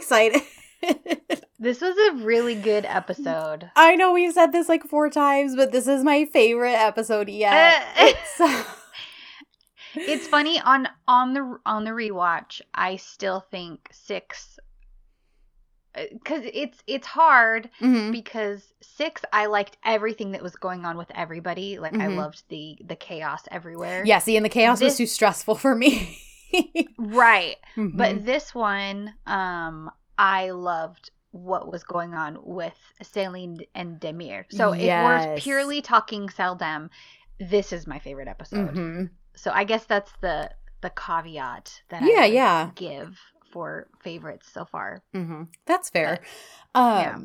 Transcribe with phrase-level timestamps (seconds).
[0.00, 0.16] Cool.
[0.16, 0.42] I'm so excited.
[1.58, 3.70] this was a really good episode.
[3.76, 7.84] I know we've said this like four times, but this is my favorite episode yet.
[7.96, 8.40] it's,
[9.94, 12.60] it's funny on on the on the rewatch.
[12.74, 14.58] I still think six
[15.94, 18.12] because uh, it's it's hard Mhm.
[18.12, 21.78] because six I liked everything that was going on with everybody.
[21.78, 22.16] Like I Mhm.
[22.16, 24.02] loved the the chaos everywhere.
[24.06, 26.18] Yeah, see, and the chaos was too stressful for me.
[26.98, 27.56] right.
[27.76, 27.96] Mhm.
[27.96, 34.44] But this one, um, I loved what was going on with Selin and Demir.
[34.50, 36.90] So if we're purely talking Seldem,
[37.40, 38.74] this is my favorite episode.
[38.74, 39.10] Mhm.
[39.34, 40.50] So I guess that's the
[40.82, 42.70] the caveat that I Yeah, yeah.
[42.74, 43.16] give
[43.52, 45.02] for favorites so far.
[45.14, 45.44] Mm-hmm.
[45.64, 46.20] That's fair.
[46.74, 47.18] But, um, yeah.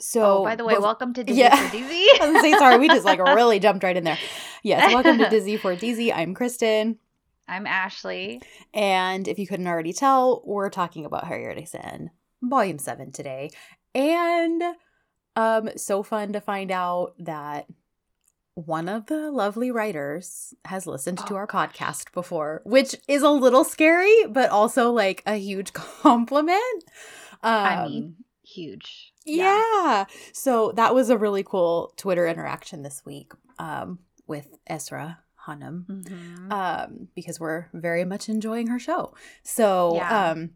[0.00, 1.56] So, oh, by the way, bef- welcome to Dizzy Yeah.
[1.68, 2.06] for Dizzy.
[2.20, 2.78] I was say sorry.
[2.78, 4.18] We just like really jumped right in there.
[4.62, 6.12] Yes, welcome to Dizzy for Dizzy.
[6.12, 6.98] I'm Kristen,
[7.46, 8.40] I'm Ashley.
[8.72, 12.10] and if you couldn't already tell, we're talking about Harry Sin,
[12.42, 13.50] Volume Seven today,
[13.94, 14.62] and
[15.36, 17.66] um, so fun to find out that
[18.54, 21.72] one of the lovely writers has listened to Oh, our gosh.
[21.76, 26.84] podcast before, which is a little scary, but also like a huge compliment.
[27.42, 29.12] Um, I mean, huge.
[29.26, 30.04] yeah.
[30.32, 33.98] So that was a really cool Twitter interaction this week um,
[34.28, 36.52] with Esra Hanum Mhm.
[36.52, 39.14] um, because we're very much enjoying her show.
[39.42, 40.30] So Yeah.
[40.30, 40.50] um,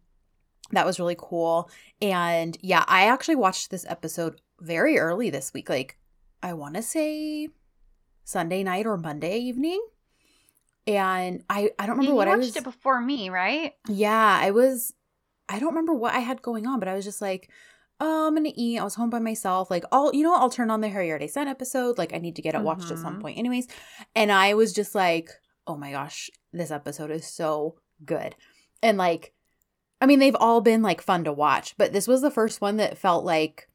[0.72, 1.70] that was really cool.
[2.03, 5.69] And yeah, I actually watched this episode very early this week.
[5.69, 5.98] Like,
[6.42, 7.48] I want to say
[8.25, 9.83] Sunday night or Monday evening.
[10.86, 12.56] And I, I don't remember you what I watched was.
[12.56, 13.75] it before me, right?
[13.89, 14.95] Yeah, I was
[15.50, 17.50] I don't remember what I had going on, but I was just like,
[18.00, 18.78] oh, I'm gonna eat.
[18.78, 19.70] I was home by myself.
[19.70, 20.34] Like, I'll you know.
[20.34, 21.98] I'll turn on the Harry Sun episode.
[21.98, 23.20] Like, I need to get it watched at some Mhm.
[23.23, 23.67] point, anyways.
[24.14, 25.30] And I was just like,
[25.67, 28.34] oh my gosh, this episode is so good.
[28.83, 29.34] And like,
[30.00, 32.77] I mean, they've all been like fun to watch, but this was the first one
[32.77, 33.68] that felt like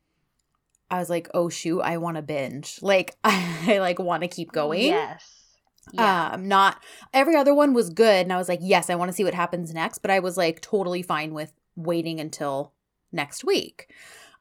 [0.89, 2.79] I was like, oh shoot, I want to binge.
[2.81, 4.83] Like, I like want to keep going.
[4.83, 5.39] Yes.
[5.91, 6.29] Yeah.
[6.33, 6.81] Um, not
[7.13, 9.33] every other one was good, and I was like, yes, I want to see what
[9.33, 9.97] happens next.
[9.99, 12.71] But I was like totally fine with waiting until
[13.13, 13.89] next week.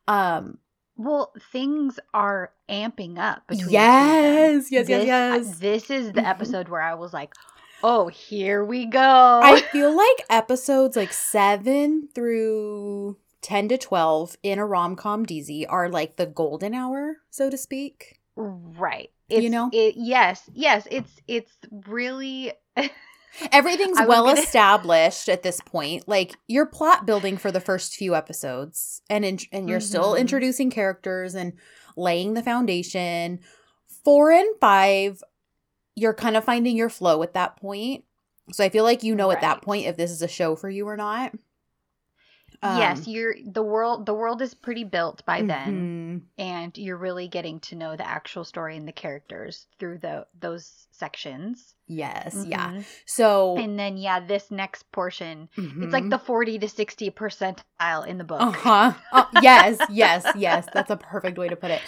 [0.08, 0.58] Um,
[0.96, 3.66] well, things are amping up between.
[3.66, 3.92] the two of them.
[4.62, 5.58] yes, yes, yes, This- yes.
[5.58, 6.28] This is the Mhm.
[6.28, 7.32] episode where I was like,
[7.82, 14.58] "Oh, here we go." I feel like episodes like seven through ten to twelve in
[14.58, 18.18] a rom com DZ are like the golden hour, so to speak.
[18.36, 19.10] right.
[19.28, 19.70] You know?
[19.72, 20.48] It, yes.
[20.52, 20.86] Yes.
[20.90, 21.52] It's it's
[21.86, 22.52] really.
[23.50, 26.06] Everything's well gonna- established at this point.
[26.06, 30.20] Like you're plot building for the first few episodes, and in, and you're still Mhm.
[30.20, 31.54] introducing characters and
[31.96, 33.40] laying the foundation.
[34.04, 35.22] Four and five,
[35.96, 38.04] you're kind of finding your flow at that point.
[38.52, 40.68] So I feel like you know at that point if this is a show for
[40.68, 41.32] you or not.
[42.62, 44.06] Yes, Um, you're the world.
[44.06, 46.42] The world is pretty built by then, mhm.
[46.42, 50.86] and you're really getting to know the actual story and the characters through the those
[50.92, 51.74] sections.
[51.88, 52.70] Yes, yeah.
[52.70, 52.84] Mhm.
[53.04, 55.92] So And then yeah, this next portion, it's mhm.
[55.92, 58.40] like the forty to sixty percentile in the book.
[58.40, 58.92] Uh-huh.
[59.12, 60.66] Uh, yes, yes, yes.
[60.72, 61.82] That's a perfect way to put it.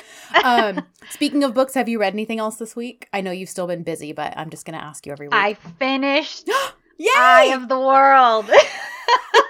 [0.45, 3.09] Um, speaking of books, have you read anything else this week?
[3.13, 5.35] I know you've still been busy, but I'm just going to ask you every week.
[5.35, 6.49] I finished
[6.99, 7.09] Yay!
[7.17, 8.51] Eye of the World.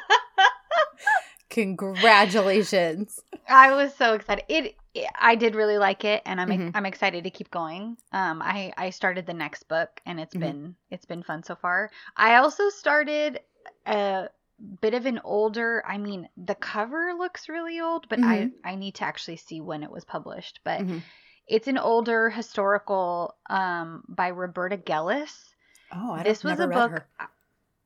[1.55, 3.21] Congratulations.
[3.49, 4.45] I was so excited.
[4.49, 6.71] It, it- I did really like it, and I'm Mhm.
[6.75, 7.97] I'm excited to keep going.
[8.13, 10.41] Um, I I started the next book, and it's Mhm.
[10.41, 11.91] been it's been fun so far.
[12.17, 13.41] I also started
[13.87, 14.29] a
[14.81, 15.83] bit of an older.
[15.87, 19.83] I mean, the cover looks really old, but I I need to actually see when
[19.83, 20.61] it was published.
[20.65, 21.03] But Mhm.
[21.49, 25.55] it's an older historical um by Roberta Gellis.
[25.93, 27.29] Oh, I this was a book her.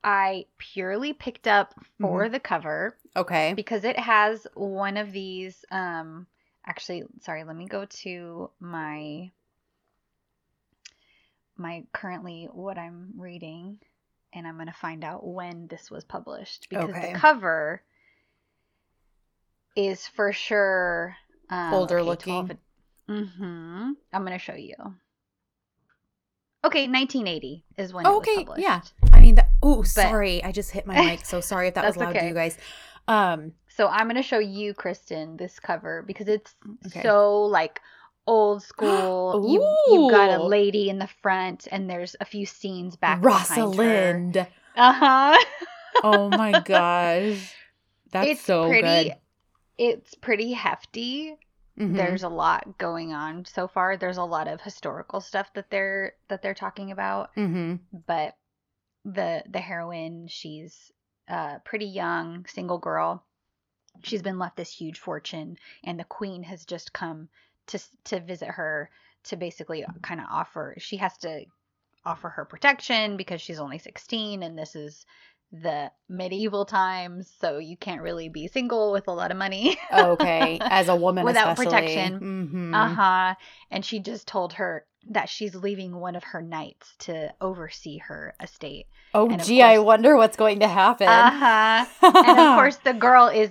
[0.04, 2.32] I purely picked up for Mm-hmm.
[2.32, 3.54] the cover Okay.
[3.54, 6.26] because it has one of these um
[6.66, 9.30] actually sorry let me go to my
[11.56, 13.78] my currently what i'm reading
[14.32, 17.12] and i'm going to find out when this was published because Okay.
[17.12, 17.82] the cover
[19.74, 21.16] is for sure
[21.50, 22.58] um, Older looking.
[23.08, 24.74] mm-hmm i'm going to show you
[26.64, 28.80] okay 1980 is when Oh, it was okay, published yeah.
[29.12, 30.42] I mean, that, oh, sorry.
[30.44, 31.24] I just hit my mic.
[31.24, 32.56] So sorry if that was loud to you guys.
[33.06, 36.54] Um, So I'm gonna show you, Kristen, this cover because it's
[36.86, 37.02] Okay.
[37.02, 37.80] so like
[38.26, 39.46] old school.
[39.48, 43.20] you you've got a lady in the front, and there's a few scenes back.
[43.22, 44.36] behind Rosalind.
[44.76, 45.38] Uh huh.
[46.04, 47.54] Oh my gosh.
[48.10, 49.08] That's it's so pretty.
[49.08, 49.14] good.
[49.78, 51.36] It's pretty hefty.
[51.78, 51.96] Mhm.
[51.96, 53.96] There's a lot going on so far.
[53.96, 57.78] There's a lot of historical stuff that they're that they're talking about, Mhm.
[58.06, 58.34] but
[59.04, 60.92] the the heroine she's
[61.28, 63.24] a pretty young single girl.
[64.02, 67.28] She's been left this huge fortune, and the queen has just come
[67.68, 68.90] to to visit her
[69.24, 70.74] to basically kind of offer.
[70.78, 71.44] She has to
[72.04, 75.04] offer her protection because she's only 16, and this is
[75.50, 79.76] the medieval times, so you can't really be single with a lot of money.
[79.92, 81.64] okay, as a woman without especially.
[81.64, 82.20] protection.
[82.20, 82.74] Mhm.
[82.74, 83.34] Uh huh.
[83.70, 88.34] And she just told her that she's leaving one of her knights to oversee her
[88.42, 88.86] estate.
[89.14, 91.08] Oh, gee, I wonder what's going to happen.
[91.08, 91.86] Uh huh.
[92.02, 93.50] And of course, the girl is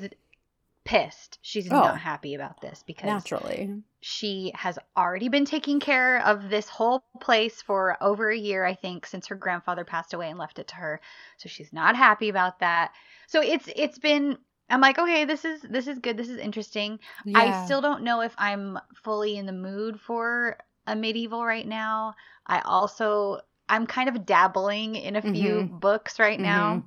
[0.83, 1.39] pissed.
[1.41, 1.75] She's Oh.
[1.75, 3.81] not happy about this because naturally.
[4.01, 8.75] she has already been taking care of this whole place for over a year, I
[8.75, 11.01] think, since her grandfather passed away and left it to her.
[11.37, 12.91] So she's not happy about that.
[13.27, 14.37] So it's it's been
[14.69, 16.17] I'm like, okay, this is this is good.
[16.17, 16.99] This is interesting.
[17.35, 20.57] I still don't know if I'm fully in the mood for
[20.87, 22.15] a medieval right now.
[22.47, 26.83] I also I'm kind of dabbling in a few books right now,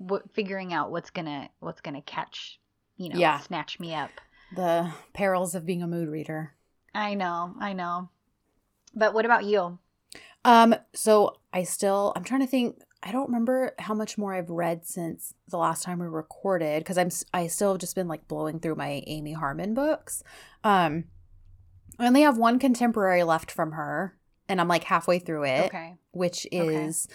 [0.00, 2.60] w- figuring out what's gonna what's gonna catch,
[2.96, 3.40] you know, Yeah.
[3.40, 4.10] snatch me up.
[4.52, 6.54] the perils of being a mood reader.
[6.94, 8.08] I know, I know.
[8.94, 9.78] But what about you?
[10.44, 12.80] Um, so I still I'm trying to think.
[13.02, 16.98] I don't remember how much more I've read since the last time we recorded because
[16.98, 20.22] I'm I still have just been like blowing through my Amy Harmon books.
[20.64, 21.04] Um,
[22.00, 24.16] I only have one contemporary left from her,
[24.48, 25.94] and I'm like halfway through it, Okay.
[26.12, 26.86] which Okay.
[26.86, 27.06] is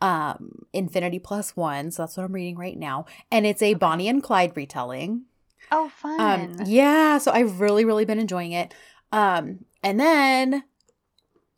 [0.00, 1.90] um Infinity Plus One.
[1.90, 5.24] So that's what I'm reading right now, and it's a Bonnie and Clyde retelling.
[5.70, 6.20] Oh, fun.
[6.20, 8.74] Um, yeah, so I've really, really been enjoying it.
[9.12, 10.64] Um, and then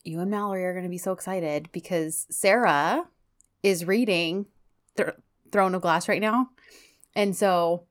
[0.04, 3.08] you and Mallory are going to be so excited because Sarah
[3.62, 4.46] is reading
[4.96, 5.08] Th-
[5.50, 6.50] Throne of Glass right now.
[7.16, 7.86] And so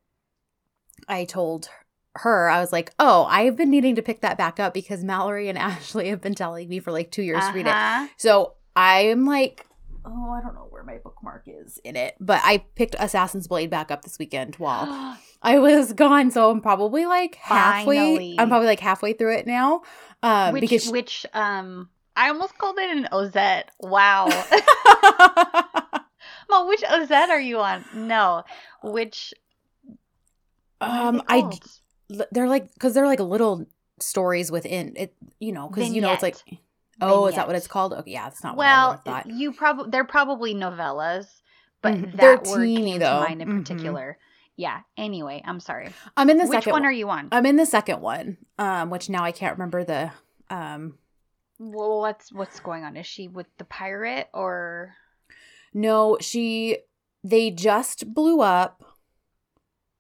[1.09, 1.69] I told
[2.15, 5.49] her, I was like, oh, I've been needing to pick that back up because Mallory
[5.49, 7.69] and Ashley have been telling me for like two years to read it.
[7.69, 8.07] Uh-huh.
[8.17, 9.65] So I am like,
[10.05, 13.69] oh, I don't know where my bookmark is in it, but I picked Assassin's Blade
[13.69, 17.97] back up this weekend while I was gone, so I'm probably like halfway.
[17.97, 18.35] Finally.
[18.39, 19.81] I'm probably like halfway through it now.
[20.21, 23.71] Um, which, because which, um, I almost called it an Ozette.
[23.79, 24.27] Wow.
[26.49, 27.83] Mom, which Ozette are you on?
[27.93, 28.43] No.
[28.83, 29.33] Which.
[30.79, 31.49] um, I?
[32.31, 33.65] They're like because they're like little
[33.99, 35.13] stories within it.
[35.39, 36.59] You know, because you know it's like Vignette.
[37.01, 37.93] oh, is that what it's called?
[37.93, 41.27] Okay, yeah, that's not what I Well, you probably they're probably novellas,
[41.81, 42.11] but Mhm.
[42.17, 43.13] that They're word teeny, came though.
[43.13, 43.59] to mind in Mhm.
[43.59, 44.17] particular.
[44.55, 44.81] Yeah.
[44.97, 45.89] Anyway, I'm sorry.
[46.15, 47.29] I'm in the Which second one are you on?
[47.31, 50.11] I'm in the second one, um, which now I can't remember the
[50.49, 50.97] um.
[51.59, 52.95] well, what's what's going on?
[52.97, 54.93] Is she with the pirate or?
[55.73, 56.77] No, she
[57.23, 58.83] they just blew up.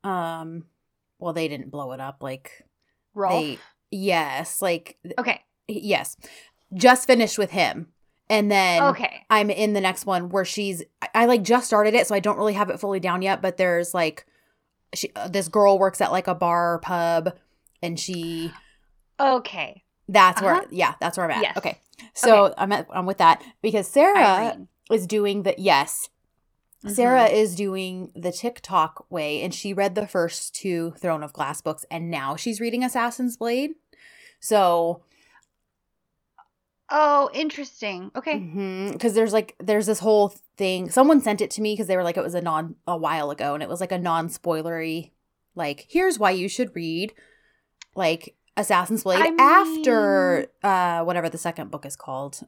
[0.03, 0.65] Um,
[1.23, 2.63] well, they didn't blow it up like
[3.15, 3.31] Rolfe?
[3.41, 3.59] they
[3.91, 5.41] yes, like Okay.
[5.67, 6.17] yes.
[6.73, 7.87] Just finished with him.
[8.29, 9.25] And then Okay.
[9.29, 12.19] I'm in the next one where she's I, I like just started it so I
[12.19, 14.25] don't really have it fully down yet, but there's like
[14.95, 17.33] she uh, this girl works at like a bar or pub
[17.81, 18.51] and she
[19.19, 19.83] Okay.
[20.09, 20.65] that's where Uh-huh.
[20.71, 21.43] yeah, that's where I'm at.
[21.43, 21.57] Yes.
[21.57, 21.77] Okay.
[22.15, 24.67] So I'm at, I'm with that because Sarah Irene.
[24.91, 26.09] is doing the yes.
[26.87, 27.33] Sarah Mhm.
[27.33, 31.85] is doing the TikTok way, and she read the first two Throne of Glass books,
[31.89, 33.71] and now she's reading Assassin's Blade.
[34.39, 35.03] So,
[36.89, 38.11] Oh, interesting.
[38.15, 38.37] Okay.
[38.91, 40.89] because there's like there's this whole thing.
[40.91, 43.31] Someone sent it to me because they were like it was a non a while
[43.31, 45.11] ago, and it was like a non spoilery,
[45.55, 47.13] like here's why you should read,
[47.95, 52.41] like Assassin's Blade I after uh whatever the second book is called.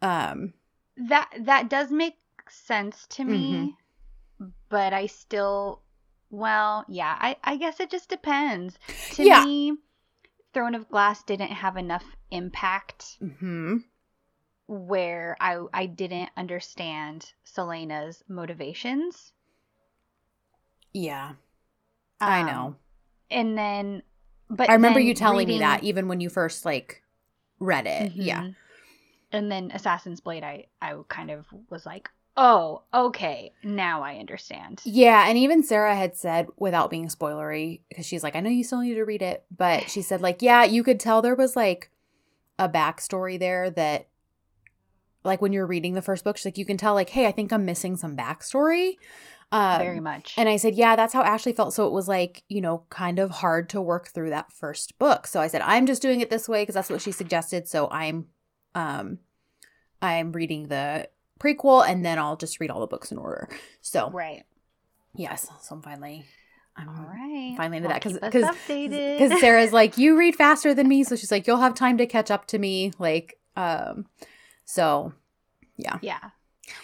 [0.00, 0.54] Um,
[0.96, 2.14] That that does make
[2.50, 3.74] sense to me,
[4.38, 4.48] Mm-hmm.
[4.68, 5.82] but I still
[6.30, 8.78] well, yeah, I I guess it just depends.
[9.10, 9.26] To Yeah.
[9.26, 9.78] me,
[10.54, 13.84] Throne of Glass didn't have enough impact hmm
[14.66, 19.32] where I I didn't understand Celaena's motivations.
[20.92, 21.32] yeah,
[22.26, 22.76] I Um, know.
[23.30, 24.02] And then
[24.50, 27.02] but I remember you telling me that even when you first like
[27.60, 28.12] read it.
[28.16, 28.44] Yeah.
[28.44, 28.56] Mhm.
[29.32, 34.80] And then Assassin's Blade I I kind of was like, "Oh, okay, now I understand."
[34.84, 38.64] Yeah, and even Sarah had said without being spoilery because she's like, I know you
[38.64, 41.56] still need to read it, but she said like, yeah, you could tell there was
[41.56, 41.90] like
[42.58, 44.08] a backstory there that
[45.24, 47.32] like when you're reading the first book, she's like, you can tell like, hey, I
[47.32, 48.96] think I'm missing some backstory.
[49.50, 50.34] Um, Very much.
[50.36, 51.72] And I said, yeah, that's how Ashley felt.
[51.74, 55.26] So it was like, you know, kind of hard to work through that first book.
[55.26, 57.68] So I said, I'm just doing it this way because that's what she suggested.
[57.68, 58.26] So I'm,
[58.74, 59.18] um,
[60.02, 61.08] I'm reading the
[61.40, 63.48] prequel and then I'll just read all the books in order.
[63.80, 64.44] So right.
[65.14, 66.24] yes, so I'm finally,
[66.76, 67.54] I'm All right.
[67.56, 70.88] finally into Well, that because keep us because because Sarah's like, you read faster than
[70.88, 72.92] me, so she's like, you'll have time to catch up to me.
[72.98, 74.06] Like, um,
[74.64, 75.12] so
[75.76, 76.18] yeah, yeah.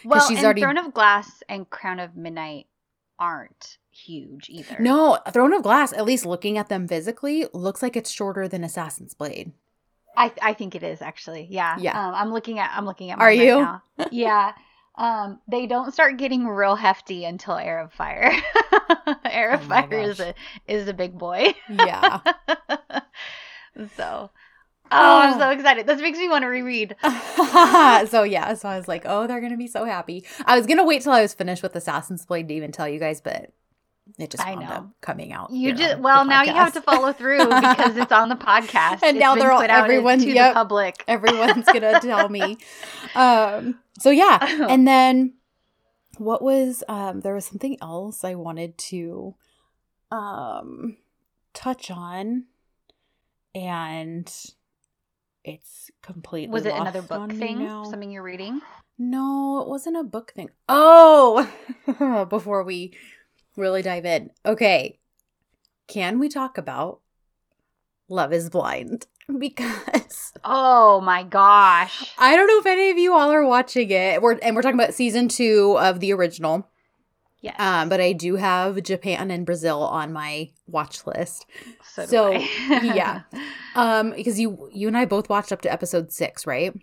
[0.04, 2.66] Well, she's and already- Throne of Glass and Crown of Midnight
[3.18, 4.76] aren't huge either.
[4.78, 8.62] No, Throne of Glass, at least looking at them physically, looks like it's shorter than
[8.64, 9.52] Assassin's Blade.
[10.16, 11.46] I I think it is actually.
[11.50, 11.76] Yeah.
[11.78, 11.98] Yeah.
[12.08, 13.18] Um, I'm looking at I'm looking at.
[13.18, 13.60] Are right you?
[13.60, 13.82] now.
[14.10, 14.52] yeah.
[14.96, 18.32] Um, they don't start getting real hefty until Heir of Fire.
[19.24, 20.34] Air of Oh Fire is a
[20.66, 21.54] is a big boy.
[21.70, 22.20] Yeah.
[23.96, 24.30] so, oh,
[24.90, 25.38] I'm Oh.
[25.38, 25.86] so excited.
[25.86, 26.96] This makes me want to reread.
[27.02, 30.24] so yeah, so I was like, oh, they're gonna be so happy.
[30.44, 32.98] I was gonna wait till I was finished with Assassin's Blade to even tell you
[32.98, 33.52] guys, but
[34.22, 34.74] it just I wound know.
[34.74, 35.50] up coming out.
[35.52, 39.16] You just well now you have to follow through because it's on the podcast And
[39.16, 40.50] It's now they're all- put everyone- to yep.
[40.50, 41.04] the public.
[41.08, 42.58] Everyone's gonna tell me.
[43.14, 43.78] Um.
[43.98, 45.34] So yeah, and then
[46.18, 47.20] what was um?
[47.20, 49.34] There was something else I wanted to
[50.10, 50.96] um
[51.54, 52.44] touch on,
[53.54, 54.32] and
[55.44, 57.66] it's completely Was it another book thing?
[57.84, 58.60] Something you're reading?
[58.98, 60.50] No, it wasn't a book thing.
[60.68, 61.48] Oh,
[62.28, 62.92] before we
[63.56, 64.30] really dive in.
[64.44, 64.98] Okay.
[65.86, 67.00] Can we talk about
[68.08, 69.06] Love is Blind?
[69.38, 72.12] Because Oh my gosh.
[72.18, 74.20] I don't know if any of you all are watching it.
[74.20, 76.68] We're and we're talking about season 2 of the original.
[77.40, 77.54] Yes.
[77.58, 81.46] Um, but I do have Japan and Brazil on my watch list.
[81.84, 82.32] so, so,
[82.68, 83.22] yeah.
[83.74, 86.74] Um, because you you and I both watched up to episode 6, right?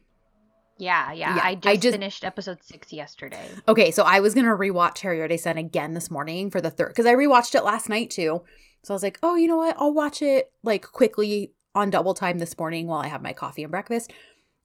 [0.79, 1.35] Yeah, yeah.
[1.35, 3.47] Yeah, I I just, just- finished episode six yesterday.
[3.67, 6.89] Okay, so I was gonna rewatch Her Yerde Sen again this morning for the third
[6.89, 8.43] because I rewatched it last night too.
[8.83, 9.75] So I was like, oh, you know what?
[9.79, 13.63] I'll watch it like quickly on double time this morning while I have my coffee
[13.63, 14.11] and breakfast.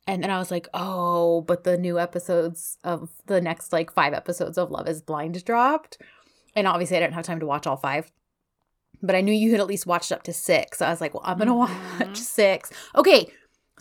[0.07, 4.13] And then I was like, oh, but the new episodes of the next like five
[4.13, 5.99] episodes of Love is Blind dropped.
[6.55, 8.11] And obviously I didn't have time to watch all five.
[9.03, 10.79] But I knew you had at least watched up to six.
[10.79, 12.01] So I was like, well, I'm gonna Mhm.
[12.01, 12.71] watch six.
[12.97, 13.29] Okay.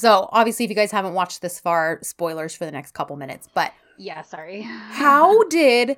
[0.02, 3.48] So obviously if you guys haven't watched this far, spoilers for the next couple minutes.
[3.54, 4.62] But Yeah, sorry.
[4.90, 5.98] how did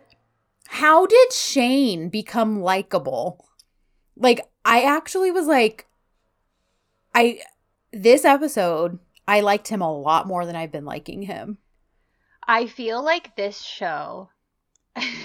[0.68, 3.46] how did Shane become likable?
[4.18, 5.88] Like I actually was like
[7.16, 7.40] I
[7.94, 11.60] this episode I liked him a lot more than I've been liking him.
[12.46, 14.32] I feel like this show,
[14.98, 15.22] this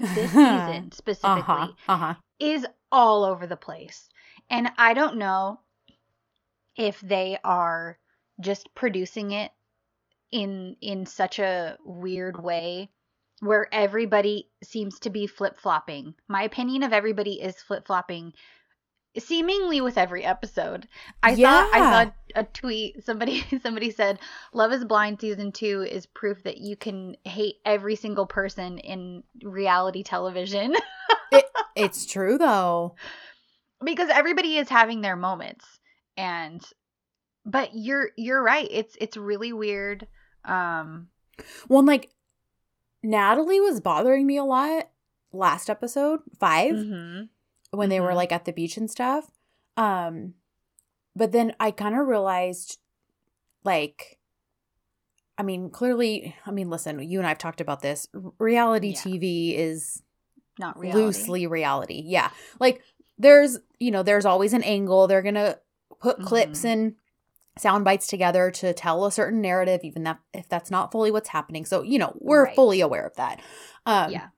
[0.32, 1.68] season specifically, Uh-huh.
[1.86, 2.14] Uh-huh.
[2.40, 4.08] is all over the place.
[4.48, 5.60] And I don't know
[6.78, 7.98] if they are
[8.40, 9.52] just producing it
[10.30, 12.90] in in such a weird way
[13.40, 16.14] where everybody seems to be flip-flopping.
[16.28, 18.32] My opinion of everybody is flip-flopping
[19.18, 20.86] seemingly with every episode.
[21.22, 24.18] I saw I saw a tweet somebody somebody said
[24.52, 29.22] Love is Blind season 2 is proof that you can hate every single person in
[29.42, 30.74] reality television.
[31.74, 32.96] It's true though.
[33.82, 35.64] because everybody is having their moments
[36.18, 36.62] and
[37.44, 40.06] but you're you're right it's it's really weird
[40.44, 41.08] um
[41.68, 42.10] Well, and, like
[43.02, 44.88] Natalie was bothering me a lot
[45.32, 46.74] last episode, 5.
[46.74, 47.28] mhm.
[47.70, 48.16] when they were Mhm.
[48.16, 49.30] like at the beach and stuff.
[49.76, 50.34] Um
[51.16, 52.78] but then I kind of realized
[53.64, 54.18] like
[55.38, 58.06] I mean, clearly, I mean, listen, you and I've talked about this.
[58.14, 59.00] R- Reality Yeah.
[59.00, 60.02] TV is
[60.58, 61.02] not reality.
[61.02, 62.02] loosely reality.
[62.04, 62.30] Yeah.
[62.60, 62.82] Like
[63.18, 65.06] there's, you know, there's always an angle.
[65.06, 65.58] They're going to
[66.00, 66.72] put clips Mhm.
[66.72, 66.96] and
[67.58, 71.28] sound bites together to tell a certain narrative even that if that's not fully what's
[71.28, 71.64] happening.
[71.66, 72.54] So, you know, we're Right.
[72.56, 73.40] fully aware of that.
[73.86, 74.28] Um yeah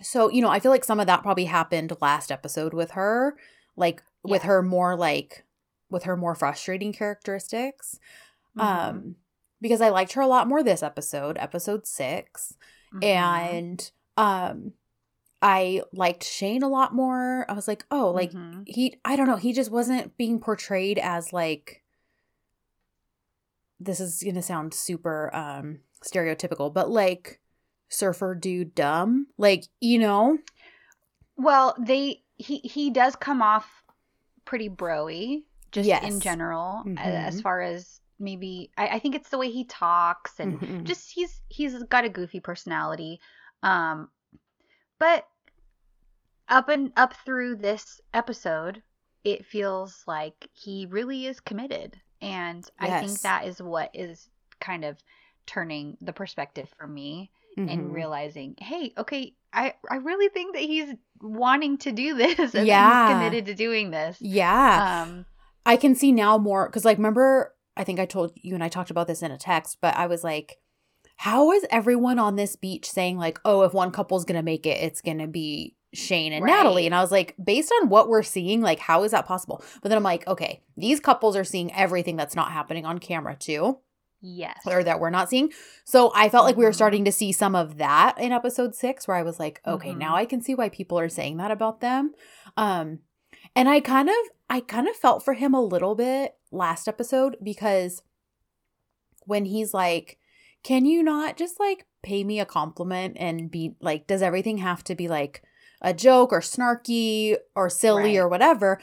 [0.00, 3.36] so, you know, I feel like some of that probably happened last episode with her,
[3.76, 5.44] like with her more like
[5.90, 7.98] with her more frustrating characteristics.
[8.58, 8.62] Mhm.
[8.62, 9.16] Um
[9.60, 12.56] because I liked her a lot more this episode, episode 6,
[12.94, 13.04] Mhm.
[13.04, 14.72] and um
[15.40, 17.44] I liked Shane a lot more.
[17.48, 18.64] I was like, "Oh, like Mhm.
[18.66, 21.81] he I don't know, he just wasn't being portrayed as like
[23.84, 27.40] this is going to sound super um stereotypical, but like
[27.88, 29.26] surfer dude dumb.
[29.38, 30.38] Like, you know?
[31.36, 33.66] well they he he does come off
[34.44, 36.04] pretty broy just Yes.
[36.04, 40.38] in general a- as far as maybe I, I think it's the way he talks
[40.38, 40.84] and Mhm.
[40.84, 43.18] just he's he's got a goofy personality
[43.62, 44.08] um
[44.98, 45.26] but
[46.48, 48.82] up and up through this episode
[49.24, 54.28] it feels like he really is committed and i think that is what is
[54.60, 54.96] kind of
[55.46, 57.92] turning the perspective for me and Mhm.
[57.92, 63.06] realizing hey okay i i really think that he's wanting to do this and Yeah.
[63.08, 65.02] he's committed to doing this Yeah.
[65.04, 65.26] um
[65.64, 68.68] I can see now more because, like, remember, I think I told you and I
[68.68, 70.58] talked about this in a text, but I was like,
[71.18, 74.66] how is everyone on this beach saying, like, oh, if one couple's going to make
[74.66, 76.50] it, it's going to be Shane and Right.
[76.50, 76.86] Natalie?
[76.86, 79.62] And I was like, based on what we're seeing, like, how is that possible?
[79.82, 83.36] But then I'm like, okay, these couples are seeing everything that's not happening on camera,
[83.36, 83.78] too.
[84.24, 84.60] Yes.
[84.66, 85.50] or that we're not seeing.
[85.84, 86.74] So I felt like we were Mhm.
[86.76, 89.98] starting to see some of that in episode 6 where I was like, okay, Mhm.
[89.98, 92.14] now I can see why people are saying that about them.
[92.56, 93.00] Um
[93.56, 94.14] and I kind of
[94.48, 98.02] I kind of felt for him a little bit last episode because
[99.26, 100.18] when he's like,
[100.62, 104.84] "Can you not just like pay me a compliment and be like does everything have
[104.84, 105.42] to be like
[105.82, 108.18] a joke or snarky or silly Right.
[108.18, 108.80] or whatever?"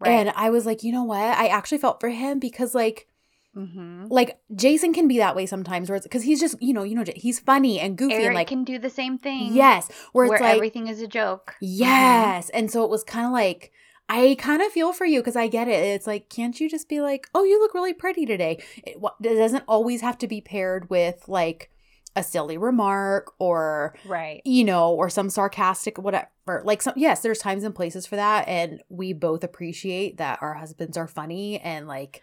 [0.00, 0.10] Right.
[0.10, 1.38] And I was like, "You know what?
[1.38, 3.08] I actually felt for him because like
[3.56, 4.06] mm-hmm.
[4.10, 6.94] like Jason can be that way sometimes where it's because he's just you know you
[6.94, 9.54] know he's funny and goofy Eric and like can do the same thing.
[9.54, 11.54] yes where Where like everything is a joke.
[11.56, 11.66] Mm-hmm.
[11.66, 13.72] yes and so it was kind of like
[14.08, 16.88] I kind of feel for you because I get it it's like can't you just
[16.88, 20.40] be like oh you look really pretty today it, it doesn't always have to be
[20.40, 21.70] paired with like
[22.16, 24.40] a silly remark or Right.
[24.44, 26.28] you know or some sarcastic whatever
[26.64, 30.54] like some yes there's times and places for that and we both appreciate that our
[30.54, 32.22] husbands are funny and like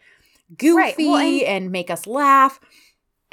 [0.58, 2.60] goofy Right, well, and- and make us laugh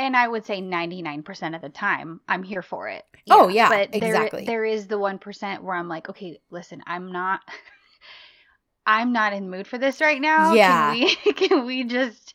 [0.00, 3.04] And I would say 99% of the time, I'm here for it.
[3.28, 4.44] Oh, yeah, But there, exactly.
[4.44, 7.40] there is the 1% where I'm like, okay, listen, I'm not.
[8.86, 10.54] I'm not in the mood for this right now.
[10.54, 10.94] Yeah.
[10.94, 12.32] Can we can we just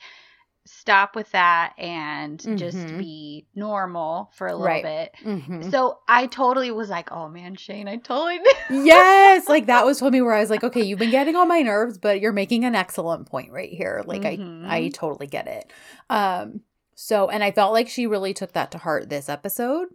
[0.84, 2.98] stop with that and just Mhm.
[2.98, 4.84] be normal for a little Right.
[4.84, 5.16] bit?
[5.24, 5.72] Mhm.
[5.72, 10.12] So I totally was like, oh man, Shane, I totally yes like that was told
[10.13, 12.63] me where i was like okay you've been getting on my nerves but you're making
[12.66, 14.66] an excellent point right here like Mhm.
[14.68, 15.72] i i totally get it
[16.10, 16.62] um
[16.96, 19.88] so and i felt like she really took that to heart this episode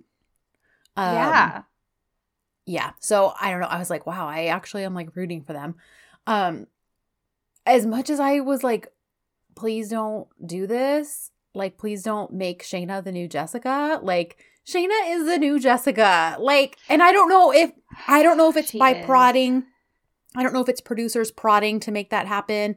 [0.97, 1.63] um, yeah.
[2.67, 5.53] yeah so i don't know i was like wow i actually am like rooting for
[5.55, 5.75] them
[6.27, 6.67] um
[7.67, 8.93] as much as i was like
[9.59, 15.27] please don't do this like please don't make shayna the new jessica like shayna is
[15.27, 17.73] the new jessica like and i don't know if
[18.07, 19.05] i don't know if it's She by is.
[19.05, 19.65] prodding
[20.37, 22.77] i don't know if it's producers prodding to make that happen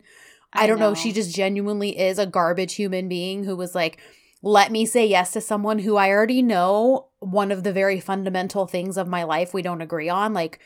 [0.53, 0.93] I, don't know.
[0.93, 3.99] She just genuinely is a garbage human being who was like,
[4.41, 8.67] let me say yes to someone who I already know one of the very fundamental
[8.67, 10.33] things of my life we don't agree on.
[10.33, 10.59] Like,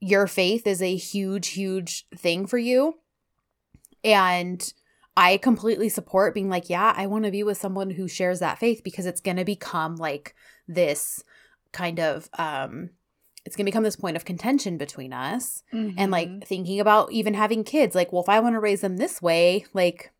[0.00, 2.94] your faith is a huge, huge thing for you.
[4.02, 4.72] And
[5.16, 8.58] I completely support being like, yeah, I want to be with someone who shares that
[8.58, 10.34] faith because it's going to become like
[10.66, 11.22] this
[11.72, 12.90] kind of, um,
[13.44, 16.10] it's going to become this point of contention between us and Mhm.
[16.10, 19.20] like thinking about even having kids like well if i want to raise them this
[19.20, 20.12] way like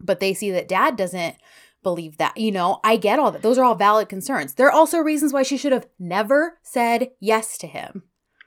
[0.00, 1.36] but they see that dad doesn't
[1.82, 4.72] believe that you know i get all that those are all valid concerns there are
[4.72, 8.04] also reasons why she should have never said yes to him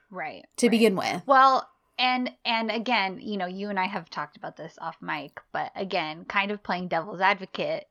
[0.10, 0.72] right to right.
[0.72, 1.70] begin with Well,
[2.02, 5.72] and and again, you know, you and I have talked about this off mic, but
[5.76, 7.88] again, kind of playing devil's advocate,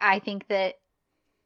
[0.00, 0.76] I think that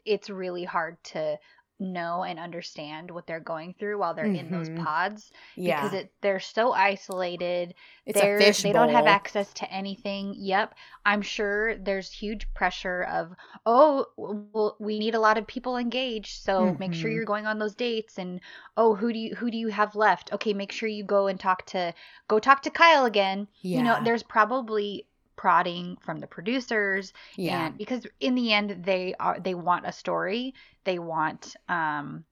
[0.04, 1.36] it's really hard to
[1.80, 4.70] know and understand what they're going through while they're in those Mhm.
[4.70, 7.74] pods yeah because it they're so isolated.
[8.06, 10.34] it's they're, a fish they don't have access to anything.
[10.36, 10.74] Yep.
[11.06, 13.34] I'm sure there's huge pressure of,
[13.66, 16.42] oh, well, we need a lot of people engaged.
[16.42, 17.10] So make sure Mhm.
[17.10, 18.40] you're going on those dates and
[18.76, 20.32] oh, who do you who do you have left?
[20.32, 21.94] Okay, make sure you go and talk to
[22.28, 23.48] go talk to Kyle again.
[23.72, 25.06] You know, there's probably
[25.38, 29.92] prodding from the producers yeah and because in the end they are they want a
[29.92, 30.54] story.
[30.84, 32.24] They want um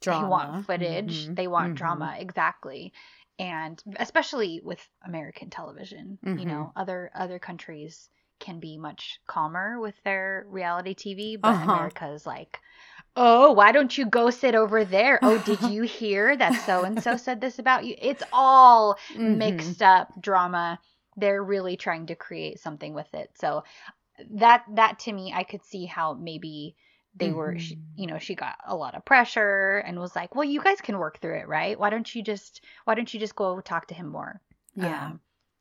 [0.00, 1.36] drama they want footage Mhm.
[1.36, 1.76] they want Mhm.
[1.76, 2.92] drama exactly
[3.38, 6.46] and especially with american television you Mhm.
[6.46, 8.08] know other other countries
[8.40, 11.62] can be much calmer with their reality tv but Uh-huh.
[11.62, 12.60] america is like
[13.16, 17.00] oh why don't you go sit over there oh did you hear that so and
[17.00, 19.32] so said this about you it's all Mhm.
[19.32, 20.78] mixed up drama
[21.16, 23.30] they're really trying to create something with it.
[23.38, 23.64] So
[24.30, 26.76] that that to me i could see how maybe
[27.16, 27.80] they were she, Mhm.
[27.96, 30.98] you know she got a lot of pressure and was like well you guys can
[30.98, 31.76] work through it right?
[31.78, 34.40] Why don't you just why don't you just go talk to him more?
[34.76, 35.06] Yeah.
[35.06, 35.20] Um,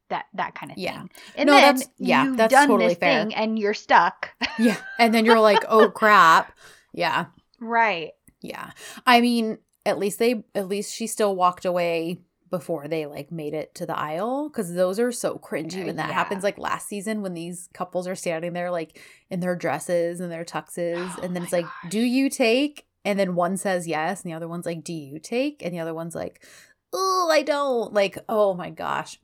[0.09, 0.99] that that kind of Yeah.
[0.99, 1.09] thing.
[1.35, 3.23] And No, then that's- yeah, you've that's done totally this fair.
[3.23, 4.29] thing and you're stuck.
[4.59, 4.77] Yeah.
[4.99, 6.55] And then you're like oh crap.
[6.93, 7.25] Yeah.
[7.59, 8.11] Right.
[8.41, 8.69] Yeah.
[9.07, 12.19] I mean, at least they at least she still walked away
[12.57, 16.09] before they like made it to the aisle cuz those are so cringy when that
[16.09, 16.13] Yeah.
[16.13, 18.99] happens like last season when these couples are standing there like
[19.31, 23.17] in their dresses and their tuxes Oh and then it's like, "Do you take?" And
[23.19, 25.95] then one says yes and the other one's like, "Do you take?" And the other
[25.95, 26.45] one's like,
[26.93, 29.19] "Oh, I don't." Like, oh my gosh.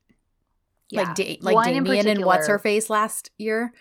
[0.89, 3.73] yeah Like da- like One Damian and what's her face last year?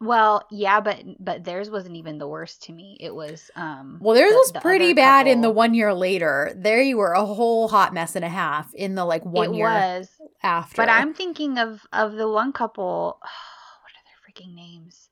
[0.00, 4.14] Well yeah but but theirs wasn't even the worst to me it was um Well,
[4.16, 6.52] theirs the- was the pretty bad in the one year later.
[6.56, 9.56] There you were a whole hot mess and a half in the like one it
[9.56, 10.08] year was
[10.42, 10.76] after.
[10.76, 13.18] But I'm thinking of of the one couple.
[13.82, 15.08] what are their freaking names?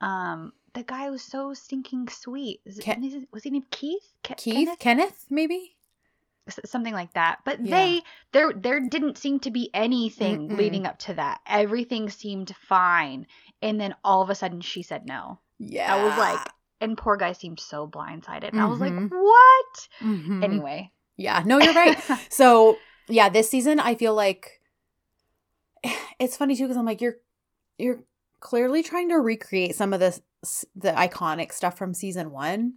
[0.00, 2.60] Um, the guy was so stinking sweet.
[2.64, 4.12] Is Ke- is was he named Keith?
[4.24, 4.78] Ke- Keith, Kenneth?
[4.80, 5.76] Kenneth, maybe.
[6.64, 7.40] Something like that.
[7.44, 7.76] But Yeah.
[7.76, 10.56] they there there didn't seem to be anything Mm-mm.
[10.56, 11.40] leading up to that.
[11.46, 13.26] Everything seemed fine,
[13.62, 15.38] and then all of a sudden she said no.
[15.58, 15.94] Yeah.
[15.94, 16.48] I was like,
[16.80, 18.50] and poor guy seemed so blindsided.
[18.52, 19.10] And I was like, Mhm.
[19.10, 19.88] what?
[20.00, 20.42] Mhm.
[20.42, 20.92] Anyway.
[21.16, 21.98] Yeah, no, you're right.
[22.30, 24.60] so yeah, this season I feel like
[26.18, 27.16] it's funny too because I'm like you're
[27.78, 28.00] you're
[28.40, 30.18] clearly trying to recreate some of the
[30.74, 32.74] the iconic stuff from season one,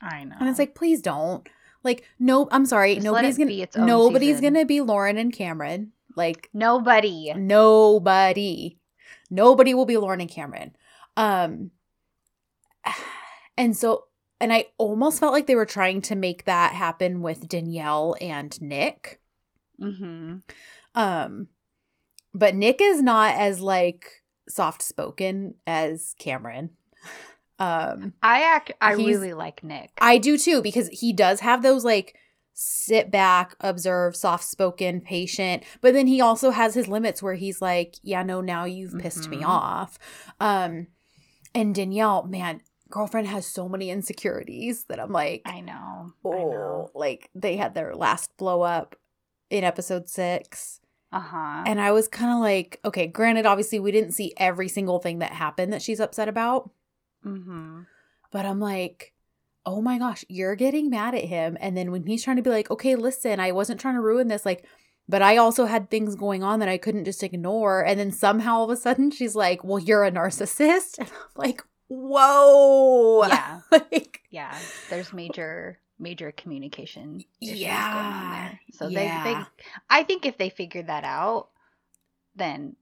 [0.00, 0.36] I know.
[0.40, 1.46] and it's like please don't.
[1.84, 4.54] Like no, I'm sorry, Just nobody's gonna be its own nobody's season.
[4.54, 5.92] gonna be Lauren and Cameron.
[6.16, 7.32] Like nobody.
[7.34, 8.78] nobody,
[9.32, 10.76] nobody will be Lauren and Cameron.
[11.16, 11.70] Um,
[13.56, 14.04] and so
[14.40, 18.60] and I almost felt like they were trying to make that happen with Danielle and
[18.60, 19.20] Nick.
[19.80, 20.38] Mm-hmm.
[20.96, 21.48] Um,
[22.34, 26.70] but Nick is not as like soft spoken as Cameron.
[27.60, 28.72] Um, I act.
[28.80, 29.90] I really like Nick.
[30.00, 32.16] I do too because he does have those like
[32.54, 37.62] sit back, observe, soft spoken, patient, but then he also has his limits where he's
[37.62, 39.46] like, yeah, no, now you've pissed me Mhm.
[39.48, 39.98] off.
[40.40, 40.88] Um,
[41.54, 42.60] and Danielle, man,
[42.90, 46.12] girlfriend has so many insecurities that I'm like, I know.
[46.24, 46.90] I oh, know.
[46.94, 48.96] like they had their last blow up
[49.50, 50.78] in episode six.
[51.10, 51.64] Uh huh.
[51.66, 55.18] And I was kind of like, okay, granted, obviously, we didn't see every single thing
[55.18, 56.70] that happened that she's upset about,
[57.24, 57.82] Mm-hmm.
[58.30, 59.12] but I'm like,
[59.64, 61.56] oh my gosh, you're getting mad at him.
[61.60, 64.28] And then when he's trying to be like, okay, listen, I wasn't trying to ruin
[64.28, 64.64] this, like,
[65.08, 67.84] but I also had things going on that I couldn't just ignore.
[67.84, 70.98] And then somehow all of a sudden she's like, well, you're a narcissist.
[70.98, 73.26] And I'm like, whoa.
[73.26, 73.60] Yeah.
[73.70, 74.56] like, Yeah.
[74.90, 77.22] There's major major communication.
[77.40, 77.92] issues Yeah.
[77.92, 78.60] Going on there.
[78.72, 79.24] So Yeah.
[79.24, 79.40] they, they.
[79.90, 81.48] I think if they figure that out,
[82.34, 82.76] then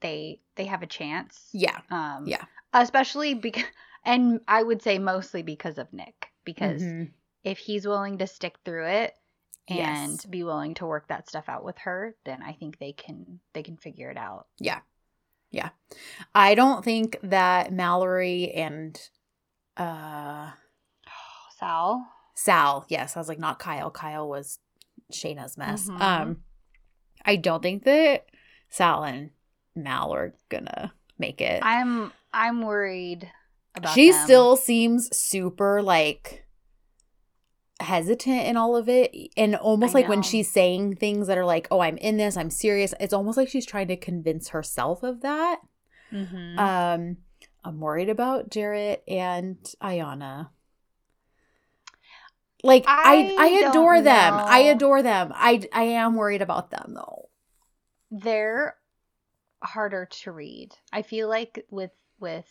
[0.00, 1.48] they they have a chance.
[1.52, 1.78] yeah.
[1.90, 2.44] Um, Yeah.
[2.72, 3.64] Especially because,
[4.06, 7.12] and I would say mostly because of Nick, because Mhm.
[7.44, 9.14] if he's willing to stick through it
[9.68, 10.24] and Yes.
[10.26, 13.62] be willing to work that stuff out with her, then I think they can they
[13.62, 14.46] can figure it out.
[14.58, 14.80] Yeah.
[15.50, 15.70] Yeah.
[16.34, 18.98] I don't think that Mallory and
[19.76, 20.52] uh
[21.58, 22.06] Sal.
[22.34, 23.90] Sal, yes, I was like not Kyle.
[23.90, 24.58] Kyle was
[25.12, 25.88] Shayna's mess.
[25.88, 26.00] Mhm.
[26.00, 26.44] Um
[27.24, 28.26] I don't think that
[28.68, 29.30] Sal and
[29.74, 31.62] Mal are gonna make it.
[31.64, 33.30] I'm I'm worried.
[33.94, 34.24] She them.
[34.24, 36.46] still seems super like
[37.78, 41.44] hesitant in all of it and almost I like when she's saying things that are
[41.44, 45.02] like oh i'm in this i'm serious it's almost like she's trying to convince herself
[45.02, 45.60] of that.
[46.10, 46.58] Mhm.
[46.58, 47.16] um
[47.64, 50.48] i'm worried about jarrett and iyanna
[52.62, 54.34] like i I i, adore them.
[54.34, 55.32] I adore them.
[55.34, 57.28] I i am worried about them though.
[58.10, 58.76] They're
[59.62, 60.74] harder to read.
[60.92, 62.46] I feel like with with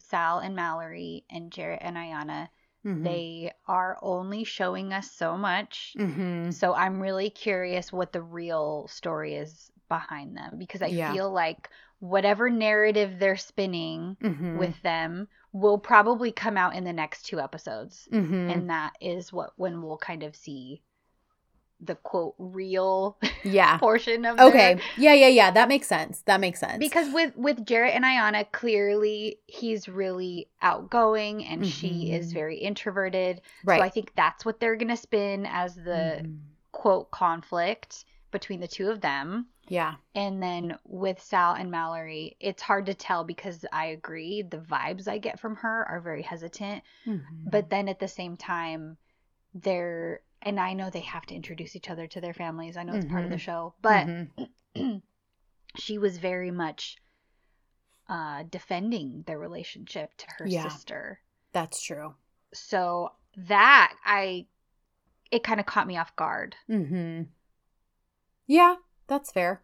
[0.00, 2.48] Sal and Mallory and Jarrett and Iyanna,
[2.84, 3.02] Mhm.
[3.04, 5.94] they are only showing us so much.
[5.98, 6.52] Mhm.
[6.54, 11.12] So I'm really curious what the real story is behind them because I Yeah.
[11.12, 14.58] feel like whatever narrative they're spinning Mhm.
[14.58, 18.08] with them will probably come out in the next two episodes.
[18.12, 18.52] Mhm.
[18.52, 20.82] And that is what when we'll kind of see
[21.80, 26.40] the quote real yeah portion of their- okay yeah yeah yeah that makes sense that
[26.40, 32.30] makes sense because with with Jarrett and Iyanna, clearly he's really outgoing and she is
[32.30, 32.34] Mhm.
[32.34, 33.40] very introverted.
[33.64, 36.38] right So I think that's what they're gonna spin as the Mhm.
[36.72, 39.46] quote conflict between the two of them.
[39.68, 44.58] yeah And then with Sal and Mallory, it's hard to tell because I agree the
[44.58, 47.22] vibes I get from her are very hesitant, Mhm.
[47.50, 48.96] but then at the same time
[49.54, 52.76] they're and I know they have to introduce each other to their families.
[52.76, 53.40] I know it's part of the Mhm.
[53.40, 55.02] show, but Mhm.
[55.76, 56.96] she was very much
[58.08, 60.66] uh, defending their relationship to her Yeah.
[60.68, 61.20] sister.
[61.52, 62.14] that's true
[62.54, 64.46] So that I,
[65.30, 66.56] it kind of caught me off guard.
[66.70, 67.24] Mm-hmm.
[68.46, 68.76] Yeah,
[69.08, 69.62] that's fair.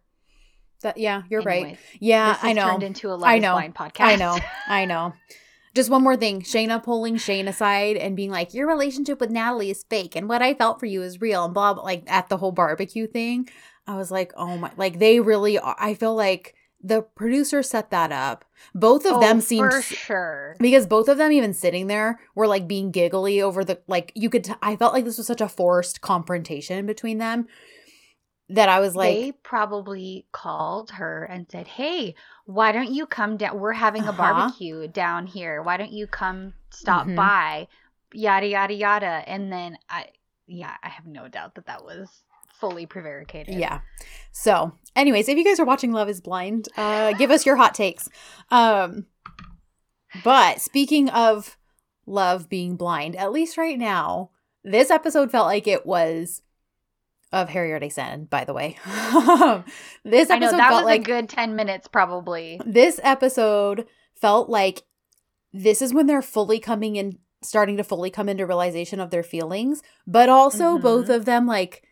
[0.81, 1.79] That yeah, you're right.
[1.99, 2.65] Yeah, I know.
[2.65, 3.53] Turned into a Love I is know.
[3.53, 4.01] Blind podcast.
[4.01, 4.39] I know.
[4.67, 5.13] I know.
[5.75, 6.41] Just one more thing.
[6.41, 10.41] Shayna pulling Shane aside and being like, Your relationship with Natalie is fake and what
[10.41, 13.49] I felt for you is real and blah blah like at the whole barbecue thing.
[13.85, 17.89] I was like, oh my like they really are I feel like the producer set
[17.91, 18.45] that up.
[18.73, 20.55] Both of Oh, them seemed for sure.
[20.59, 24.29] because both of them even sitting there were like being giggly over the like you
[24.29, 27.47] could t- i felt like this was such a forced confrontation between them
[28.49, 32.13] that i was like they probably called her and said, "Hey,
[32.45, 33.59] why don't you come down?
[33.59, 34.17] We're having a Uh-huh.
[34.17, 35.61] barbecue down here.
[35.63, 37.15] Why don't you come stop Mhm.
[37.15, 37.67] by?"
[38.13, 39.23] Yada yada yada.
[39.27, 40.09] And then I,
[40.47, 42.07] yeah, I have no doubt that that was
[42.59, 43.53] fully prevaricated.
[43.53, 43.79] yeah
[44.31, 47.73] so anyways if you guys are watching love is blind uh give us your hot
[47.75, 48.07] takes
[48.49, 49.05] um
[50.23, 51.57] but speaking of
[52.05, 54.29] love being blind at least right now
[54.63, 56.41] this episode felt like it was
[57.31, 58.77] of her yerde sen by the way
[60.05, 62.59] this I know episode that felt was like a good ten minutes, probably.
[62.65, 63.85] this episode
[64.15, 64.83] felt like
[65.53, 69.23] this is when they're fully coming in starting to fully come into realization of their
[69.23, 70.81] feelings, but also Mhm.
[70.81, 71.83] both of them like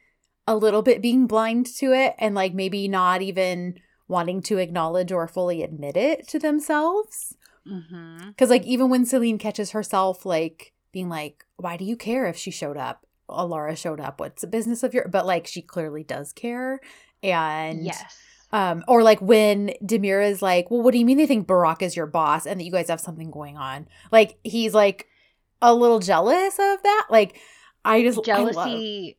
[0.48, 5.12] a little bit being blind to it and like maybe not even wanting to acknowledge
[5.12, 7.36] or fully admit it to themselves.
[7.68, 8.28] Mm-hmm.
[8.30, 12.36] Because, like, even when Selin catches herself, like, being like, why do you care if
[12.36, 13.06] she showed up?
[13.34, 14.20] Alara showed up.
[14.20, 15.08] What's the business of your.
[15.08, 16.80] But, like, she clearly does care.
[17.22, 17.84] And.
[17.86, 18.18] Yes.
[18.52, 21.82] Um, or like when Demir is like, well, what do you mean they think Barack
[21.82, 23.88] is your boss and that you guys have something going on?
[24.12, 25.08] Like, he's like
[25.60, 27.08] a little jealous of that.
[27.10, 27.40] Like,
[27.84, 28.24] I just.
[28.24, 29.18] jealousy.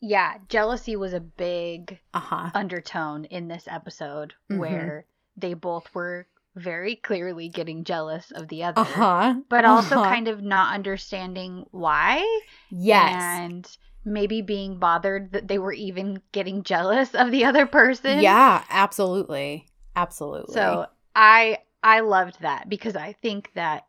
[0.00, 2.50] Yeah, jealousy was a big Uh huh.
[2.54, 4.58] undertone in this episode Mhm.
[4.58, 9.34] where they both were very clearly getting jealous of the other, Uh huh.
[9.48, 12.24] but also kind of not understanding why.
[12.70, 13.22] Yes.
[13.22, 18.20] And maybe being bothered that they were even getting jealous of the other person.
[18.20, 19.68] Yeah, absolutely.
[19.94, 20.54] Absolutely.
[20.54, 23.86] So I I loved that because I think that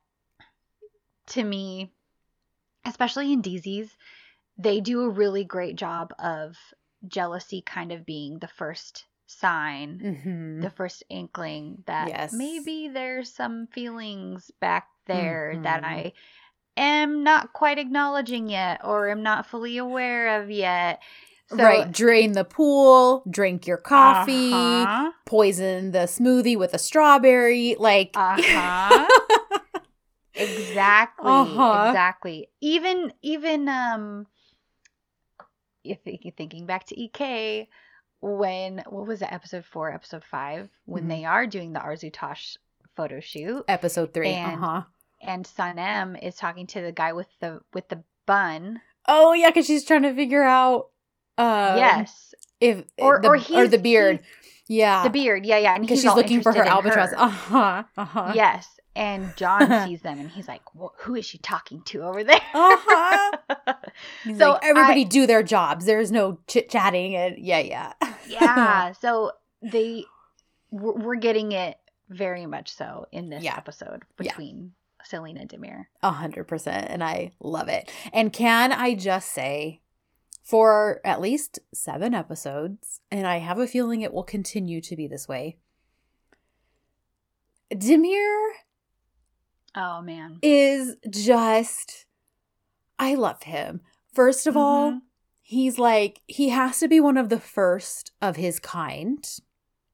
[1.28, 1.92] to me,
[2.86, 3.90] especially in DZs,
[4.58, 6.56] they do a really great job of
[7.08, 10.62] jealousy kind of being the first sign, Mhm.
[10.62, 12.34] the first inkling that Yes.
[12.34, 15.86] maybe there's some feelings back there that Mhm.
[15.86, 16.14] I
[16.76, 21.02] am not quite acknowledging yet or am not fully aware of yet.
[21.48, 21.92] So, right.
[21.92, 25.12] Drain the pool, drink your coffee, Uh-huh.
[25.26, 27.76] poison the smoothie with a strawberry.
[27.80, 29.08] Like, Uh-huh.
[30.36, 31.32] Exactly.
[31.32, 31.88] Uh-huh.
[31.88, 32.48] Exactly.
[32.62, 34.28] Even even um
[35.84, 37.68] if you're thinking back to EK
[38.22, 41.08] when what was it episode 4 episode 5 when Mhm.
[41.10, 42.58] they are doing the Arzutosh
[42.96, 44.30] photo shoot episode three.
[44.34, 44.82] And- uh huh.
[45.22, 48.82] and Sanem is talking to the guy with the with the bun.
[49.08, 50.90] Oh, yeah, because she's trying to figure out.
[51.38, 52.34] Um, yes.
[52.60, 54.20] If Or- the, or or, the beard.
[54.68, 55.04] Yeah.
[55.04, 55.46] The beard.
[55.46, 55.76] Yeah, yeah.
[55.76, 57.12] And Because she's looking for her albatross.
[57.12, 57.18] her.
[57.20, 57.84] Uh huh.
[57.96, 58.32] Uh huh.
[58.36, 58.77] Yes.
[58.98, 62.42] And Can sees them and he's like, "Wh- "Who is she talking to over there?"
[62.54, 63.38] Uh-huh.
[64.38, 65.86] So like, everybody I- do their jobs.
[65.86, 67.16] There's no chit chatting.
[67.16, 67.94] And yeah, yeah.
[68.28, 69.32] yeah so
[69.62, 70.04] they
[70.72, 71.78] we're getting it
[72.10, 73.56] very much so in this Yeah.
[73.58, 74.32] episode Yeah.
[74.32, 75.86] between Selena and Demir.
[76.04, 77.92] A hundred percent, and I love it.
[78.14, 79.82] And can I just say,
[80.44, 85.08] for at least seven episodes, and I have a feeling it will continue to be
[85.08, 85.58] this way.
[87.74, 88.50] Demir
[89.76, 90.40] Oh man.
[90.42, 92.06] is just,
[92.98, 93.82] I love him.
[94.14, 95.02] First of all, Mhm.
[95.42, 99.28] he's like he has to be one of the first of his kind,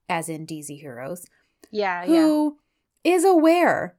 [0.08, 1.26] as in DZ Heroes,
[1.70, 2.06] Yeah, yeah.
[2.22, 2.58] who
[3.02, 3.96] is aware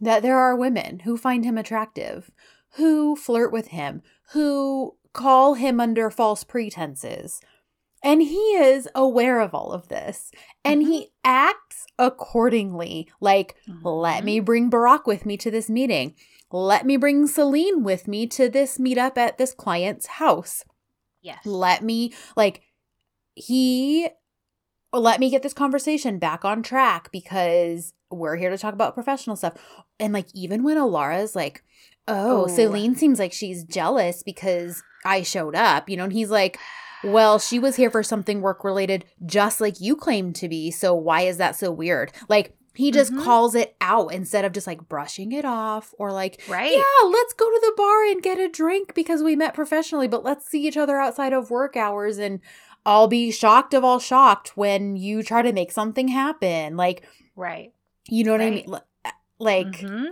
[0.00, 2.30] that there are women who find him attractive,
[2.72, 7.40] who flirt with him, who call him under false pretenses.
[8.02, 10.30] And he is aware of all of this.
[10.64, 13.08] And he acts accordingly.
[13.20, 14.24] Like, let Mhm.
[14.24, 16.14] me bring Barack with me to this meeting.
[16.52, 20.64] Let me bring Selin with me to this meetup at this client's house
[21.20, 21.40] Yes.
[21.44, 22.62] let me like
[23.34, 24.08] he
[24.92, 29.36] let me get this conversation back on track because we're here to talk about professional
[29.36, 29.54] stuff
[30.00, 31.62] and like even when alara's like
[32.06, 32.46] oh, Oh.
[32.46, 36.58] selin seems like she's jealous because i showed up you know and he's like
[37.04, 40.94] well she was here for something work related just like you claim to be so
[40.94, 43.24] why is that so weird like he just Mhm.
[43.24, 46.70] calls it out instead of just like brushing it off or like right?
[46.70, 50.22] yeah, let's go to the bar and get a drink because we met professionally, but
[50.22, 52.38] let's see each other outside of work hours and
[52.86, 56.76] I'll be shocked of all shocked when you try to make something happen.
[56.76, 57.02] Like,
[57.34, 57.72] Right.
[58.08, 58.64] you know what I mean?
[58.68, 60.10] Li- Like, Mhm.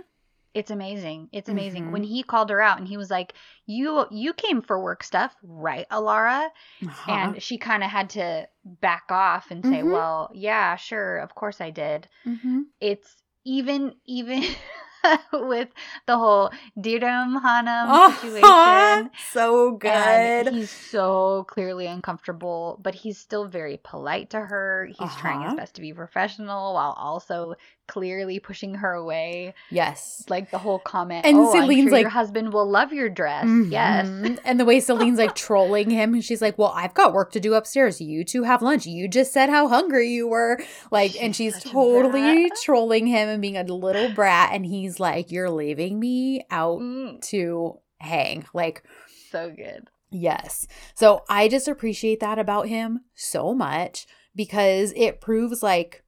[0.57, 1.29] It's amazing.
[1.31, 1.85] It's amazing.
[1.85, 1.91] Mhm.
[1.91, 3.33] When he called her out and he was like,
[3.67, 6.49] "You you came for work stuff, right, Alara?"
[6.81, 7.11] uh-huh.
[7.13, 9.91] And she kind of had to back off and say, Mhm.
[9.91, 12.65] "Well, yeah, sure, of course I did." Mhm.
[12.81, 13.15] it's
[13.45, 14.41] even even
[15.33, 15.69] with
[16.07, 18.13] the whole Dirdum Hanum Uh-huh.
[18.13, 19.11] situation.
[19.31, 19.91] so good.
[19.93, 24.89] And he's so clearly uncomfortable, but he's still very polite to her.
[24.97, 25.55] He's trying his Uh-huh.
[25.55, 27.55] best to be professional while also
[27.87, 29.53] clearly pushing her away.
[29.69, 30.23] yes.
[30.29, 33.45] Like the whole comment, And "Oh, Selin's sure like- your husband will love your dress."
[33.69, 34.39] Yes, Mhm.
[34.43, 37.39] And the way Selin's like trolling him, and she's like, Well, I've got work to
[37.39, 37.99] do upstairs.
[38.01, 38.85] You two have lunch.
[38.85, 40.59] You just said how hungry you were.
[40.91, 44.49] Like, and She's she's such a totally trolling him and being a little brat.
[44.53, 48.45] And he's like, You're leaving me out Mm, to hang.
[48.53, 48.83] Like,
[49.31, 49.87] so good.
[50.09, 50.67] yes.
[50.95, 56.03] So I just appreciate that about him so much because it proves like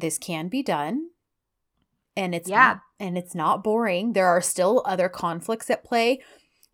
[0.00, 1.10] this can be done.
[2.16, 2.56] And it's Yeah.
[2.58, 4.12] not and it's not boring.
[4.12, 6.20] There are still other conflicts at play.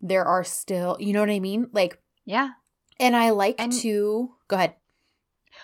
[0.01, 1.69] There are still, you know what I mean?
[1.71, 2.49] Like Yeah.
[2.99, 4.75] and I like And- to go ahead.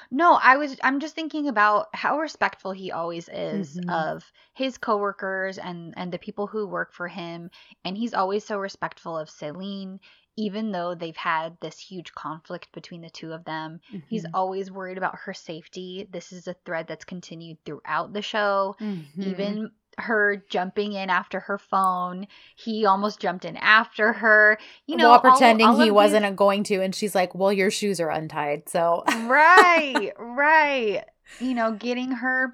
[0.10, 3.92] No, I was I'm just thinking about how respectful he always is Mhm.
[3.92, 7.50] of his coworkers and and the people who work for him
[7.84, 10.00] and he's always so respectful of Selin
[10.38, 13.80] even though they've had this huge conflict between the two of them.
[14.08, 14.32] He's Mhm.
[14.34, 16.08] always worried about her safety.
[16.12, 18.76] This is a thread that's continued throughout the show.
[18.80, 19.06] Mhm.
[19.28, 24.58] Even her jumping in after her phone, he almost jumped in after her.
[24.86, 27.70] You know, while pretending all he wasn't these- going to, and she's like, "Well, your
[27.70, 31.04] shoes are untied." So right, right.
[31.40, 32.54] You know, getting her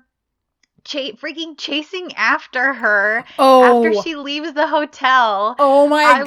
[0.88, 5.56] cha- freaking chasing after her oh, after she leaves the hotel.
[5.60, 6.26] oh my I was-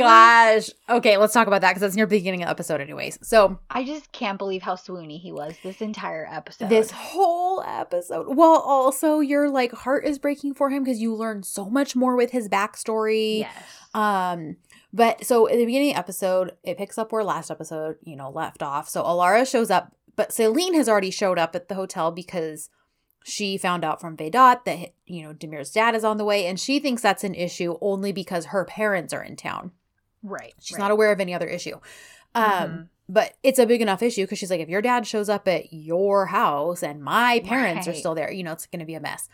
[0.78, 0.96] gosh.
[0.98, 3.18] Okay, let's talk about that because that's near the beginning of the episode, anyways.
[3.22, 6.68] So I just can't believe how swoony he was this entire episode.
[6.68, 11.42] this whole episode, well, also your like heart is breaking for him because you learn
[11.42, 13.40] so much more with his backstory.
[13.40, 13.52] yes.
[13.94, 14.56] Um,
[14.92, 18.16] but so at the beginning of the episode, it picks up where last episode, you
[18.16, 18.88] know, left off.
[18.88, 22.70] So Alara shows up, but Selin has already showed up at the hotel because
[23.24, 26.58] she found out from Vedat that you know Demir's dad is on the way, and
[26.58, 29.72] she thinks that's an issue only because her parents are in town.
[30.22, 30.52] right.
[30.60, 30.84] She's right.
[30.84, 31.76] not aware of any other issue.
[32.34, 32.88] Um, Mhm.
[33.08, 35.72] but it's a big enough issue because she's like, if your dad shows up at
[35.72, 39.00] your house and my parents are still there, you know, it's going to be a
[39.00, 39.28] mess.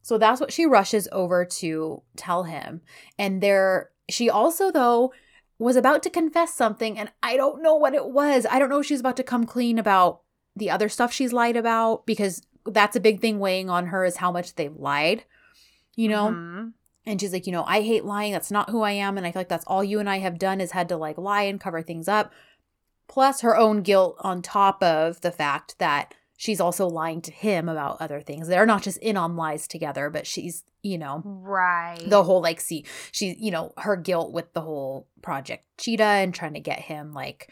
[0.00, 2.80] So that's what she rushes over to tell him.
[3.18, 5.12] And there, she also, though,
[5.58, 8.46] was about to confess something, and I don't know what it was.
[8.50, 10.22] I don't know if she's about to come clean about
[10.56, 14.16] the other stuff she's lied about because that's a big thing weighing on her is
[14.16, 15.24] how much they've lied,
[15.96, 16.28] you know?
[16.30, 16.72] Mhm.
[17.04, 18.32] And she's like, you know, I hate lying.
[18.32, 19.16] That's not who I am.
[19.18, 21.18] And I feel like that's all you and I have done is had to like
[21.18, 22.32] lie and cover things up.
[23.08, 27.68] Plus her own guilt on top of the fact that she's also lying to him
[27.68, 28.46] about other things.
[28.48, 31.98] They're not just in on lies together, but she's, you know, Right.
[32.08, 36.32] the whole like, see, she's, you know, her guilt with the whole Project Cheetah and
[36.34, 37.50] trying to get him like,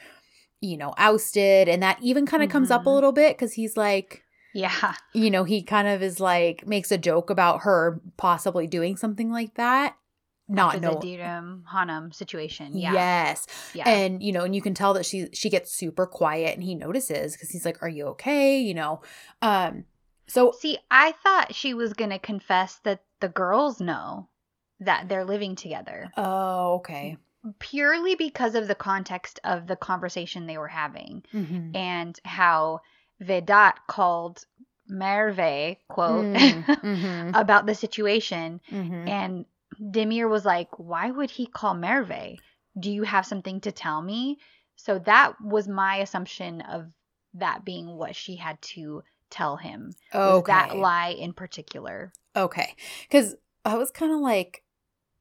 [0.60, 1.68] you know, ousted.
[1.68, 2.94] And that even kind of comes up a Mhm.
[2.94, 4.22] little bit because he's like,
[4.54, 4.94] yeah.
[5.12, 9.30] you know, he kind of is like makes a joke about her possibly doing something
[9.30, 9.96] like that.
[10.48, 11.62] Not in the know.
[11.70, 12.76] Hanum situation.
[12.76, 12.92] Yeah.
[12.92, 13.46] Yes.
[13.72, 13.88] Yeah.
[13.88, 16.74] And you know, and you can tell that she she gets super quiet and he
[16.74, 19.00] notices cuz he's like, "Are you okay?" you know.
[19.42, 19.84] Um
[20.26, 24.28] so See, I thought she was going to confess that the girls know
[24.78, 27.16] that they're living together oh, okay.
[27.58, 31.76] purely because of the context of the conversation they were having Mhm.
[31.76, 32.80] and how
[33.20, 34.44] Vedat called
[34.88, 38.60] Merve, quote, Mm, mhm, about the situation.
[38.70, 39.08] mhm.
[39.08, 39.44] And
[39.80, 42.38] Demir was like, Why would he call Merve?
[42.78, 44.38] Do you have something to tell me?
[44.76, 46.86] So that was my assumption of
[47.34, 49.92] that being what she had to tell him.
[50.14, 50.50] Okay.
[50.52, 52.12] that lie in particular.
[52.34, 52.74] Okay.
[53.10, 54.64] Cuz I was kind of like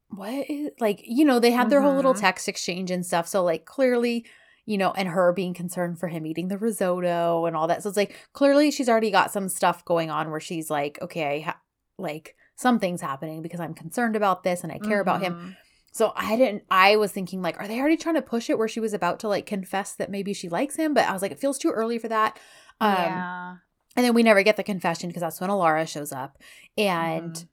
[0.08, 2.20] what is like, you know, they had their whole little Mhm.
[2.20, 3.28] text exchange and stuff.
[3.28, 4.26] So like clearly,
[4.70, 7.82] you know, and her being concerned for him eating the risotto and all that.
[7.82, 11.24] So it's like clearly she's already got some stuff going on where she's like, okay,
[11.36, 11.60] I ha-
[11.98, 15.34] like something's happening because I'm concerned about this and I care about him.
[15.34, 15.56] Mhm.
[15.92, 18.68] So I didn't I was thinking like are they already trying to push it where
[18.68, 21.32] she was about to like confess that maybe she likes him, but I was like
[21.32, 22.38] it feels too early for that.
[22.80, 23.56] Um yeah.
[23.96, 26.38] and then we never get the confession because that's when Alara shows up.
[26.78, 27.48] And Mhm.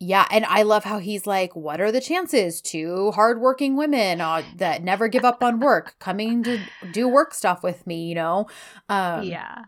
[0.00, 2.60] Yeah, and I love how he's like, "What are the chances?
[2.60, 7.62] Two hardworking women uh, that never give up on work coming to do work stuff
[7.62, 8.46] with me, you know."
[8.88, 9.64] Um, yeah.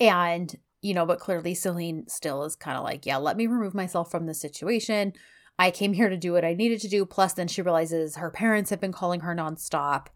[0.00, 3.72] and you know, but clearly Selin still is kind of like, "Yeah, let me remove
[3.74, 5.12] myself from the situation.
[5.58, 8.30] I came here to do what I needed to do." Plus, then she realizes her
[8.30, 10.08] parents have been calling her nonstop.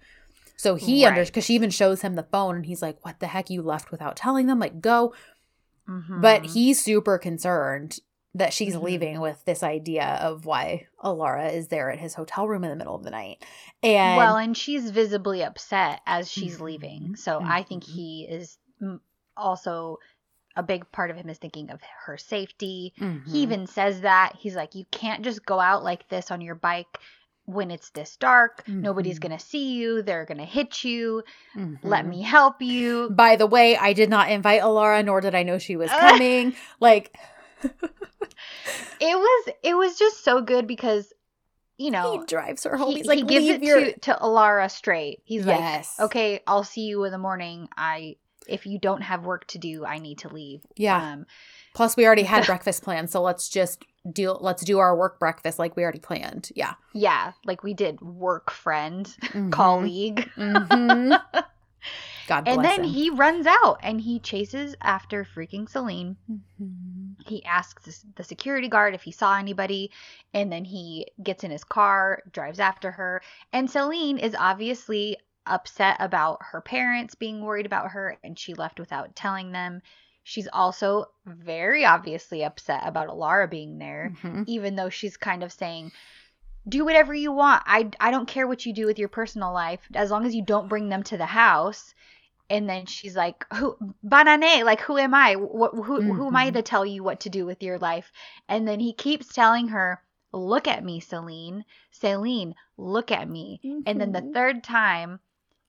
[0.57, 3.29] So he under because she even shows him the phone, and he's like, "What the
[3.29, 3.49] heck?
[3.49, 4.59] You left without telling them?
[4.59, 5.15] Like, go."
[5.87, 6.53] But Mhm.
[6.53, 8.01] he's super concerned
[8.37, 8.83] that she's Mhm.
[8.83, 12.77] leaving with this idea of why Alara is there at his hotel room in the
[12.77, 13.45] middle of the night.
[13.83, 17.17] And well, and she's visibly upset as she's leaving.
[17.17, 17.89] So I think Mhm.
[17.95, 18.59] he is
[19.37, 19.99] also
[20.55, 22.95] a big part of him is thinking of her safety.
[22.99, 23.27] Mhm.
[23.29, 24.37] He even says that.
[24.39, 26.99] He's like, you can't just go out like this on your bike
[27.45, 28.67] when it's this dark.
[28.67, 29.23] Nobody's Mhm.
[29.29, 30.03] going to see you.
[30.03, 31.23] They're going to hit you.
[31.83, 32.09] Let Mhm.
[32.09, 33.11] me help you.
[33.11, 36.55] By the way, I did not invite Alara, nor did I know she was coming.
[36.81, 37.17] like
[38.99, 41.13] It was it was just so good because
[41.79, 42.93] you know, he drives her home.
[42.93, 45.21] he, He's like, he gives it your to to Alara straight.
[45.25, 47.69] He's yes, like, "Okay, I'll see you in the morning.
[47.77, 48.17] I
[48.49, 51.13] if you don't have work to do, I need to leave." yeah.
[51.13, 51.27] Um,
[51.75, 54.39] Plus, we already had breakfast planned, so let's just deal.
[54.41, 56.49] Let's do our work breakfast like we already planned.
[56.57, 59.53] Yeah, yeah, like we did work friend, Mhm.
[59.53, 60.31] colleague.
[60.39, 61.21] Mhm.
[62.27, 62.91] God bless and then him.
[62.91, 66.17] he runs out and he chases after freaking Selin.
[66.31, 67.15] Mhm.
[67.27, 69.91] He asks the- the security guard if he saw anybody,
[70.35, 73.23] and then he gets in his car, drives after her.
[73.53, 75.17] And Selin is obviously
[75.47, 79.81] upset about her parents being worried about her and she left without telling them.
[80.25, 84.45] She's also very obviously upset about Alara being there, Mhm.
[84.49, 85.93] even though she's kind of saying,
[86.69, 87.63] do whatever you want.
[87.65, 90.43] I, I don't care what you do with your personal life as long as you
[90.43, 91.95] don't bring them to the house.
[92.51, 94.65] And then she's like, "Who, banane?
[94.65, 95.35] Like, who am I?
[95.37, 96.53] What, who, who am I Mhm.
[96.53, 98.13] to tell you what to do with your life?"
[98.49, 101.65] And then he keeps telling her, "Look at me, Selin.
[101.93, 104.33] Selin, look at me." And then the Mhm.
[104.33, 105.21] third time,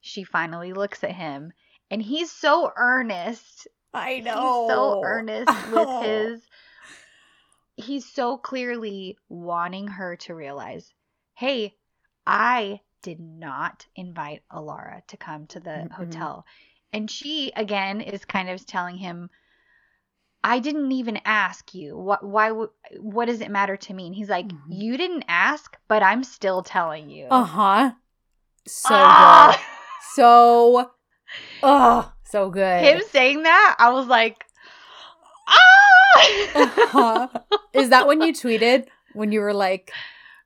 [0.02, 1.54] she finally looks at him,
[1.92, 3.68] and he's so earnest.
[3.94, 4.64] I He's know.
[4.66, 5.98] so earnest with Oh.
[6.00, 6.48] his.
[7.78, 10.94] He's so clearly wanting her to realize,
[11.36, 11.78] hey,
[12.26, 15.93] I did not invite Alara to come to the Mm-mm.
[15.93, 16.45] hotel.
[16.91, 19.30] And she, again, is kind of telling him,
[20.43, 21.97] I didn't even ask you.
[21.97, 22.22] What?
[22.22, 22.51] Why?
[22.99, 24.08] What does it matter to me?
[24.08, 24.72] And he's like, Mhm.
[24.72, 27.28] you didn't ask, but I'm still telling you.
[27.32, 27.91] Uh huh.
[28.68, 29.51] So Ah!
[29.55, 29.64] good.
[30.16, 30.91] So,
[31.62, 32.84] oh, so good.
[32.84, 34.45] Him saying that, I was like,
[35.47, 35.58] ah!
[36.55, 37.28] Uh-huh.
[37.74, 39.91] Is that when you tweeted when you were like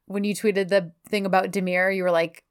[0.07, 1.95] when you tweeted the thing about Demir?
[1.95, 2.43] You were like,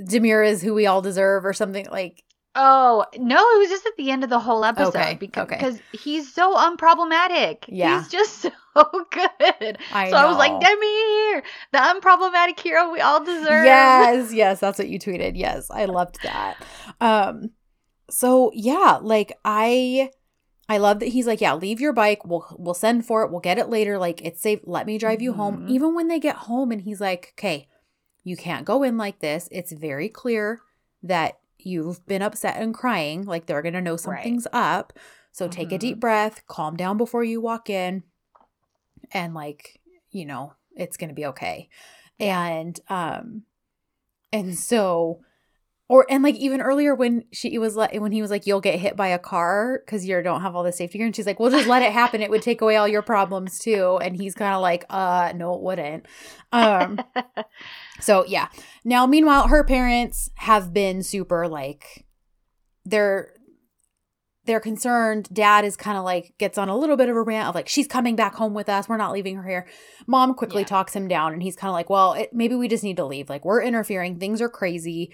[0.00, 2.22] Demir is who we all deserve, or something like.
[2.58, 5.56] Oh no, it was just at the end of the whole episode Okay, because okay.
[5.56, 7.64] because he's so unproblematic.
[7.68, 7.98] Yeah.
[8.00, 8.40] he's just
[8.74, 9.78] so good.
[9.92, 10.60] I so I was like, know.
[10.60, 11.42] Demir,
[11.72, 13.66] the unproblematic hero we all deserve.
[13.66, 15.32] Yes, yes, that's what you tweeted.
[15.34, 16.56] Yes, I loved that.
[16.98, 17.50] Um,
[18.08, 20.10] so yeah, like I,
[20.66, 22.24] I love that he's like, yeah, leave your bike.
[22.24, 23.30] We'll we'll send for it.
[23.30, 23.98] We'll get it later.
[23.98, 24.60] Like it's safe.
[24.64, 25.66] Let me drive you home.
[25.66, 25.70] Mhm.
[25.70, 27.68] Even when they get home, and he's like, okay,
[28.26, 29.48] you can't go in like this.
[29.52, 30.58] It's very clear
[31.04, 33.24] that you've been upset and crying.
[33.24, 33.98] Like they're gonna know Right.
[34.00, 34.92] something's up.
[35.30, 35.80] So take a Mhm.
[35.80, 38.02] deep breath, calm down before you walk in,
[39.12, 41.68] and like you know it's gonna be okay.
[42.18, 43.42] And um,
[44.32, 45.20] and so,
[45.88, 48.80] or and like even earlier when she was like when he was like you'll get
[48.80, 51.38] hit by a car because you don't have all the safety gear, and she's like,
[51.38, 52.22] well, just let it happen.
[52.22, 53.98] It would take away all your problems too.
[54.02, 56.06] And he's kind of like, uh, no, it wouldn't.
[56.50, 56.98] Um.
[58.00, 58.48] So yeah.
[58.84, 62.04] Now meanwhile her parents have been super like
[62.84, 63.32] they're
[64.44, 65.28] they're concerned.
[65.32, 67.68] Dad is kind of like gets on a little bit of a rant of like
[67.68, 68.88] she's coming back home with us.
[68.88, 69.66] We're not leaving her here.
[70.06, 70.68] Mom quickly Yeah.
[70.68, 73.04] talks him down and he's kind of like, "Well, it, maybe we just need to
[73.04, 73.28] leave.
[73.28, 74.18] Like we're interfering.
[74.20, 75.12] Things are crazy.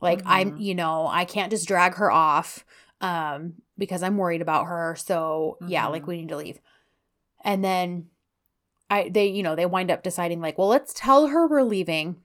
[0.00, 0.60] Like I'm, Mhm.
[0.60, 2.64] you know, I can't just drag her off
[3.00, 4.94] um because I'm worried about her.
[4.96, 6.06] So, yeah, like Mhm.
[6.06, 6.60] we need to leave."
[7.44, 8.10] And then
[8.90, 12.16] I they, you know, they wind up deciding like, "Well, let's tell her we're leaving."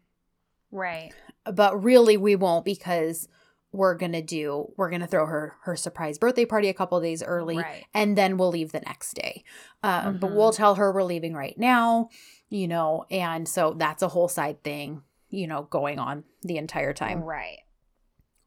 [0.71, 1.11] right.
[1.45, 3.27] but really we won't because
[3.71, 7.57] we're gonna do we're gonna throw her her surprise birthday party a couple days early
[7.57, 7.85] Right.
[7.93, 9.43] and then we'll leave the next day
[9.83, 10.35] um, but Mhm.
[10.35, 12.09] we'll tell her we're leaving right now
[12.49, 16.93] you know and so that's a whole side thing you know going on the entire
[16.93, 17.59] time Right.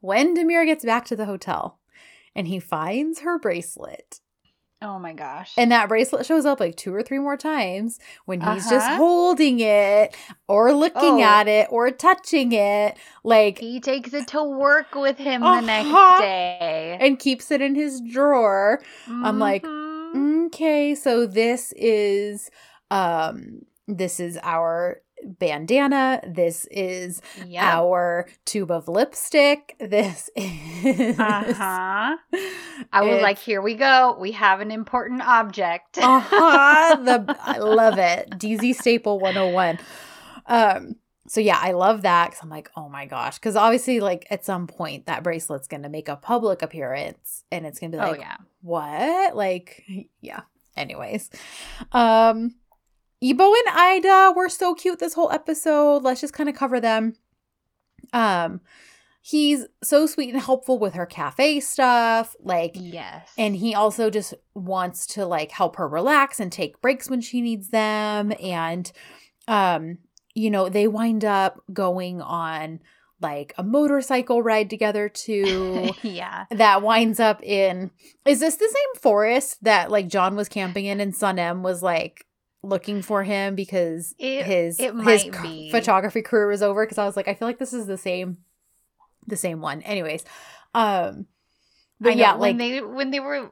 [0.01, 1.79] when demir gets back to the hotel
[2.35, 4.19] and he finds her bracelet
[4.81, 5.53] Oh my gosh.
[5.57, 8.97] and that bracelet shows up like two or three more times when he's just Uh-huh.
[8.97, 10.15] holding it
[10.47, 11.23] or looking Oh.
[11.23, 15.61] at it or touching it like he takes it to work with him Uh-huh.
[15.61, 16.97] the next day.
[17.01, 18.81] and keeps it in his drawer.
[19.09, 20.45] I'm like, Mhm.
[20.47, 22.49] Okay, so this is
[22.91, 26.21] um this is our bandana.
[26.27, 27.63] This is Yep.
[27.63, 29.75] our tube of lipstick.
[29.79, 32.17] This is Uh-huh.
[32.93, 34.15] I was like, here we go.
[34.19, 35.97] We have an important object.
[35.97, 36.95] uh-huh.
[37.03, 38.29] The I love it.
[38.31, 39.79] DZ Staple 101.
[40.45, 40.95] Um
[41.29, 44.45] so yeah, I love that cuz I'm like, "Oh my gosh." Cuz obviously like at
[44.45, 48.03] some point that bracelet's going to make a public appearance and it's going to be
[48.03, 48.37] oh like, yeah.
[48.61, 49.83] what like
[50.21, 50.41] yeah
[50.77, 51.29] anyways
[51.91, 52.55] um
[53.23, 56.03] Ebo and Ida were so cute this whole episode.
[56.03, 57.15] Let's just kind of cover them.
[58.13, 58.61] Um
[59.21, 63.29] he's so sweet and helpful with her cafe stuff, like Yes.
[63.37, 67.41] and he also just wants to like help her relax and take breaks when she
[67.41, 68.91] needs them and
[69.47, 69.97] um
[70.33, 72.79] you know, they wind up going on
[73.19, 76.45] like a motorcycle ride together too yeah.
[76.51, 77.89] that winds up in
[78.25, 81.81] is this the same forest that like John was camping in and Sun M was
[81.81, 82.23] like
[82.63, 85.69] looking for him because It- his it his be.
[85.71, 88.37] photography career was over because I was like I feel like this is the same
[89.25, 90.23] the same one anyways
[90.73, 91.25] um
[91.99, 93.51] but I know, yeah when like they when they were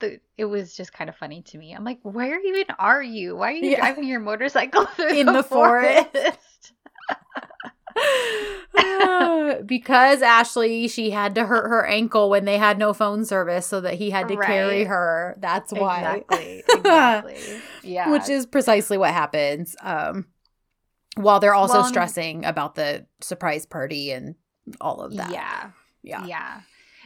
[0.00, 1.72] the, it was just kind of funny to me.
[1.72, 3.36] I'm like, where even are you?
[3.36, 3.78] Why are you Yeah.
[3.80, 6.08] driving your motorcycle In the, the forest.
[6.12, 6.72] forest?
[9.66, 13.80] because Ashley she had to hurt her ankle when they had no phone service so
[13.80, 16.62] that he had to carry her that's why Exactly.
[16.76, 17.60] Exactly.
[17.82, 18.10] Yeah.
[18.10, 20.26] which is precisely what happens um
[21.16, 24.34] while they're also Well, stressing about the surprise party and
[24.80, 25.30] all of that.
[25.30, 25.70] Yeah.
[26.02, 26.26] Yeah.
[26.26, 26.60] Yeah.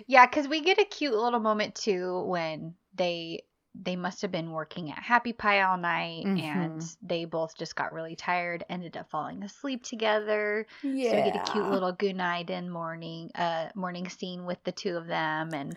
[0.07, 3.43] Yeah, because we get a cute little moment too when they
[3.75, 6.97] they must have been working at Happy Pie all night and Mhm.
[7.03, 10.67] they both just got really tired, ended up falling asleep together.
[10.83, 11.11] Yeah.
[11.11, 14.73] So we get a cute little good night in morning uh morning scene with the
[14.73, 15.77] two of them and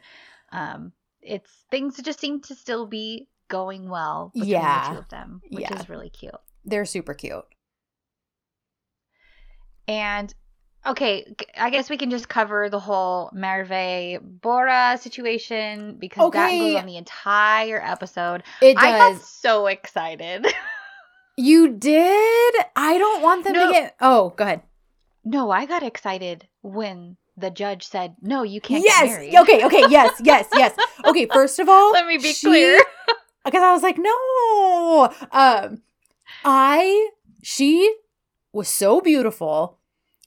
[0.51, 0.91] um
[1.21, 4.89] it's things just seem to still be going well between Yeah.
[4.89, 5.73] the two of them, which Yeah.
[5.79, 6.33] is really cute.
[6.65, 7.45] They're super cute.
[9.87, 10.33] And
[10.85, 16.59] okay, I guess we can just cover the whole Merve Bora situation because that Okay.
[16.59, 18.43] goes on the entire episode.
[18.61, 20.45] It I got so excited.
[21.35, 22.53] You did?
[22.75, 23.65] I don't want them No.
[23.67, 23.95] to get.
[23.99, 24.61] Oh, go ahead.
[25.25, 29.01] no, I got excited when the judge said, "No, you can't yes.
[29.01, 29.65] get married." Okay.
[29.65, 29.83] Okay.
[29.89, 30.21] Yes.
[30.23, 30.47] Yes.
[30.53, 30.75] Yes.
[31.05, 31.25] Okay.
[31.33, 32.79] First of all, Let me be she- clear.
[33.45, 35.11] because I was like, no.
[35.31, 35.81] Um,
[36.45, 37.09] I
[37.41, 37.95] she
[38.51, 39.79] was so beautiful.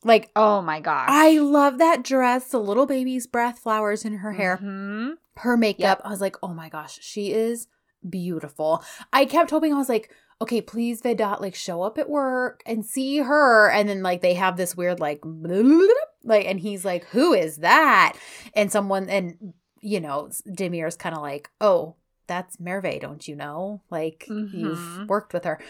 [0.06, 1.08] Like Oh my gosh.
[1.10, 5.14] I love that dress, the little baby's breath flowers in her hair, Mhm.
[5.36, 6.00] her makeup.
[6.04, 7.66] I was like, oh my gosh, she is
[8.08, 8.82] beautiful.
[9.12, 12.84] I kept hoping I was like, okay, please Vedat, like show up at work and
[12.84, 13.70] see her.
[13.70, 15.20] And then like they have this weird like
[16.24, 18.16] like and he's like, who is that?
[18.54, 21.94] And someone and you know, Demir's kind of like, oh,
[22.26, 23.82] that's Merve, don't you know?
[23.90, 25.06] Like you've Mhm.
[25.06, 25.60] worked with her.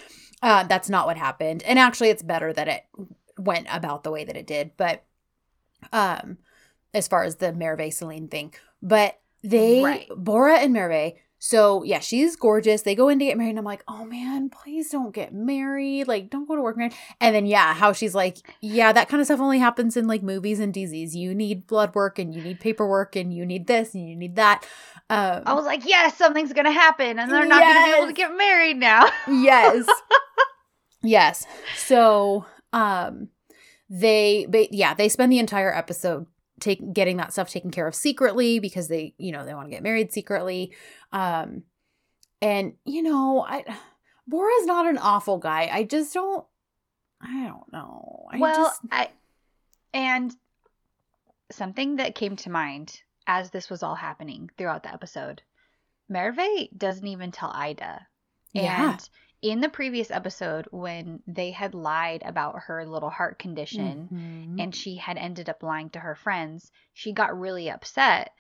[0.43, 1.62] Uh, that's not what happened.
[1.64, 2.84] And actually it's better that it
[3.39, 4.72] went about the way that it did.
[4.76, 5.05] But
[5.93, 6.39] um
[6.95, 8.55] as far as the Merve Selin thing.
[8.82, 10.09] But they Right.
[10.16, 11.12] Bora and Merve.
[11.39, 12.82] So yeah, she's gorgeous.
[12.82, 16.09] They go in to get married, and I'm like, oh man, please don't get married.
[16.09, 16.95] Like, don't go to work married.
[17.20, 20.22] And then yeah, how she's like, yeah, that kind of stuff only happens in like
[20.22, 21.12] movies and DZs.
[21.12, 24.37] You need blood work and you need paperwork and you need this and you need
[24.37, 24.66] that.
[25.09, 27.97] Um, I was like, "Yes, something's going to happen and they're not going to be
[27.97, 29.87] able to get married now." yes
[31.03, 32.45] yes so
[32.77, 33.29] um
[33.89, 36.27] they ba- yeah they spend the entire episode
[36.61, 39.70] take getting that stuff taken care of secretly because they you know they want to
[39.70, 40.72] get married secretly
[41.12, 41.62] um
[42.41, 43.64] and you know i
[44.27, 46.47] bora's not an awful guy i just don't
[47.20, 49.11] i don't know I well, just, I
[49.93, 50.35] and
[51.51, 55.43] something that came to mind as this was all happening throughout the episode.
[56.09, 58.07] Merve doesn't even tell Ida.
[58.53, 58.97] Yeah.
[59.43, 64.61] In the previous episode when they had lied about her little heart condition Mhm.
[64.61, 68.32] and she had ended up lying to her friends, she got really upset.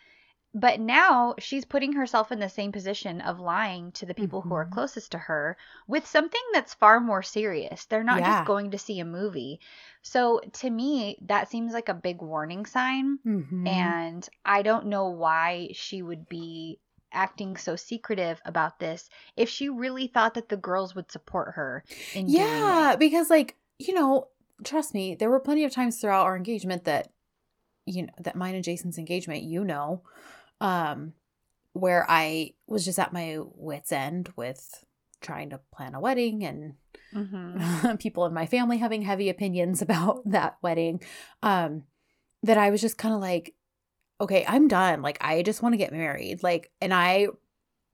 [0.54, 4.54] But now she's putting herself in the same position of lying to the people who
[4.54, 4.72] are Mhm.
[4.72, 7.84] closest to her with something that's far more serious.
[7.84, 8.32] They're not Yeah.
[8.32, 9.60] just going to see a movie.
[10.00, 13.18] So to me, that seems like a big warning sign.
[13.18, 13.66] Mhm.
[13.66, 16.80] And I don't know why she would be
[17.16, 21.82] acting so secretive about this if she really thought that the girls would support her
[22.14, 24.28] in yeah because like you know
[24.62, 27.10] trust me there were plenty of times throughout our engagement that
[27.86, 30.02] you know that mine and jason's engagement you know
[30.60, 31.12] um
[31.72, 34.84] where i was just at my wits end with
[35.20, 36.74] trying to plan a wedding and
[37.14, 37.98] Mhm.
[37.98, 41.00] people in my family having heavy opinions about that wedding
[41.42, 41.84] um
[42.42, 43.54] that i was just kind of like
[44.20, 47.26] okay i'm done like i just want to get married like and i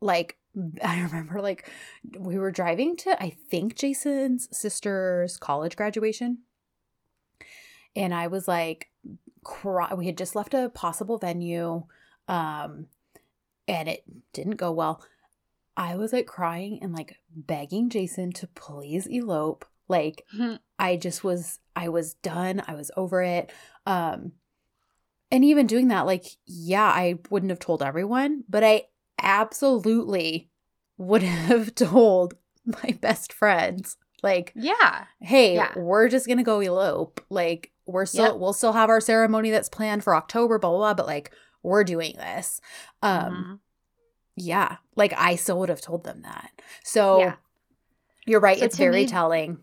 [0.00, 0.36] like
[0.84, 1.70] i remember like
[2.18, 6.38] we were driving to i think jason's sister's college graduation
[7.96, 8.90] and i was like
[9.44, 11.82] cry- we had just left a possible venue
[12.28, 12.86] um
[13.66, 15.04] and it didn't go well
[15.76, 20.24] i was like crying and like begging jason to please elope like
[20.78, 22.62] I just was I was done.
[22.66, 23.52] I was over it.
[23.86, 24.32] Um
[25.32, 28.84] and even doing that like yeah, I wouldn't have told everyone, but I
[29.20, 30.48] absolutely
[30.98, 35.06] would have told my best friends like yeah.
[35.20, 35.72] hey, Yeah.
[35.76, 37.20] we're just going to go elope.
[37.30, 38.36] Like we're still Yep.
[38.36, 41.32] we'll still have our ceremony that's planned for October blah blah, blah but like
[41.64, 42.60] we're doing this.
[43.02, 43.58] Um Mhm.
[44.36, 46.50] yeah, like I still would have told them that.
[46.84, 47.34] So Yeah.
[48.26, 49.58] you're right, So it's very me- telling.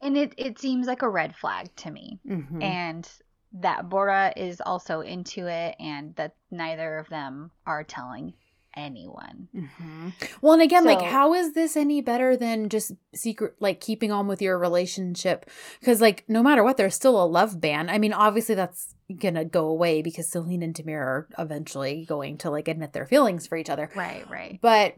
[0.00, 2.20] And it, it seems like a red flag to me.
[2.26, 2.62] Mhm.
[2.62, 3.08] And
[3.52, 8.34] that Bora is also into it, and that neither of them are telling
[8.74, 9.48] anyone.
[9.52, 10.08] hmm
[10.40, 14.28] Well, and again, like, how is this any better than just secret, like, keeping on
[14.28, 15.50] with your relationship?
[15.80, 17.88] Because, like, no matter what, there's still a love ban.
[17.90, 22.50] I mean, obviously, that's gonna go away because Selin and Demir are eventually going to
[22.50, 23.90] like admit their feelings for each other.
[23.94, 24.58] Right, right.
[24.60, 24.96] But,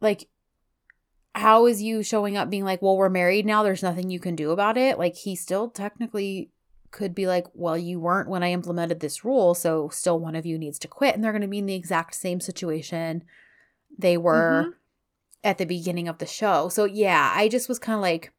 [0.00, 0.28] like,
[1.34, 4.36] how is you showing up being like, well, we're married now, there's nothing you can
[4.36, 4.98] do about it?
[4.98, 6.50] Like, he still technically
[6.94, 10.46] could be like, well, you weren't when I implemented this rule, so still one of
[10.46, 11.14] you needs to quit.
[11.14, 13.24] And they're going to be in the exact same situation
[13.98, 14.74] they were Mhm.
[15.42, 16.68] at the beginning of the show.
[16.68, 18.32] So, yeah, I just was kind of like,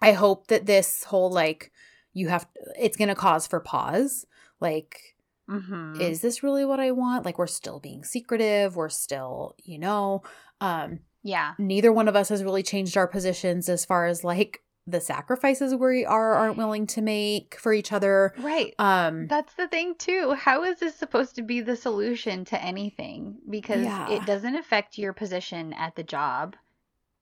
[0.00, 1.72] I hope that this whole like,
[2.12, 2.46] you have
[2.78, 4.26] it's going to cause for pause
[4.60, 5.16] like
[5.48, 5.98] Mhm.
[6.00, 7.24] is this really what I want?
[7.24, 10.22] Like we're still being secretive, we're still, you know,
[10.60, 11.54] um yeah.
[11.58, 15.74] neither one of us has really changed our positions as far as like the sacrifices
[15.74, 18.32] we are aren't willing to make for each other.
[18.38, 18.74] Right.
[18.78, 20.32] Um That's the thing too.
[20.32, 23.36] How is this supposed to be the solution to anything?
[23.48, 24.10] Because Yeah.
[24.10, 26.56] it doesn't affect your position at the job.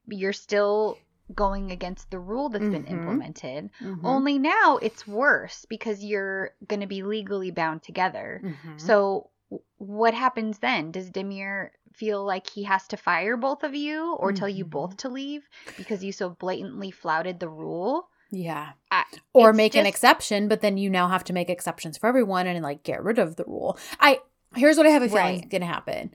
[0.07, 0.97] You're still
[1.35, 2.91] going against the rule that's been Mhm.
[2.91, 3.71] implemented.
[3.81, 8.41] mhm, Only now it's worse because you're going to be legally bound together.
[8.43, 8.81] mhm.
[8.81, 9.31] So
[9.79, 10.91] what happens then?
[10.91, 14.97] Does Demir feel like he has to fire both of you or tell you both
[14.97, 15.43] to leave
[15.77, 18.09] because you so blatantly flouted the rule?
[18.33, 18.71] yeah.
[18.91, 22.47] I, Or make an exception, but then you now have to make exceptions for everyone
[22.47, 23.77] and like get rid of the rule.
[24.01, 24.21] I
[24.57, 26.15] here's what I have a feeling is going to happen.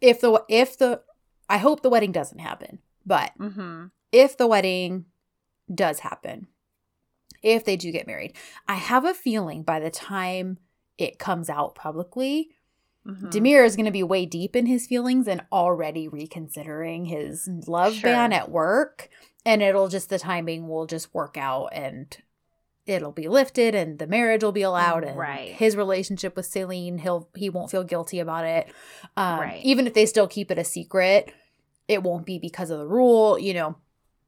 [0.00, 1.00] If the if the
[1.48, 3.90] I hope the wedding doesn't happen, but Mhm.
[4.12, 5.06] if the wedding
[5.74, 6.46] does happen,
[7.42, 8.36] if they do get married,
[8.68, 10.58] I have a feeling by the time
[10.98, 12.50] it comes out publicly,
[13.06, 13.30] Mhm.
[13.30, 17.94] Demir is going to be way deep in his feelings and already reconsidering his love
[17.94, 18.02] Sure.
[18.10, 19.10] ban at work.
[19.44, 22.16] And it'll just, the timing will just work out and
[22.86, 25.50] it'll be lifted and the marriage will be allowed and Right.
[25.50, 28.68] his relationship with Selin, he'll, he won't feel guilty about it.
[29.18, 29.60] Um, Right.
[29.64, 31.30] Even if they still keep it a secret,
[31.88, 33.76] it won't be because of the rule, you know.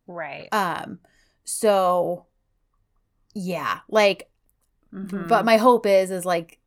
[0.06, 0.48] Right.
[0.52, 0.98] Um,
[1.44, 2.26] so
[3.34, 4.30] yeah, like,
[4.92, 5.28] Mhm.
[5.28, 6.58] but my hope is, is like,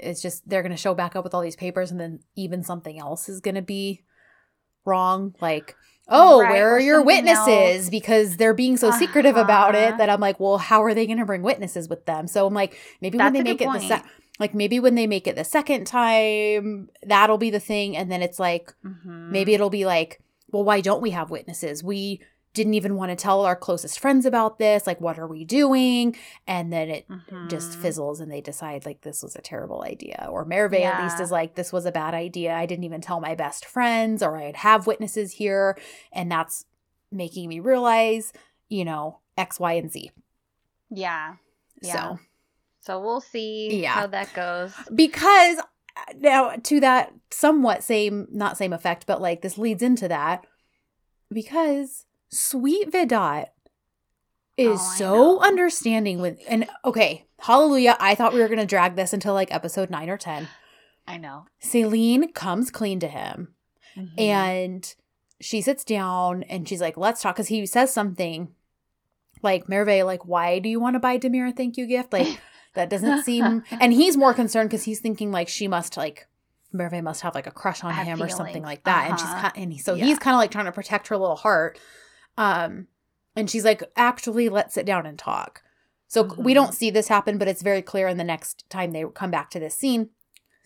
[0.00, 2.98] it's just they're gonna show back up with all these papers, and then even something
[2.98, 4.02] else is gonna be
[4.84, 5.34] wrong.
[5.40, 5.76] Like,
[6.08, 7.46] oh, Right, where are your witnesses?
[7.84, 7.90] else.
[7.90, 9.94] Because they're being so secretive about Uh-huh.
[9.94, 12.26] it that I'm like, well, how are they gonna bring witnesses with them?
[12.26, 14.02] So I'm like, maybe when they make good it the se-
[14.40, 18.22] like maybe when they make it the second time, that'll be the thing, and then
[18.22, 19.30] it's like Mhm.
[19.30, 20.20] Maybe it'll be like,
[20.50, 21.82] well, why don't we have witnesses?
[21.84, 22.20] We
[22.54, 24.86] didn't even want to tell our closest friends about this.
[24.86, 26.16] Like, what are we doing?
[26.46, 27.06] And then it
[27.48, 27.82] just Mhm.
[27.82, 30.26] fizzles and they decide, like, this was a terrible idea.
[30.30, 32.54] Or Merve at least is like, this was a bad idea.
[32.54, 35.78] I didn't even tell my best friends, or I'd have witnesses here.
[36.12, 36.64] And that's
[37.12, 38.32] making me realize,
[38.68, 40.10] you know, X, Y, and Z.
[40.90, 41.36] Yeah.
[41.82, 41.92] Yeah.
[41.92, 42.18] So,
[42.80, 43.92] So we'll see Yeah.
[43.92, 44.72] how that goes.
[44.94, 50.08] because uh, now to that somewhat same not same effect but like this leads into
[50.08, 50.46] that
[51.30, 53.46] because sweet vedat
[54.56, 58.96] is Oh, so understanding with and okay hallelujah i thought we were going to drag
[58.96, 60.48] this until like episode 9 or 10
[61.06, 61.46] I know.
[61.62, 63.54] selin comes clean to him
[63.96, 64.20] Mhm.
[64.20, 64.94] and
[65.40, 68.48] she sits down and she's like let's talk because he says something
[69.42, 72.40] like merve like why do you want to buy demir a thank you gift like
[72.74, 76.26] that doesn't seem and he's more concerned because he's thinking like she must like
[76.72, 79.28] merve must have like a crush on Have him or something like that and she's
[79.28, 79.50] Uh-huh.
[79.56, 80.04] and he, so Yeah.
[80.04, 81.78] he's kind of like trying to protect her little heart
[82.38, 82.86] um
[83.36, 85.62] and she's like actually let's sit down and talk.
[86.06, 86.54] So we Mhm.
[86.54, 89.50] don't see this happen but it's very clear in the next time they come back
[89.50, 90.08] to this scene.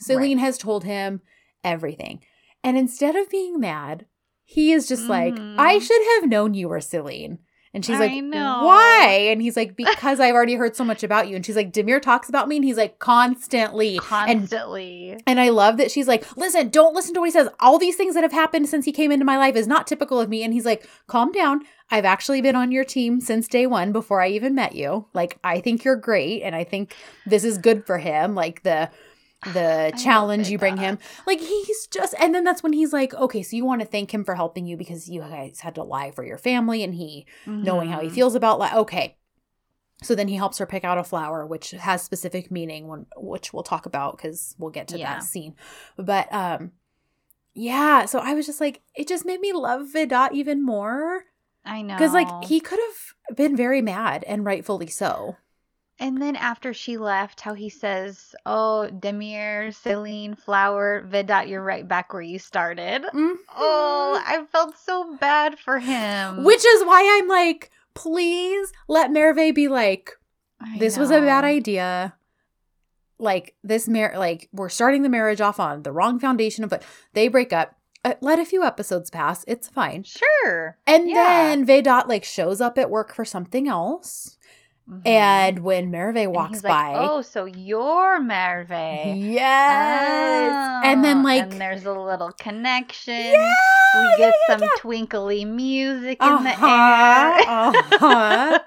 [0.00, 1.20] Selin has told him
[1.64, 2.22] everything.
[2.62, 4.06] And instead of being mad
[4.44, 5.54] he is just like Mhm.
[5.58, 7.38] i should have known you were selin
[7.74, 8.64] and she's I like, know.
[8.64, 9.28] why?
[9.30, 11.36] And he's like, because I've already heard so much about you.
[11.36, 12.56] And she's like, Demir talks about me.
[12.56, 13.96] And he's like, constantly.
[13.96, 15.18] And Constantly.
[15.26, 17.48] and I love that she's like, listen, don't listen to what he says.
[17.60, 20.20] All these things that have happened since he came into my life is not typical
[20.20, 20.42] of me.
[20.44, 21.62] And he's like, calm down.
[21.90, 25.06] I've actually been on your team since day one before I even met you.
[25.14, 26.42] Like, I think you're great.
[26.42, 26.94] And I think
[27.26, 28.34] this is good for him.
[28.34, 28.90] Like, the
[29.44, 30.82] the challenge you bring God.
[30.82, 30.98] him.
[31.26, 34.12] Like he's just and then that's when he's like, okay, so you want to thank
[34.14, 37.26] him for helping you because you guys had to lie for your family and he
[37.46, 38.12] knowing how he Mhm.
[38.14, 39.16] feels about like Okay.
[40.02, 43.52] So then he helps her pick out a flower, which has specific meaning, when, which
[43.52, 45.14] we'll talk about because we'll get to Yeah.
[45.14, 45.54] that scene.
[45.96, 46.72] But um,
[47.54, 48.06] yeah.
[48.06, 51.24] So I was just like, it just made me love Vedat even more
[51.64, 51.94] I know.
[51.94, 55.36] because like he could have been very mad and rightfully so.
[56.02, 61.86] And then after she left, how he says, "Oh, Demir, Selin, Flower, Vedat, you're right
[61.86, 63.04] back where you started."
[63.56, 66.42] Oh, I felt so bad for him.
[66.42, 70.10] which is why I'm like, please let Merve be like,
[70.78, 72.14] this was a bad idea.
[73.18, 76.82] Like this mar like we're starting the marriage off on the wrong foundation, but
[77.12, 77.76] they break up.
[78.04, 79.44] Uh, let a few episodes pass.
[79.46, 80.02] It's fine.
[80.02, 80.76] Sure.
[80.88, 81.14] And Yeah.
[81.14, 84.38] then Vedat like shows up at work for something else.
[84.90, 85.06] Mhm.
[85.06, 90.82] And when Merve walks by, like, "Oh, so you're Merve." yes.
[90.84, 93.14] and then Oh, like and there's a little connection.
[93.14, 93.54] yeah,
[93.94, 94.68] we get yeah, some yeah.
[94.78, 98.62] twinkly music in Uh-huh, the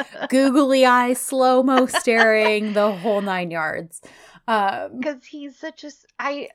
[0.00, 0.26] air.
[0.28, 4.00] googly eye slow mo staring the whole nine yards.
[4.48, 6.48] Um, Because he's such a, I.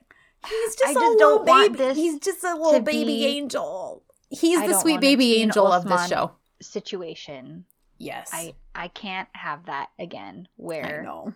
[0.48, 1.76] He's just a just little baby.
[1.76, 4.02] this He's just a little baby be- angel.
[4.28, 6.32] He's I the sweet want it to baby angel of this show.
[6.60, 7.66] situation.
[8.02, 8.30] Yes.
[8.32, 10.48] I I can't have that again.
[10.48, 11.34] I Where know.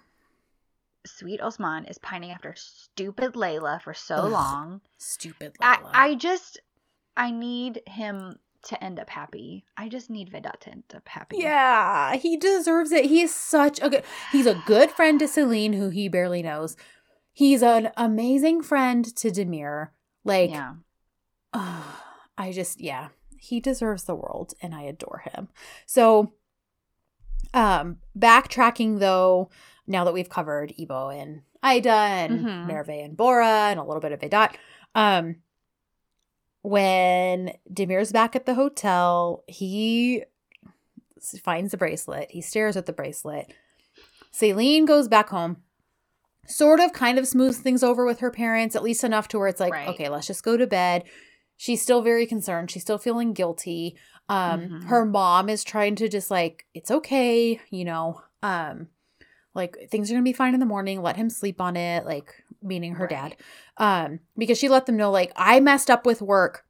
[1.06, 4.32] sweet Osman is pining after stupid Layla for so Ugh.
[4.32, 4.80] long.
[4.98, 5.56] Stupid.
[5.60, 5.90] I Layla.
[5.92, 6.58] I just
[7.16, 9.64] I need him to end up happy.
[9.76, 11.36] I just need Vedat to end up happy.
[11.38, 13.04] Yeah, he deserves it.
[13.04, 14.02] He is such a good.
[14.32, 16.76] He's a good friend to Selin, who he barely knows.
[17.32, 19.90] He's an amazing friend to Demir.
[20.24, 20.74] Like, Yeah.
[22.38, 23.08] I just, yeah,
[23.38, 25.48] he deserves the world, and I adore him.
[25.86, 26.32] So,
[27.56, 29.50] um, backtracking though,
[29.86, 32.66] now that we've covered Ebo and Ida and Mhm.
[32.66, 34.56] Merve and Bora and a little bit of Vedat,
[34.94, 35.36] um,
[36.62, 40.24] when Demir's back at the hotel, he
[41.42, 42.30] finds the bracelet.
[42.30, 43.52] He stares at the bracelet.
[44.32, 45.58] Selin goes back home,
[46.46, 49.48] sort of kind of smooths things over with her parents, at least enough to where
[49.48, 49.88] it's like, Right.
[49.88, 51.04] okay, let's just go to bed.
[51.56, 52.70] She's still very concerned.
[52.70, 53.96] She's still feeling guilty.
[54.28, 54.86] Um, Mhm.
[54.88, 58.88] her mom is trying to just like, it's okay, you know, um,
[59.54, 61.00] like things are gonna be fine in the morning.
[61.02, 63.36] Let him sleep on it, like meaning her dad
[63.76, 66.64] um because she let them know like i messed up with work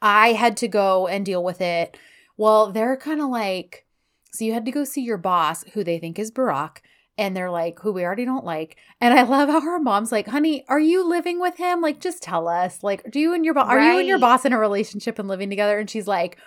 [0.00, 1.98] i had to go and deal with it
[2.36, 3.84] well they're kind of like
[4.32, 6.78] so you had to go see your boss who they think is barack
[7.18, 10.28] and they're like who we already don't like and i love how her mom's like
[10.28, 13.54] honey are you living with him like just tell us like do you and your
[13.54, 16.38] boss are you and your boss in a relationship and living together and she's like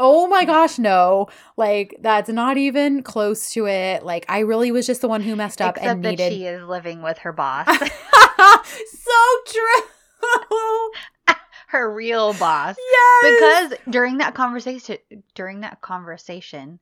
[0.00, 0.46] Oh my mm.
[0.46, 1.26] gosh, no.
[1.56, 4.04] Like that's not even close to it.
[4.04, 6.46] Like I really was just the one who messed up Except and that needed she
[6.46, 9.10] is living with her boss, so
[9.44, 9.82] true.
[11.68, 12.76] her real boss.
[12.78, 13.34] yes.
[13.34, 14.98] Because during that conversation,
[15.34, 16.78] during that conversation,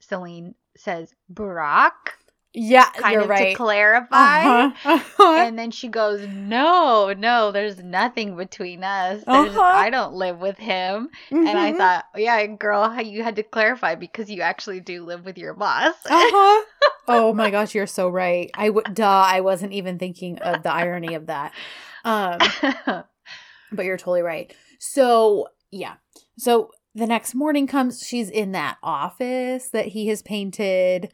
[0.00, 1.92] Selin says Barack,
[2.54, 3.50] yeah, kind you're of right.
[3.50, 4.44] to clarify.
[4.44, 5.44] Uh-huh, uh-huh.
[5.44, 9.22] And then she goes, "No, no, there's nothing between us.
[9.26, 9.60] Uh-huh.
[9.60, 11.76] I don't live with him." And I Mhm.
[11.76, 15.94] thought, "Yeah, girl, you had to clarify because you actually do live with your boss."
[16.06, 16.64] uh-huh.
[17.06, 18.50] Oh my gosh, you're so right.
[18.54, 21.52] I would duh, I wasn't even thinking of the irony of that.
[22.04, 22.38] Um
[23.72, 24.54] but you're totally right.
[24.78, 25.94] So, yeah.
[26.38, 31.12] So the next morning comes, she's in that office that he has painted.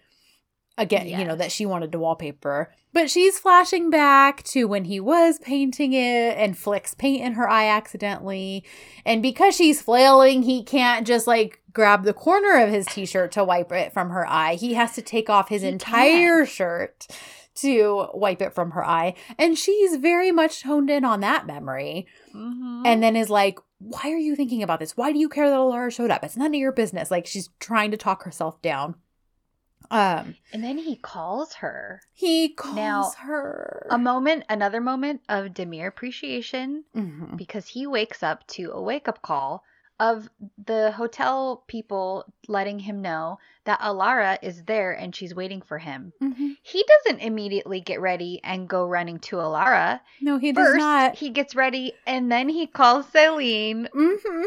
[0.81, 2.73] Again, you know, that she wanted to wallpaper.
[2.93, 7.49] But she's flashing back to when he was painting it and flicks paint in her
[7.49, 8.65] eye accidentally.
[9.05, 13.31] And because she's flailing, he can't just like grab the corner of his t shirt
[13.33, 14.55] to wipe it from her eye.
[14.55, 16.49] He has to take off his He entire can't.
[16.49, 17.07] shirt
[17.57, 19.15] to wipe it from her eye.
[19.39, 22.83] And she's very much honed in on that memory Mhm.
[22.87, 24.97] and then is like, Why are you thinking about this?
[24.97, 26.23] Why do you care that Alara showed up?
[26.25, 27.11] It's none of your business.
[27.11, 28.95] Like she's trying to talk herself down.
[29.91, 32.01] Um, and then he calls her.
[32.13, 33.87] he calls Now, her.
[33.91, 37.37] A moment, another moment of Demir appreciation Mhm.
[37.37, 39.65] because he wakes up to a wake up call
[39.99, 40.31] of
[40.65, 46.13] the hotel people letting him know that Alara is there and she's waiting for him.
[46.23, 46.57] Mhm.
[46.63, 50.01] He doesn't immediately get ready and go running to Alara.
[50.21, 51.17] No, he does not.
[51.17, 53.89] he gets ready and then he calls Selin.
[53.91, 54.45] Mm-hmm.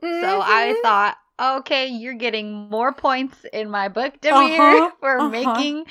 [0.00, 5.30] So I thought, okay, you're getting more points in my book, Demir, Uh-huh, for uh-huh.
[5.30, 5.84] making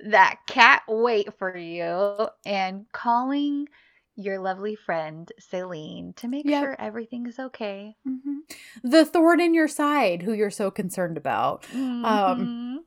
[0.00, 3.68] that cat wait for you and calling
[4.16, 6.60] your lovely friend Selin to make Yep.
[6.60, 7.96] sure everything is okay.
[8.04, 8.38] hmm
[8.82, 11.64] the thorn in your side, who you're so concerned about.
[12.02, 12.78] Mhm.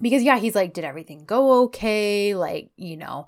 [0.00, 3.26] because yeah he's like did everything go okay like you know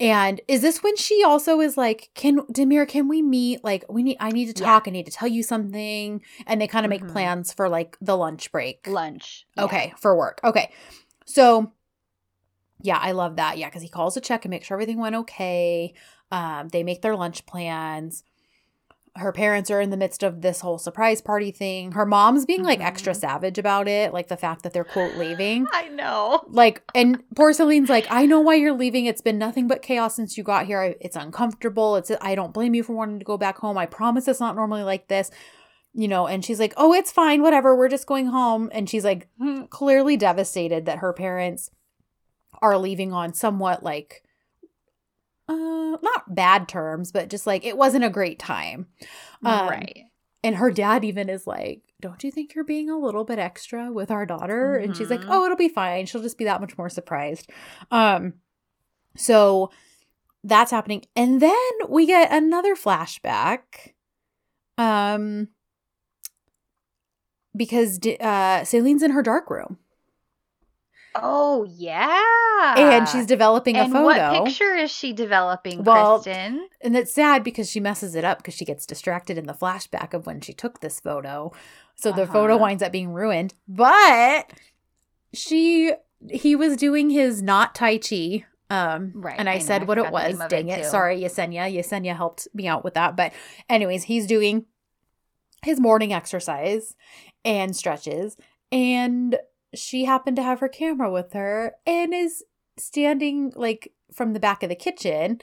[0.00, 4.02] and is this when she also is like can demir can we meet like we
[4.02, 4.66] need i need to Yeah.
[4.66, 7.10] talk i need to tell you something and they kind of make Mhm.
[7.12, 9.46] plans for like the lunch break lunch.
[9.56, 9.64] yeah.
[9.64, 10.72] okay for work okay
[11.26, 11.72] so
[12.82, 15.14] yeah i love that yeah because he calls to check and make sure everything went
[15.14, 15.94] okay
[16.32, 18.24] um they make their lunch plans
[19.16, 21.92] her parents are in the midst of this whole surprise party thing.
[21.92, 23.20] Her mom's being like extra Mhm.
[23.20, 25.66] savage about it like the fact that they're quote leaving.
[25.72, 26.42] I know.
[26.48, 29.06] like and poor Selin's like I know why you're leaving.
[29.06, 30.80] It's been nothing but chaos since you got here.
[30.80, 31.94] I- it's uncomfortable.
[31.94, 33.78] It's I don't blame you for wanting to go back home.
[33.78, 35.30] I promise it's not normally like this.
[35.92, 37.40] You know and she's like oh it's fine.
[37.40, 37.76] Whatever.
[37.76, 38.68] We're just going home.
[38.72, 39.28] And she's like
[39.70, 41.70] clearly devastated that her parents
[42.60, 44.23] are leaving on somewhat like
[45.48, 48.86] uh not bad terms but just like it wasn't a great time
[49.44, 50.04] Um, right.
[50.42, 53.92] and her dad even is like, Don't you think you're being a little bit extra
[53.92, 54.76] with our daughter?
[54.76, 55.28] And she's like, Mhm.
[55.30, 56.06] Oh, it'll be fine.
[56.06, 57.50] She'll just be that much more surprised.
[57.90, 58.34] Um,
[59.16, 59.70] so
[60.44, 61.04] that's happening.
[61.16, 63.94] And then we get another flashback.
[64.78, 65.48] Um
[67.56, 69.78] because uh Selin's in her dark room.
[71.14, 72.74] Oh yeah.
[72.76, 74.04] and she's developing and a photo.
[74.04, 76.68] what picture is she developing, Well, Kristen?
[76.80, 80.12] And it's sad because she messes it up because she gets distracted in the flashback
[80.14, 81.52] of when she took this photo.
[81.94, 82.62] So the photo Uh-huh.
[82.62, 83.54] winds up being ruined.
[83.68, 84.50] But
[85.32, 85.92] she
[86.30, 88.44] he was doing his not Tai Chi.
[88.70, 90.38] Um Right, and I, I know, said I what it was.
[90.48, 90.84] Dang it.
[90.86, 91.72] Sorry, Yesenia.
[91.72, 93.14] Yesenia helped me out with that.
[93.16, 93.32] But
[93.68, 94.64] anyways, he's doing
[95.62, 96.94] his morning exercise
[97.44, 98.36] and stretches.
[98.72, 99.36] And
[99.78, 102.44] she happened to have her camera with her and is
[102.76, 105.40] standing like from the back of the kitchen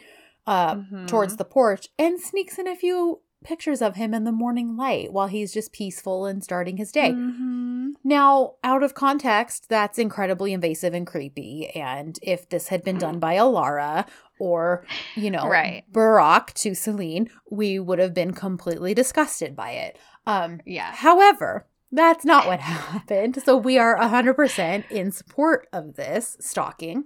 [0.48, 1.08] uh Mhm.
[1.08, 5.12] towards the porch and sneaks in a few pictures of him in the morning light
[5.12, 7.14] while he's just peaceful and starting his day.
[7.14, 7.94] Mhm.
[8.04, 11.70] Now, out of context, that's incredibly invasive and creepy.
[11.70, 14.08] And if this had been done by Alara
[14.40, 15.84] or, you know, Right.
[15.92, 19.98] Barack to Selin, we would have been completely disgusted by it.
[20.28, 20.92] Um, Yeah.
[20.94, 23.42] However, that's not what happened.
[23.44, 27.06] So we are 100% in support of this stalking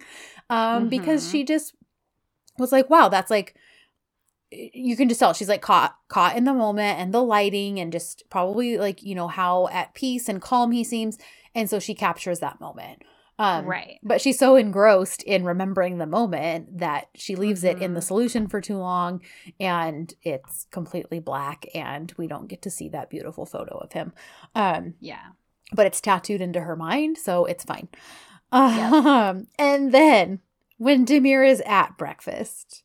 [0.49, 1.31] um, because Mhm.
[1.31, 1.75] she just
[2.57, 3.55] was like, wow, that's like,
[4.51, 7.91] you can just tell she's like caught caught in the moment and the lighting and
[7.91, 11.17] just probably like you know how at peace and calm he seems
[11.55, 13.01] and so she captures that moment
[13.37, 13.99] um right.
[14.01, 18.03] but she's so engrossed in remembering the moment that she leaves it in the Mhm.
[18.03, 19.21] solution for too long
[19.59, 24.13] and it's completely black and we don't get to see that beautiful photo of him.
[24.55, 25.27] Um, Yeah.
[25.73, 27.89] but it's tattooed into her mind, so it's fine.
[28.51, 30.39] Um, and then
[30.77, 32.83] when Demir is at breakfast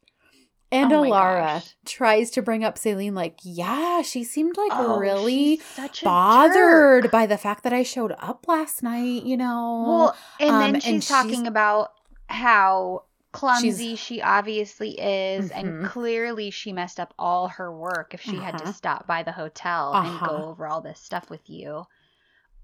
[0.73, 1.75] and Oh Alara gosh.
[1.85, 6.05] tries to bring up Selin, like, yeah, she seemed like Oh, really she's such a
[6.05, 7.13] bothered jerk.
[7.13, 9.85] by the fact that I showed up last night, you know.
[9.87, 11.93] Well, and Um, then and she's she's- talking about
[12.29, 15.57] how clumsy she obviously is, Mhm.
[15.57, 18.67] and clearly she messed up all her work if she had Uh-huh.
[18.67, 20.27] to stop by the hotel and Uh-huh.
[20.27, 21.85] go over all this stuff with you.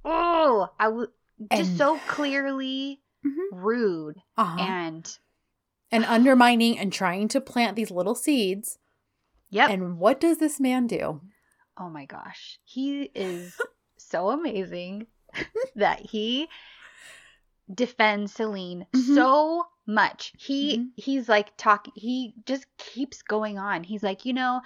[0.05, 1.11] Oh, I would
[1.53, 3.49] just And- so clearly Mhm.
[3.53, 4.61] rude uh-huh.
[4.61, 5.19] and
[5.93, 8.79] and undermining and trying to plant these little seeds.
[9.51, 9.71] yep.
[9.71, 11.21] And what does this man do?
[11.79, 12.59] Oh my gosh.
[12.65, 13.57] He is
[13.99, 15.07] so amazing
[15.77, 16.49] that he
[17.73, 19.15] defends Selin Mhm.
[19.15, 20.33] so much.
[20.39, 20.91] He Mhm.
[20.97, 23.85] he's like talking he just keeps going on.
[23.85, 24.63] He's like, "You know,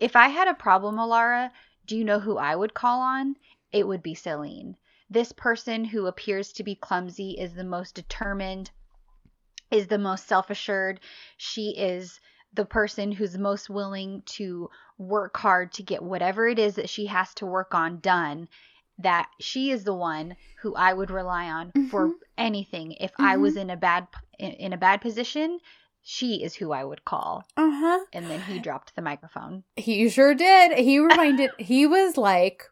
[0.00, 1.50] if I had a problem, Alara,
[1.86, 3.36] do you know who I would call on?
[3.72, 4.76] It would be Selin.
[5.10, 8.70] This person who appears to be clumsy is the most determined,
[9.72, 11.00] is the most self-assured.
[11.36, 12.20] She is
[12.52, 14.68] the person who's most willing to
[14.98, 18.48] work hard to get whatever it is that she has to work on done
[18.98, 22.14] that she is the one who I would rely on for Mhm.
[22.36, 23.60] anything if I was Mhm.
[23.62, 24.06] in a bad
[24.38, 25.58] in, in a bad position
[26.02, 28.00] she is who I would call Uh-huh.
[28.12, 30.78] and then he dropped the microphone He sure did.
[30.78, 32.64] He reminded he was like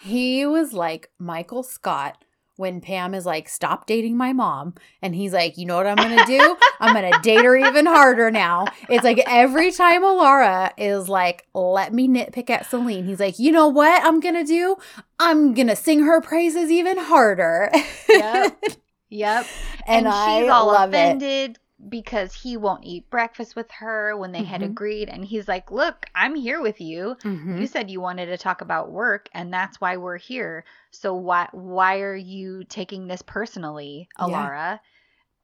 [0.00, 2.24] he was like Michael Scott
[2.56, 4.74] when Pam is like, stop dating my mom.
[5.02, 6.56] And he's like, you know what I'm gonna do?
[6.80, 8.66] I'm gonna date her even harder now.
[8.88, 13.52] It's like every time Alara is like, let me nitpick at Selin, he's like, you
[13.52, 14.76] know what I'm gonna do?
[15.18, 17.70] I'm gonna sing her praises even harder.
[18.08, 18.64] Yep.
[19.08, 19.46] yep
[19.86, 21.58] and, and, I she's all love it.
[21.88, 24.66] Because he won't eat breakfast with her when they had Mhm.
[24.66, 27.60] agreed and he's like look i'm here with you Mhm.
[27.60, 31.48] you said you wanted to talk about work and that's why we're here so why
[31.52, 34.24] why are you taking this personally Yeah.
[34.26, 34.80] alara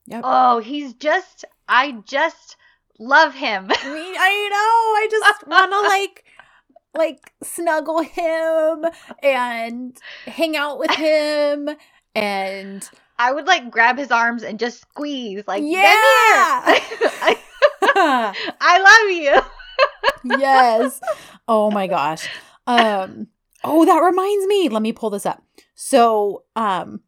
[0.06, 0.20] Yep.
[0.24, 2.56] oh he's just i just
[2.98, 4.56] love him I mean, I know.
[4.56, 6.24] I just want to like
[6.94, 8.84] like snuggle him
[9.22, 11.68] and hang out with him
[12.14, 12.88] and
[13.22, 15.82] i would like grab his arms and just squeeze like Yeah!
[15.84, 17.38] I,
[18.60, 19.42] I love you
[20.24, 21.00] yes.
[21.48, 22.28] Oh my gosh.
[22.68, 23.26] Um
[23.64, 24.68] oh, that reminds me.
[24.68, 25.42] Let me pull this up.
[25.74, 27.00] So, um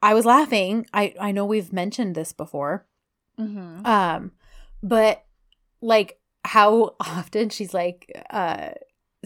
[0.00, 0.86] I was laughing.
[0.94, 2.86] I I know we've mentioned this before.
[3.36, 4.32] hmm Um,
[4.82, 5.24] but
[5.80, 8.70] like how often she's like, uh,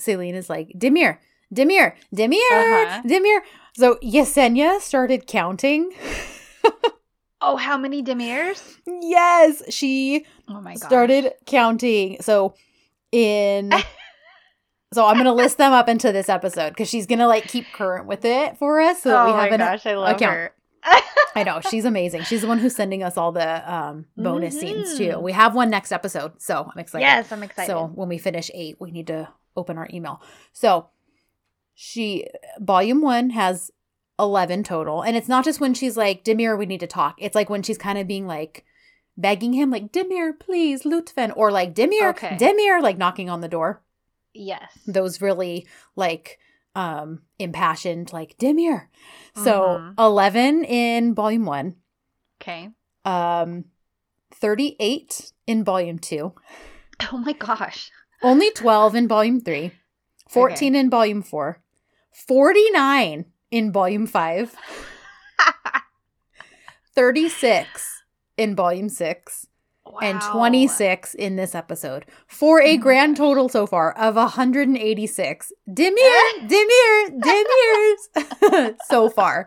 [0.01, 1.19] Selin is like, Demir,
[1.53, 3.03] Demir, Demir, Uh-huh.
[3.05, 3.41] Demir.
[3.75, 5.91] So Yesenia started counting.
[7.41, 12.17] oh how many demirs yes, she oh my started counting.
[12.21, 12.55] So
[13.11, 13.73] in.
[14.95, 18.07] So I'm gonna list them up into this episode because she's gonna like keep current
[18.07, 19.01] with it for us.
[19.03, 20.35] So that oh we my have an gosh i love account.
[20.35, 20.55] her
[21.35, 22.25] I know she's amazing.
[22.25, 25.13] She's the one who's sending us all the um bonus scenes too.
[25.13, 25.23] Mhm.
[25.23, 27.05] We have one next episode, so I'm excited.
[27.05, 30.21] yes i'm excited So when we finish eight, we need to open our email.
[30.53, 30.89] So
[31.75, 32.27] she
[32.59, 33.71] volume one has
[34.19, 37.17] eleven total, and it's not just when she's like Demir, we need to talk.
[37.19, 38.65] It's like when she's kind of being like
[39.17, 42.37] begging him, like Demir, please, Lutfen, or like Demir, Okay.
[42.39, 43.83] Demir, like knocking on the door.
[44.35, 45.67] yes Those really
[45.97, 46.39] like
[46.75, 48.89] um impassioned, like Demir.
[49.35, 49.95] So Mhm.
[49.99, 51.77] eleven in volume one.
[52.41, 52.71] Okay.
[53.05, 53.65] Um
[54.35, 56.33] 38 in volume 2.
[57.13, 57.91] Oh my gosh.
[58.23, 59.73] Only 12 in volume 3.
[60.29, 61.61] 14 in volume 4.
[62.27, 64.55] 49 in volume 5.
[66.95, 68.03] 36
[68.37, 69.47] in volume 6
[70.01, 72.07] and 26 in this episode.
[72.27, 75.93] For a Oh grand total so far of 186 demir
[76.43, 79.45] demir demirs so far.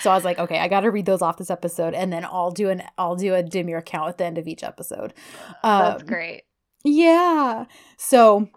[0.00, 2.50] So i was like okay i gotta read those off this episode and then i'll
[2.50, 5.14] do an i'll do a demir count at the end of each episode.
[5.62, 6.42] That's Um, great.
[6.84, 7.66] yeah.
[7.96, 8.48] So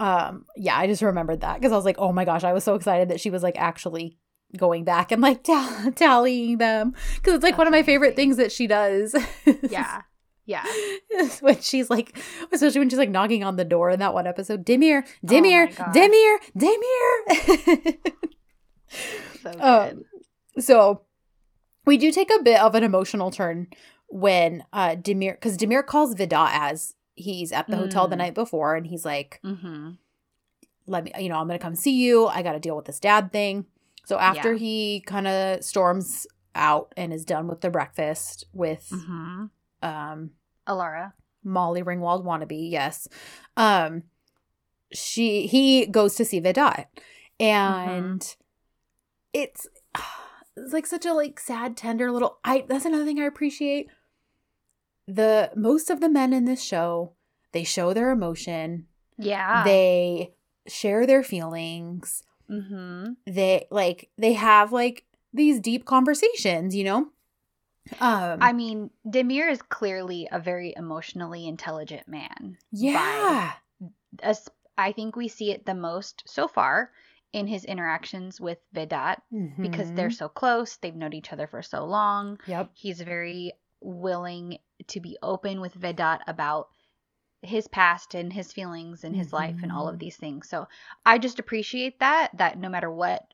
[0.00, 2.62] um yeah i just remembered that because i was like oh my gosh i was
[2.64, 4.16] so excited that she was like actually
[4.56, 8.08] going back and like ta- tallying them because it's like That's one of my favorite
[8.14, 8.16] amazing.
[8.16, 9.14] things that she does
[9.70, 10.02] Yeah.
[10.44, 10.64] Yeah.
[11.40, 12.16] when she's like
[12.52, 15.66] especially when she's like knocking on the door in that one episode demir Oh demir
[15.66, 15.94] my gosh.
[15.96, 17.96] demir demir
[19.42, 19.60] So good.
[19.60, 20.04] um,
[20.58, 21.02] so
[21.84, 23.66] we do take a bit of an emotional turn
[24.08, 28.18] when uh Demir because Demir calls Vedat as he's at the hotel the Mm.
[28.18, 29.90] night before and he's like, mm-hmm.
[30.86, 32.26] Let me you know, I'm gonna come see you.
[32.28, 33.66] I gotta deal with this dad thing.
[34.04, 34.58] So after Yeah.
[34.58, 39.46] he kind of storms out and is done with the breakfast with Mm-hmm.
[39.82, 40.30] um
[40.68, 41.12] Alara.
[41.42, 43.08] Molly Ringwald wannabe, yes.
[43.56, 44.04] Um
[44.92, 46.86] she he goes to see Vedat.
[47.40, 48.36] And
[49.32, 49.66] it's
[50.56, 53.88] it's like such a like sad, tender little I that's another thing I appreciate.
[55.08, 57.12] The most of the men in this show,
[57.52, 58.86] they show their emotion.
[59.18, 59.62] Yeah.
[59.64, 60.34] They
[60.66, 62.22] share their feelings.
[62.50, 63.12] mm-hmm.
[63.26, 66.98] They like they have like these deep conversations, you know?
[68.00, 72.58] Um I mean, Demir is clearly a very emotionally intelligent man.
[72.72, 73.52] yeah.
[74.22, 74.48] As
[74.78, 76.90] I think we see it the most so far
[77.32, 79.20] in his interactions with Vedat
[79.60, 80.14] because they're Mhm.
[80.16, 80.76] so close.
[80.76, 82.38] They've known each other for so long.
[82.46, 82.70] Yep.
[82.74, 86.68] He's very willing to be open with Vedat about
[87.42, 90.00] his past and his feelings and his life and all of Mhm.
[90.00, 90.48] these things.
[90.48, 90.66] So
[91.04, 93.32] I just appreciate that that no matter what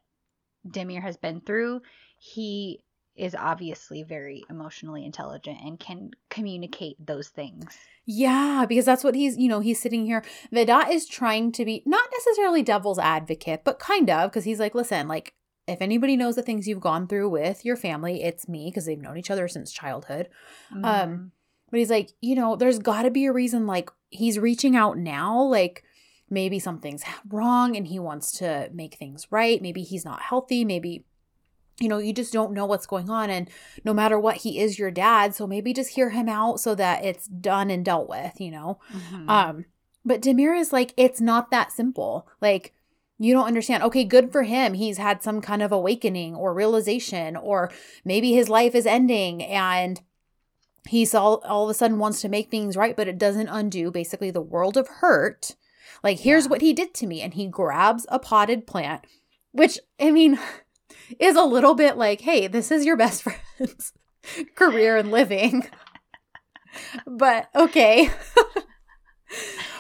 [0.67, 1.83] Demir has been through,
[2.19, 2.85] he
[3.15, 7.77] is obviously very emotionally intelligent and can communicate those things.
[8.05, 10.25] Yeah, because that's what he's, you know, he's sitting here.
[10.51, 14.75] Vedat is trying to be not necessarily devil's advocate, but kind of, because he's like,
[14.75, 15.35] listen, like,
[15.67, 19.01] if anybody knows the things you've gone through with your family, it's me, because they've
[19.01, 20.29] known each other since childhood.
[20.83, 21.33] Um,
[21.71, 24.99] But he's like, you know, there's got to be a reason, like, he's reaching out
[24.99, 25.85] now, like,
[26.29, 29.61] maybe something's wrong and he wants to make things right.
[29.63, 30.65] Maybe he's not healthy.
[30.65, 31.05] Maybe,
[31.81, 33.31] you know, you just don't know what's going on.
[33.31, 33.49] And
[33.85, 35.35] no matter what, he is your dad.
[35.35, 38.79] So maybe just hear him out so that it's done and dealt with, you know?
[38.93, 39.29] Mhm.
[39.29, 39.65] Um,
[40.05, 42.27] but Demir is like, it's not that simple.
[42.41, 42.75] Like,
[43.23, 43.83] you don't understand.
[43.85, 44.75] Okay, good for him.
[44.75, 47.71] He's had some kind of awakening or realization, or
[48.05, 50.01] maybe his life is ending and
[50.89, 53.91] he's all all of a sudden wants to make things right, but it doesn't undo
[53.91, 55.55] basically the world of hurt.
[56.03, 56.51] Like, here's Yeah.
[56.51, 57.21] what he did to me.
[57.21, 59.07] And he grabs a potted plant,
[59.53, 60.39] which I mean
[61.21, 63.23] is a little bit like, hey, this is your best
[63.57, 63.93] friend's
[64.57, 65.69] career and living.
[67.07, 68.11] but okay.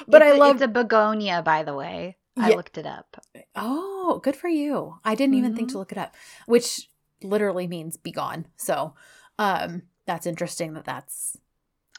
[0.07, 2.19] but It's I love it's a begonia, by the way.
[2.37, 2.57] I Yeah.
[2.57, 3.23] looked it up.
[3.55, 4.97] Oh, good for you.
[5.05, 6.15] I didn't even think to look it up,
[6.47, 6.89] which
[7.23, 8.47] literally means be gone.
[8.57, 8.95] So,
[9.39, 11.37] um that's interesting that that's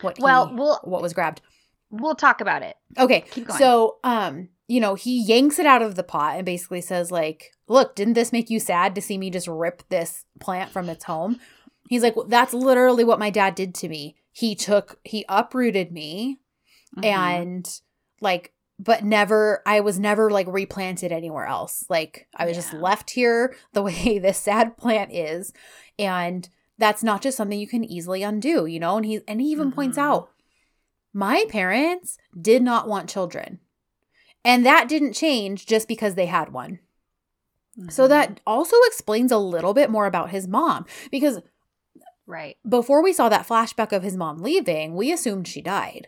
[0.01, 1.41] what Well, he, we'll what was grabbed.
[1.89, 2.75] we'll talk about it.
[2.97, 3.21] Okay.
[3.31, 3.57] Keep going.
[3.59, 7.51] So, um, you know, he yanks it out of the pot and basically says like,
[7.67, 11.03] "Look, didn't this make you sad to see me just rip this plant from its
[11.05, 11.39] home?"
[11.89, 14.15] He's like, well, "That's literally what my dad did to me.
[14.31, 16.39] He took he uprooted me
[16.97, 17.05] Mhm.
[17.05, 17.79] and
[18.21, 21.85] like but never I was never like replanted anywhere else.
[21.89, 25.53] Like I was just left here the way this sad plant is
[25.99, 28.97] and that's not just something you can easily undo, you know?
[28.97, 30.01] And he and he even points Mhm.
[30.01, 30.29] out
[31.13, 33.59] my parents did not want children.
[34.43, 36.79] And that didn't change just because they had one.
[37.89, 38.09] So Mhm.
[38.09, 41.41] that also explains a little bit more about his mom because
[42.25, 42.57] right.
[42.67, 46.07] before we saw that flashback of his mom leaving, we assumed she died.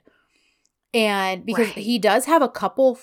[0.95, 1.77] And because Right.
[1.77, 2.97] he does have a couple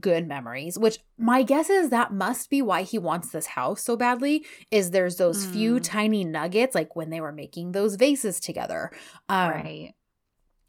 [0.00, 3.96] good memories, which my guess is that must be why he wants this house so
[3.96, 5.84] badly, is there's those few Mm.
[5.84, 8.90] tiny nuggets like when they were making those vases together.
[9.28, 9.94] Um, right.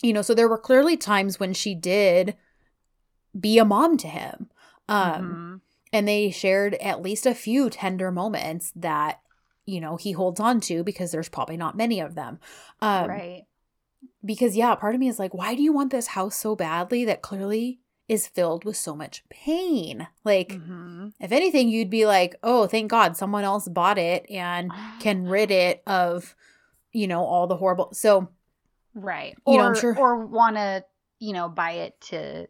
[0.04, 2.36] You know, so there were clearly times when she did
[3.40, 4.50] be a mom to him.
[4.88, 5.62] Um Mhm.
[5.94, 9.22] and they shared at least a few tender moments that
[9.66, 12.40] you know he holds on to because there's probably not many of them.
[12.82, 13.46] Um right.
[14.24, 17.06] Because yeah part of me is like why do you want this house so badly
[17.06, 20.08] that clearly is filled with so much pain.
[20.24, 21.14] Like, Mhm.
[21.20, 25.50] if anything, you'd be like, oh, thank God someone else bought it and can rid
[25.50, 26.36] it of,
[26.92, 27.90] you know, all the horrible.
[27.94, 28.28] So,
[28.94, 30.86] right you or know, I'm sure- or want to
[31.20, 32.46] you know buy it to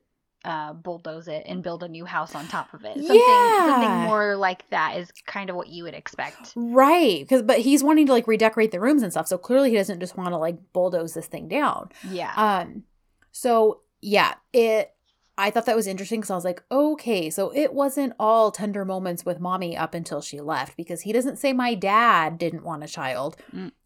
[0.45, 3.65] uh, bulldoze it and build a new house on top of it something Yeah.
[3.65, 7.19] something more like that is kind of what you would expect right.
[7.21, 9.27] Because, but he's wanting to like redecorate the rooms and stuff.
[9.27, 11.89] So clearly he doesn't just want to like bulldoze this thing down.
[12.09, 12.83] yeah Um,
[13.31, 14.91] so yeah, it.
[15.37, 18.85] I thought that was interesting because I was like, okay, so it wasn't all tender
[18.85, 22.85] moments with mommy up until she left because he doesn't say my dad didn't want
[22.85, 23.35] a child.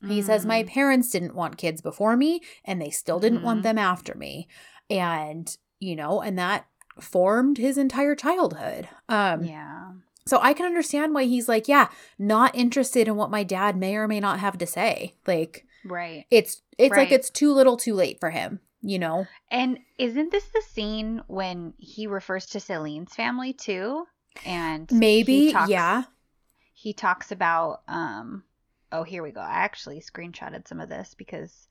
[0.06, 3.64] He says my parents didn't want kids before me and they still didn't want Mhm.
[3.64, 4.48] them after me.
[4.92, 6.66] And, you know, and that
[7.00, 8.88] formed his entire childhood.
[9.08, 9.92] Um yeah
[10.30, 11.88] so I can understand why he's like, yeah,
[12.20, 15.16] not interested in what my dad may or may not have to say.
[15.26, 19.26] Like right it's it's like it's too little too late for him, you know.
[19.50, 24.06] and isn't this the scene when he refers to Selin's family too
[24.46, 26.04] and Maybe, he talks- yeah.
[26.74, 28.44] he talks about um
[28.92, 31.68] oh here we go i actually screenshotted some of this because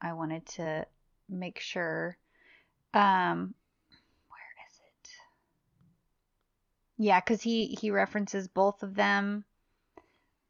[0.00, 0.86] i wanted to
[1.28, 2.16] make sure
[2.94, 3.54] um
[4.28, 5.10] where is it
[6.98, 9.44] yeah because he he references both of them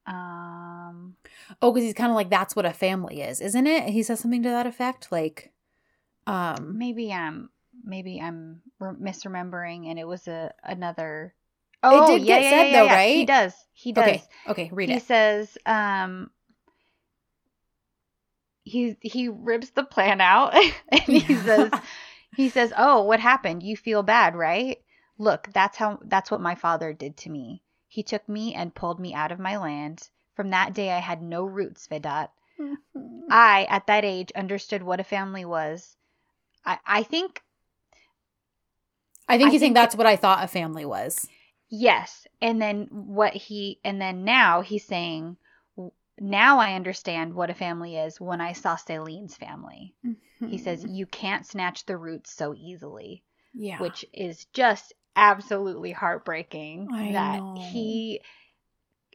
[0.07, 1.17] um
[1.63, 3.89] Oh, because he's kind of like that's what a family is, isn't it?
[3.91, 5.53] He says something to that effect, like,
[6.27, 7.51] um, maybe i'm
[7.85, 11.35] maybe i'm re- misremembering and it was a another
[11.83, 13.07] oh it did yeah, get yeah, said yeah, though, yeah.
[13.09, 14.95] he does he does okay, okay, read it.
[14.95, 16.31] he says um
[18.65, 20.55] he he rips the plan out
[20.89, 21.71] and he says
[22.41, 23.63] he says oh what happened?
[23.63, 24.79] You feel bad right?
[25.19, 27.63] Look that's how that's what my father did to me.
[27.89, 30.09] He took me and pulled me out of my land.
[30.35, 32.29] From that day i had no roots vedat
[33.31, 35.97] i at that age understood what a family was.
[36.65, 37.43] I i think
[39.29, 41.29] I think I you think think that's what I thought a family was.
[41.71, 42.27] Yes.
[42.43, 45.37] And then what he, and then now he's saying,
[46.21, 49.95] now I understand what a family is when I saw Selin's family.
[50.47, 56.89] He says, you can't snatch the roots so easily, yeah, which is just absolutely heartbreaking
[56.93, 57.57] I that know.
[57.73, 58.21] he,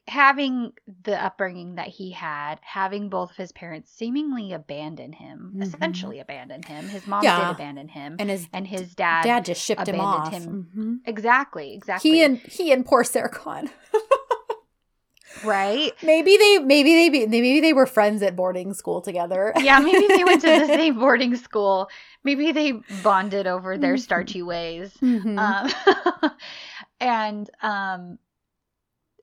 [0.07, 0.71] having
[1.03, 5.63] the upbringing that he had, having both of his parents seemingly abandon him, Mhm.
[5.63, 6.89] essentially abandon him.
[6.89, 7.39] His mom Yeah.
[7.47, 9.23] did abandon him, and his and his dad.
[9.23, 10.31] dad, just shipped him off.
[10.31, 10.69] him.
[10.75, 10.99] Mhm.
[11.09, 12.11] Exactly, exactly.
[12.11, 13.69] He and he and poor Sarkon.
[15.43, 15.93] right?
[16.03, 19.53] maybe they maybe they be, maybe they were friends at boarding school together.
[19.61, 21.89] yeah, maybe they went to the same boarding school.
[22.23, 23.99] Maybe they bonded over their Mhm.
[23.99, 24.91] starchy ways.
[25.01, 25.37] Mhm.
[25.37, 26.31] Um,
[26.99, 28.19] and um,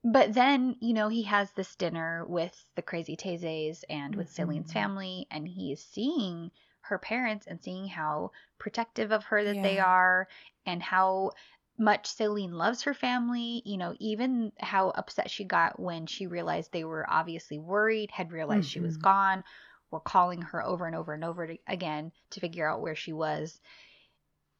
[0.04, 4.70] but then you know he has this dinner with the crazy Tezes and with Selin's
[4.70, 4.72] Mhm.
[4.72, 6.50] family, and he is seeing
[6.80, 10.28] her parents and seeing how protective of her that they are,
[10.66, 11.30] and how
[11.78, 13.62] much Selin loves her family.
[13.64, 18.32] You know, even how upset she got when she realized they were obviously worried, had
[18.32, 18.98] realized she was Mhm.
[18.98, 19.44] gone,
[19.90, 23.12] were calling her over and over and over to, again to figure out where she
[23.12, 23.60] was.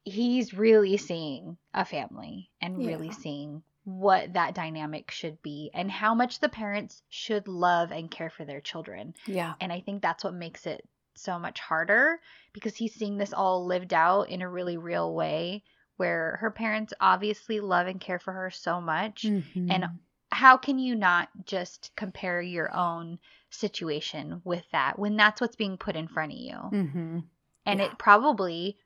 [0.05, 6.15] He's really seeing a family and really seeing what that dynamic should be and how
[6.15, 9.13] much the parents should love and care for their children.
[9.25, 12.21] yeah, And I think that's what makes it so much harder
[12.53, 15.65] because he's seeing this all lived out in a really real way
[15.97, 19.23] where her parents obviously love and care for her so much.
[19.23, 19.71] Mhm.
[19.71, 19.85] And
[20.31, 23.19] how can you not just compare your own
[23.49, 26.55] situation with that when that's what's being put in front of you?
[26.55, 27.23] Mhm.
[27.65, 27.85] And Yeah.
[27.85, 28.77] it probably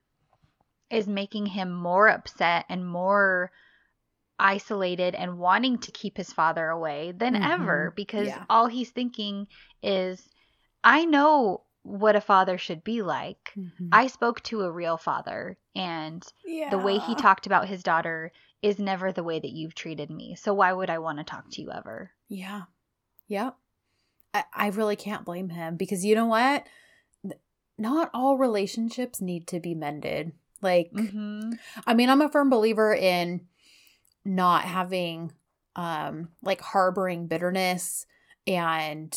[0.90, 3.52] is making him more upset and more
[4.40, 7.44] isolated and wanting to keep his father away than Mhm.
[7.44, 8.46] ever because Yeah.
[8.50, 9.48] all he's thinking
[9.82, 10.30] is
[10.84, 13.54] I know what a father should be like.
[13.58, 13.90] Mhm.
[13.92, 16.26] I spoke to a real father and
[16.70, 18.32] the way he talked about his daughter
[18.62, 20.36] is never the way that you've treated me.
[20.36, 22.12] So why would I want to talk to you ever?
[22.28, 22.64] Yeah.
[23.28, 23.56] Yep.
[24.34, 26.68] I, I really can't blame him because you know what?
[27.78, 30.32] Not all relationships need to be mended.
[30.62, 31.52] Like, Mm-hmm.
[31.86, 33.48] I mean, I'm a firm believer in
[34.26, 35.32] not having,
[35.76, 38.06] um, like harboring bitterness
[38.48, 39.16] and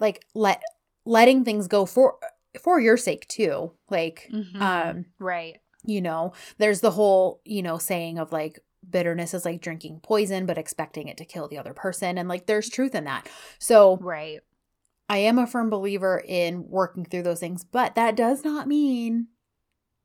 [0.00, 0.62] like let
[1.08, 2.18] letting things go for
[2.62, 3.72] for your sake too.
[3.90, 4.60] Like, Mhm.
[4.60, 5.58] um, right.
[5.84, 10.46] you know, there's the whole, you know, saying of like bitterness is like drinking poison
[10.46, 13.28] but expecting it to kill the other person and like there's truth in that.
[13.58, 14.40] So, Right.
[15.08, 19.28] I am a firm believer in working through those things, but that does not mean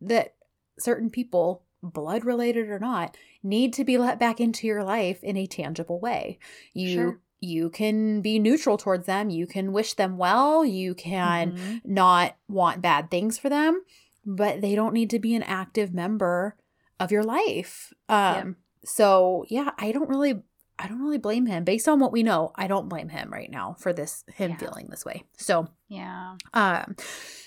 [0.01, 0.35] that
[0.79, 5.35] certain people, blood related or not, need to be let back into your life in
[5.37, 6.39] a tangible way.
[6.73, 7.19] You Sure.
[7.43, 11.81] You can be neutral towards them, you can wish them well, you can Mhm.
[11.83, 13.83] not want bad things for them,
[14.25, 16.55] but they don't need to be an active member
[16.99, 17.93] of your life.
[18.07, 18.55] Um
[18.85, 20.41] so yeah, I don't really
[20.79, 21.63] I don't really blame him.
[21.63, 24.57] Based on what we know, I don't blame him right now for this him Yeah.
[24.57, 25.23] feeling this way.
[25.37, 26.37] So Yeah.
[26.53, 26.95] um,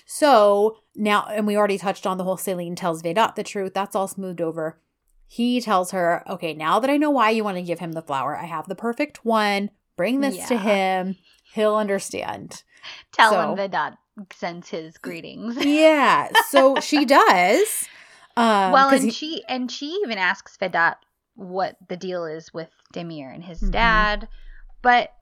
[0.05, 3.73] so now, and we already touched on the whole Selin tells Vedat the truth.
[3.73, 4.79] That's all smoothed over.
[5.27, 8.01] He tells her, okay, now that I know why you want to give him the
[8.01, 9.69] flower, I have the perfect one.
[9.97, 11.17] Bring this to him.
[11.53, 12.63] He'll understand.
[13.11, 13.97] Tell So- him Vedat
[14.33, 15.57] sends his greetings.
[15.65, 16.29] Yeah.
[16.49, 17.87] So she does.
[18.37, 20.95] Um, well, and he- she and she even asks Vedat
[21.35, 23.71] what the deal is with Demir and his Mhm.
[23.71, 24.27] dad,
[24.81, 25.13] but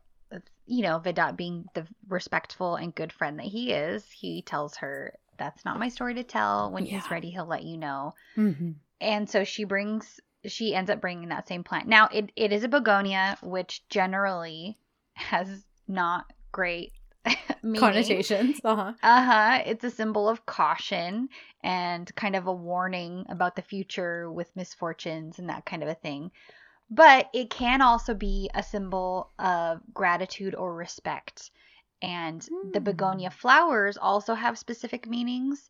[0.67, 5.13] you know, Vedat being the respectful and good friend that he is, he tells her
[5.37, 6.71] that's not my story to tell.
[6.71, 8.13] When he's ready, he'll let you know.
[8.35, 8.75] Mhm.
[8.99, 11.87] And so she brings she ends up bringing that same plant.
[11.87, 14.77] Now it, it is a begonia, which generally
[15.13, 16.91] has not great
[17.75, 18.59] connotations.
[18.63, 18.93] Uh-huh.
[19.01, 19.63] Uh huh.
[19.65, 21.29] It's a symbol of caution
[21.63, 25.95] and kind of a warning about the future with misfortunes and that kind of a
[25.95, 26.31] thing.
[26.89, 31.51] But it can also be a symbol of gratitude or respect.
[32.01, 32.41] And
[32.73, 32.83] the Hmm.
[32.83, 35.69] begonia flowers also have specific meanings.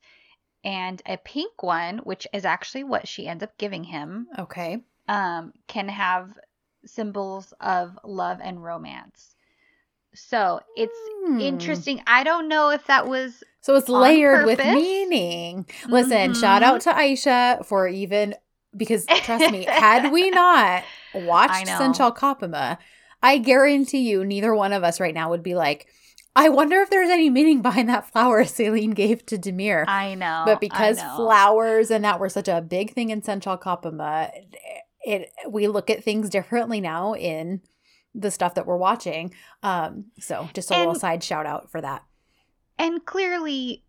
[0.65, 4.83] And a pink one, which is actually what she ends up giving him, Okay.
[5.07, 6.37] um, can have
[6.85, 9.35] symbols of love and romance.
[10.15, 11.39] So it's Hmm.
[11.39, 12.01] interesting.
[12.07, 15.65] I don't know if that was So it's layered with meaning.
[15.89, 16.65] Listen, shout Mhm.
[16.65, 18.35] out to Aisha for even
[18.75, 20.83] because trust me, had we not
[21.13, 21.67] watched.
[21.67, 22.77] Sen Çal Kapımı,
[23.23, 25.87] I guarantee you neither one of us right now would be like,
[26.35, 29.85] I wonder if there's any meaning behind that flower Selin gave to Demir.
[29.87, 30.43] I know.
[30.45, 31.15] but because know.
[31.15, 34.29] flowers and that were such a big thing in Sen Çal Kapımı,
[35.05, 37.61] it we look at things differently now in
[38.13, 39.33] the stuff that we're watching.
[39.63, 42.03] Um, so just a little side shout out for that.
[42.77, 43.83] and clearly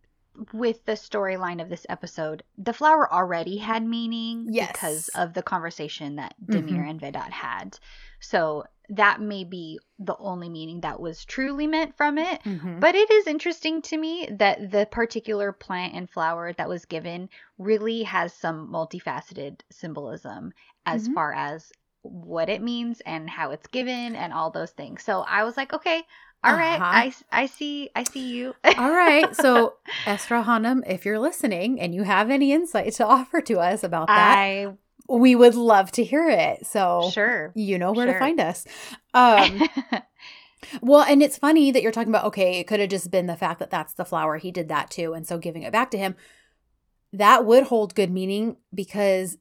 [0.52, 4.70] with the storyline of this episode, the flower already had meaning Yes.
[4.73, 6.90] because of the conversation that Demir Mhm.
[6.90, 7.78] and Vedat had.
[8.20, 12.42] So that may be the only meaning that was truly meant from it.
[12.44, 12.80] Mhm.
[12.80, 17.28] But it is interesting to me that the particular plant and flower that was given
[17.58, 20.52] really has some multifaceted symbolism
[20.84, 21.14] as Mhm.
[21.14, 21.72] far as
[22.02, 25.02] what it means and how it's given and all those things.
[25.02, 26.02] So I was like, okay,
[26.44, 27.10] all right, Uh-huh.
[27.32, 28.54] I, I see, I see you.
[28.78, 29.34] All right.
[29.34, 29.74] So,
[30.06, 34.06] Estra Hanum, if you're listening and you have any insight to offer to us about
[34.08, 34.74] that, I
[35.09, 36.66] we would love to hear it.
[36.66, 37.52] So, sure.
[37.55, 38.66] you know where to find us.
[39.14, 39.62] Um,
[40.81, 43.36] well, and it's funny that you're talking about, okay, it could have just been the
[43.36, 44.39] fact that that's the flower.
[44.39, 45.12] He did that too.
[45.14, 46.16] And so giving it back to him,
[47.12, 49.39] that would hold good meaning because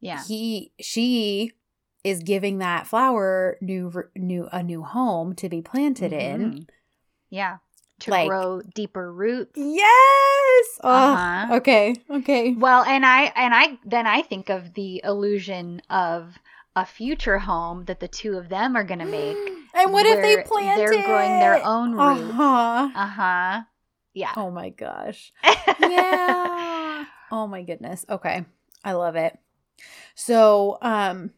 [0.00, 0.22] yeah.
[0.26, 1.52] he, she,
[2.06, 6.52] is giving that flower new new a new home to be planted in.
[6.52, 6.68] Mhm.
[7.30, 7.56] Yeah.
[8.00, 9.52] To Like- grow deeper roots.
[9.56, 10.66] Yes.
[10.84, 11.54] Oh, Uh-huh.
[11.56, 11.94] okay.
[12.10, 12.52] Okay.
[12.52, 16.34] Well, and I and I then I think of the illusion of
[16.74, 19.36] a future home that the two of them are going to make.
[19.74, 22.20] And what if they plant They're growing their own roots.
[22.20, 22.90] Uh-huh.
[22.94, 23.62] Uh-huh.
[24.12, 24.32] Yeah.
[24.36, 25.32] Oh my gosh.
[25.80, 27.04] Yeah.
[27.30, 28.04] oh my goodness.
[28.08, 28.44] Okay.
[28.84, 29.38] I love it.
[30.14, 31.30] So, um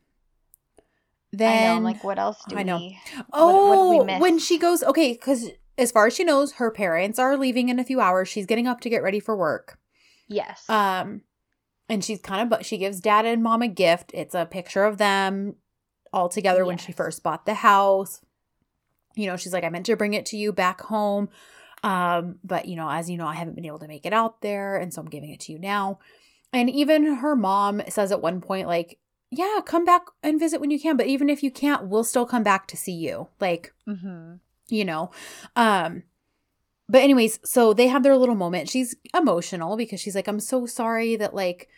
[1.32, 1.76] then I know.
[1.76, 2.78] I'm like, what else do I know.
[2.78, 2.98] we?
[3.32, 4.20] Oh, what did we miss?
[4.22, 7.78] when she goes, okay, because as far as she knows, her parents are leaving in
[7.78, 8.28] a few hours.
[8.28, 9.78] She's getting up to get ready for work.
[10.26, 10.68] Yes.
[10.68, 11.22] Um,
[11.88, 14.10] and she's kind of, but she gives dad and mom a gift.
[14.12, 15.54] It's a picture of them
[16.12, 18.20] all together when she first bought the house.
[19.14, 21.28] You know, she's like, I meant to bring it to you back home.
[21.82, 24.40] Um, but you know, as you know, I haven't been able to make it out
[24.40, 26.00] there, and so I'm giving it to you now.
[26.52, 28.98] And even her mom says at one point, like,
[29.30, 32.26] yeah, come back and visit when you can, but even if you can't, we'll still
[32.26, 33.28] come back to see you.
[33.40, 34.36] Like, mm-hmm.
[34.68, 35.10] You know?
[35.56, 36.04] Um
[36.88, 38.68] but anyways so they have their little moment.
[38.68, 41.68] She's emotional because she's like i'm so sorry that like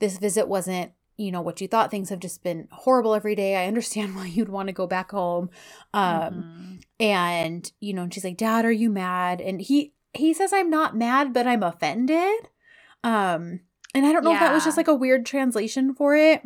[0.00, 1.90] this visit wasn't you know what you thought.
[1.90, 3.56] Things have just been horrible every day.
[3.56, 5.50] I understand why you'd want to go back home.
[5.94, 9.40] Um and you know and she's like dad are you mad?
[9.40, 12.48] And he he says i'm not mad but i'm offended.
[13.04, 13.60] Um
[13.94, 16.42] and i don't know if that was just like a weird translation for it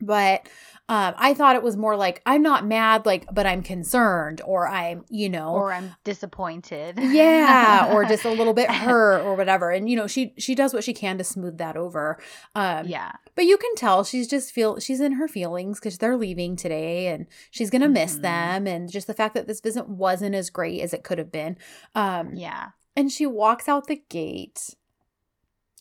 [0.00, 0.48] but
[0.88, 4.66] um i thought it was more like i'm not mad like but i'm concerned or
[4.68, 6.98] i'm you know or I'm disappointed.
[6.98, 10.72] yeah or just a little bit hurt or whatever and you know she she does
[10.72, 12.18] what she can to smooth that over
[12.54, 13.12] um yeah.
[13.34, 17.08] but you can tell she's just feel she's in her feelings because they're leaving today
[17.08, 18.22] and she's gonna miss Mhm.
[18.22, 21.30] them and just the fact that this visit wasn't as great as it could have
[21.32, 21.56] been
[21.94, 22.68] um Yeah.
[22.96, 24.74] and she walks out the gate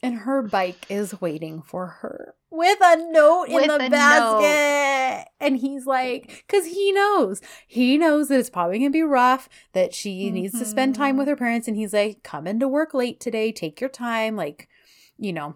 [0.03, 5.27] and her bike is waiting for her with a note in the basket.
[5.39, 9.49] And he's like, because he knows, he knows that it's probably going to be rough,
[9.73, 11.19] that she needs to spend time Mhm.
[11.19, 11.67] with her parents.
[11.67, 14.35] And he's like, come into work late today, take your time.
[14.35, 14.67] Like,
[15.17, 15.55] you know.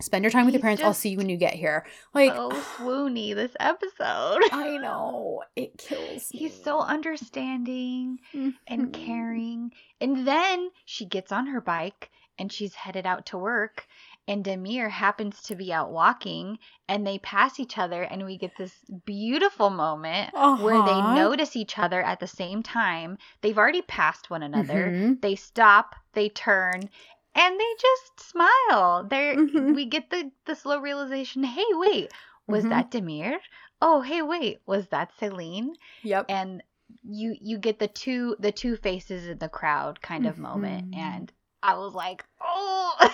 [0.00, 0.82] Spend your time with your parents.
[0.82, 1.86] I'll see you when you get here.
[2.12, 4.40] Like, so swoony this episode.
[4.50, 5.42] I know.
[5.54, 6.40] It kills me.
[6.40, 8.18] He's so understanding
[8.66, 8.92] and Mhm.
[8.92, 9.72] caring.
[10.00, 13.86] And then she gets on her bike and she's headed out to work.
[14.28, 18.02] And Demir happens to be out walking and they pass each other.
[18.02, 18.72] And we get this
[19.04, 21.14] beautiful moment where they Uh-huh.
[21.14, 23.18] notice each other at the same time.
[23.40, 24.94] They've already passed one another.
[24.94, 25.20] Mhm.
[25.20, 26.88] They stop, they turn,
[27.34, 29.04] and they just smile.
[29.08, 29.74] They're Mhm.
[29.74, 32.12] we get the the slow realization, hey, wait,
[32.46, 32.68] was Mhm.
[32.68, 33.38] that Demir?
[33.80, 35.74] Oh, hey, wait, was that Selin?
[36.02, 36.26] Yep.
[36.28, 36.62] And
[37.02, 40.92] you you get the two the two faces in the crowd kind of moment Mhm.
[40.92, 43.10] and I was like, "Oh."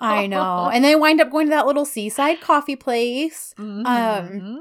[0.00, 0.70] I know.
[0.72, 3.54] And they wind up going to that little seaside coffee place.
[3.58, 4.58] Mhm.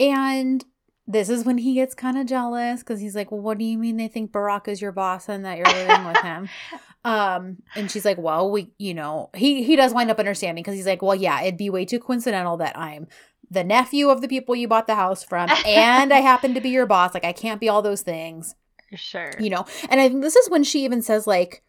[0.00, 0.64] And
[1.06, 3.76] this is when he gets kind of jealous because he's like, Well, what do you
[3.78, 6.48] mean they think Barack is your boss and that you're living with him?
[7.04, 10.74] Um, and she's like, Well, we, you know, he he does wind up understanding because
[10.74, 13.06] he's like, Well, yeah, it'd be way too coincidental that I'm
[13.50, 16.68] the nephew of the people you bought the house from and I happen to be
[16.70, 17.14] your boss.
[17.14, 18.56] Like, I can't be all those things,
[18.94, 19.30] sure.
[19.38, 19.64] you know.
[19.88, 21.62] And I think this is when she even says, like,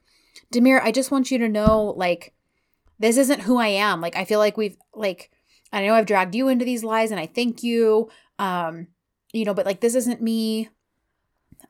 [0.53, 2.34] Demir, I just want you to know, like,
[2.99, 4.01] this isn't who I am.
[4.01, 5.31] Like, I feel like we've, like,
[5.71, 8.09] I know I've dragged you into these lies and I thank you.
[8.39, 8.88] Um,
[9.31, 10.69] you know, but like, this isn't me.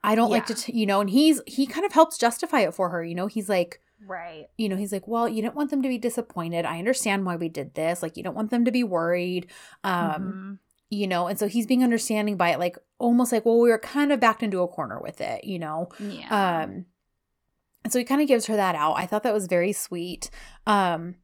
[0.04, 2.74] I don't like to, t- you know, and he's, he kind of helps justify it
[2.74, 3.04] for her.
[3.04, 4.48] You know, he's like, right.
[4.58, 6.64] you know, he's like, well, you don't want them to be disappointed.
[6.66, 8.02] I understand why we did this.
[8.02, 9.48] Like, you don't want them to be worried.
[9.84, 10.60] Um, Mhm.
[10.90, 13.78] you know, and so he's being understanding by it, like, almost like, well, we were
[13.78, 15.90] kind of backed into a corner with it, you know?
[16.00, 16.62] yeah.
[16.64, 16.86] Um,
[17.90, 18.94] and so he kind of gives her that out.
[18.98, 20.30] I thought that was very sweet.
[20.68, 21.16] Um,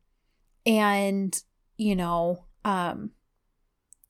[0.66, 1.40] and
[1.78, 3.12] you know, um,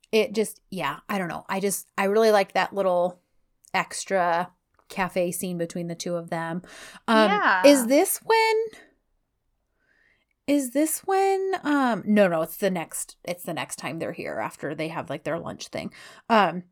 [0.10, 1.44] it just, yeah, I don't know.
[1.50, 3.20] I just, I really liked that little
[3.74, 4.54] extra
[4.88, 6.62] cafe scene between the two of them.
[7.10, 7.62] Um, Yeah.
[7.66, 8.56] is this when?
[10.48, 11.56] Is this when?
[11.64, 13.18] Um, no, no, it's the next.
[13.26, 15.92] It's the next time they're here after they have like their lunch thing.
[16.30, 16.64] Um,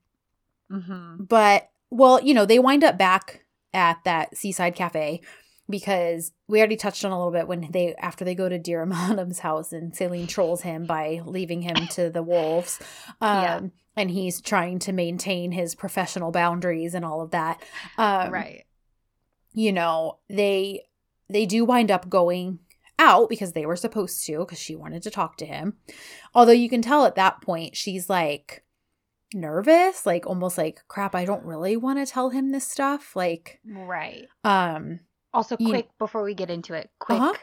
[0.72, 1.28] Mhm.
[1.28, 3.42] but well, you know, they wind up back
[3.74, 5.22] at that seaside cafe
[5.70, 8.86] because we already touched on a little bit when they after they go to Dear
[8.86, 12.80] Madam's house and Selin trolls him by leaving him to the wolves.
[13.22, 13.60] Um Yeah.
[13.96, 17.62] and he's trying to maintain his professional boundaries and all of that.
[17.98, 18.64] Um right.
[19.54, 20.84] you know, they
[21.30, 22.60] they do wind up going
[23.00, 25.78] out because they were supposed to because she wanted to talk to him.
[26.36, 28.64] Although you can tell at that point she's like
[29.34, 33.16] nervous, like almost like crap, I don't really want to tell him this stuff.
[33.16, 34.28] Like Right.
[34.44, 35.00] um
[35.34, 37.34] Also, quick before we get into it, quick Uh-huh.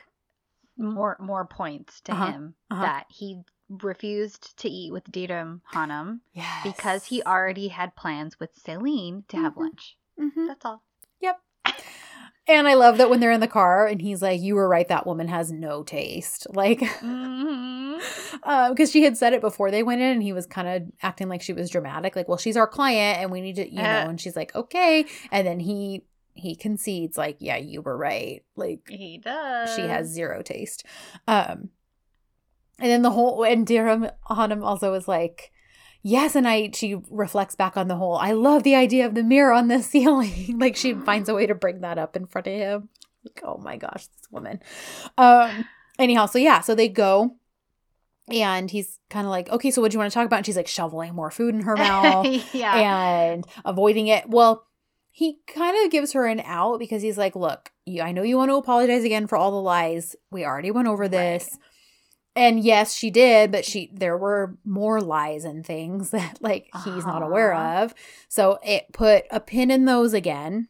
[0.77, 2.83] more more points to Uh-huh, him uh-huh.
[2.83, 6.63] that he refused to eat with Diram Hanum yes.
[6.65, 9.61] because he already had plans with Selin to have Mhm.
[9.61, 9.97] lunch.
[10.19, 10.47] Mhm.
[10.49, 10.83] That's all.
[11.21, 11.41] Yep.
[12.49, 14.89] and I love that when they're in the car and he's like, You were right,
[14.89, 16.47] that woman has no taste.
[16.55, 16.81] Like
[18.71, 21.29] because she had said it before they went in and he was kind of acting
[21.29, 23.83] like she was dramatic like well she's our client and we need to you know
[23.83, 24.09] Uh.
[24.09, 26.03] and she's like okay and then he
[26.41, 29.75] he concedes like yeah you were right like He does.
[29.75, 30.85] she has zero taste
[31.29, 31.69] um
[32.79, 35.53] and then the whole and Dirham Hanum also was like
[36.03, 39.23] yes and I she reflects back on the whole I love the idea of the
[39.23, 42.47] mirror on the ceiling like she finds a way to bring that up in front
[42.47, 42.89] of him
[43.25, 44.61] like oh my gosh this woman
[45.19, 45.67] um
[45.99, 47.37] anyhow so yeah so they go
[48.33, 50.47] and he's kind of like okay so what do you want to talk about and
[50.47, 52.77] she's like shoveling more food in her mouth yeah.
[52.77, 54.29] and avoiding it.
[54.29, 54.65] Well,
[55.21, 58.39] he kind of gives her an out because he's like, "Look, you, I know you
[58.39, 60.17] want to apologize again for all the lies.
[60.31, 61.59] We already went over this."
[62.35, 67.05] And yes, she did, but she there were more lies and things that like he's
[67.05, 67.83] not aware Uh-huh.
[67.85, 67.95] of.
[68.29, 70.69] So it put a pin in those again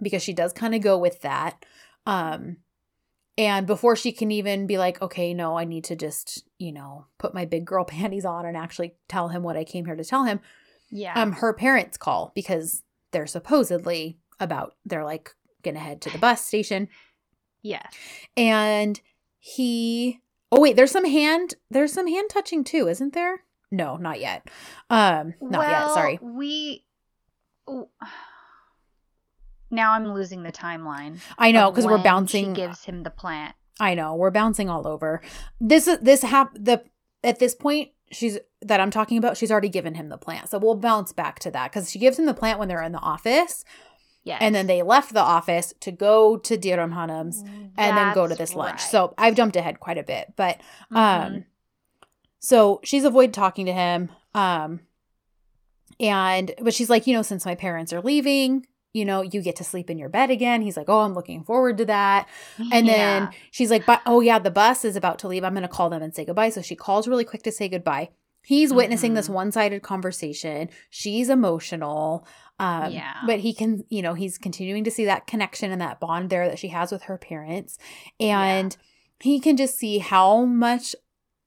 [0.00, 1.64] because she does kind of go with that.
[2.06, 2.58] Um
[3.38, 7.06] and before she can even be like, okay, no, I need to just, you know,
[7.18, 10.04] put my big girl panties on and actually tell him what I came here to
[10.04, 10.38] tell him,
[10.90, 11.20] yeah.
[11.20, 12.82] um her parents call because
[13.16, 16.86] they're supposedly about they're like gonna head to the bus station
[17.62, 17.86] Yeah.
[18.36, 19.00] and
[19.38, 20.20] he
[20.52, 23.40] oh wait there's some hand there's some hand touching too isn't there
[23.70, 24.46] no not yet
[24.90, 26.84] um not yet sorry We.
[27.66, 27.88] oh.
[29.70, 31.18] Now I'm losing the timeline.
[31.38, 33.54] i know because we're bouncing She gives him the plant.
[33.80, 35.22] i know we're bouncing all over
[35.58, 36.84] this is this hap the
[37.24, 40.58] at this point she's that i'm talking about she's already given him the plant so
[40.58, 42.98] we'll bounce back to that because she gives him the plant when they're in the
[43.00, 43.64] office
[44.24, 44.38] Yes.
[44.40, 47.44] and then they left the office to go to Diram Hanum's
[47.78, 48.72] and then go to this lunch.
[48.72, 48.80] right.
[48.80, 50.60] So I've jumped ahead quite a bit, but
[50.90, 51.44] um Mhm.
[52.40, 54.80] so she's avoided talking to him um
[56.00, 58.66] and but she's like, you know, since my parents are leaving,
[58.96, 60.62] you know, you get to sleep in your bed again.
[60.62, 62.26] He's like, oh, I'm looking forward to that.
[62.72, 63.30] And then Yeah.
[63.50, 65.44] she's like, but oh yeah, the bus is about to leave.
[65.44, 66.50] I'm going to call them and say goodbye.
[66.50, 68.08] So she calls really quick to say goodbye.
[68.42, 69.34] He's witnessing this Mhm.
[69.34, 70.70] one-sided conversation.
[70.88, 72.26] She's emotional.
[72.58, 73.12] Um, Yeah.
[73.26, 76.48] But he can, you know, he's continuing to see that connection and that bond there
[76.48, 77.76] that she has with her parents.
[78.20, 78.74] And
[79.20, 80.94] he can just see how much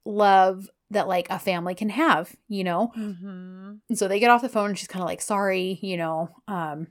[0.05, 2.91] love that like a family can have, you know?
[2.95, 5.97] hmm And so they get off the phone and she's kind of like, sorry, you
[5.97, 6.87] know, um,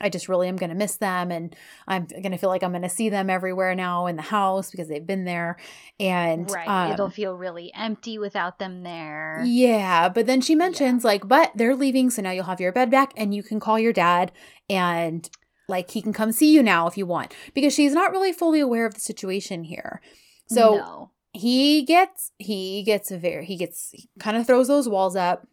[0.00, 1.30] I just really am going to miss them.
[1.32, 1.54] And
[1.86, 4.70] I'm going to feel like I'm going to see them everywhere now in the house
[4.70, 5.56] because they've been there.
[5.98, 6.68] And, Right.
[6.68, 9.42] um, It'll feel really empty without them there.
[9.44, 10.08] yeah.
[10.08, 12.10] But then she mentions, like, but they're leaving.
[12.10, 14.32] So now you'll have your bed back and you can call your dad
[14.70, 15.28] and,
[15.68, 18.60] like, he can come see you now if you want because she's not really fully
[18.60, 20.00] aware of the situation here.
[20.46, 21.10] So, no.
[21.32, 25.46] he gets he gets a very he gets he kind of throws those walls up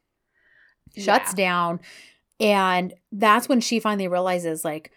[0.97, 1.35] shuts Yeah.
[1.35, 1.80] down
[2.40, 4.91] and that's when she finally realizes like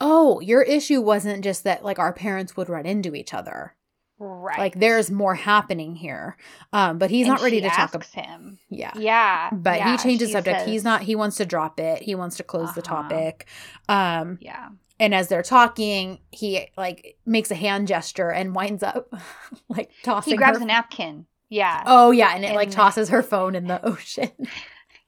[0.00, 3.74] oh your issue wasn't just that like our parents would run into each other
[4.18, 4.58] Right.
[4.58, 6.36] like there's more happening here
[6.72, 8.58] um but he's And not ready to talk about him.
[8.68, 9.50] yeah Yeah.
[9.52, 12.44] but yeah, he changes subject he's not he wants to drop it he wants to
[12.44, 13.02] close the Uh-huh.
[13.02, 13.46] topic
[13.88, 14.68] um Yeah.
[15.00, 19.12] and as they're talking he like makes a hand gesture and winds up
[19.68, 21.26] like tossing He grabs her a napkin.
[21.48, 21.82] Yeah.
[21.84, 24.30] Oh yeah, and it like tosses her phone in the ocean.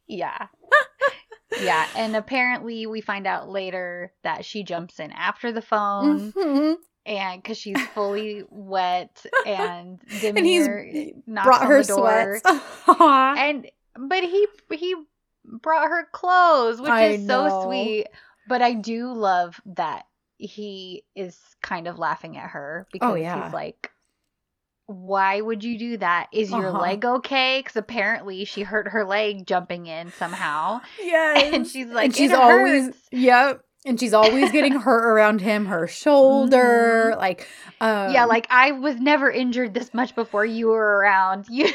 [0.06, 0.48] Yeah.
[1.62, 1.86] Yeah.
[1.96, 6.76] And apparently, we find out later that she jumps in after the phone Mhm.
[7.06, 12.40] and because she's fully wet and Demir And he's knocks brought on her door.
[12.42, 12.60] sweats.
[12.98, 14.94] And but he he
[15.44, 18.06] brought her clothes, which I is so sweet.
[18.48, 20.04] But I do love that
[20.36, 23.44] he is kind of laughing at her because Oh, yeah.
[23.44, 23.90] he's like,
[24.86, 26.28] "Why would you do that?
[26.32, 26.80] Is your Uh-huh.
[26.80, 32.06] leg okay?" Because apparently she hurt her leg jumping in somehow, Yeah, and she's like,
[32.06, 33.60] and she's "It always hurts." yep.
[33.86, 37.18] And she's always getting hurt around him, her shoulder, Mhm.
[37.18, 37.46] like
[37.82, 41.46] um, yeah, like I was never injured this much before you were around.
[41.50, 41.66] You,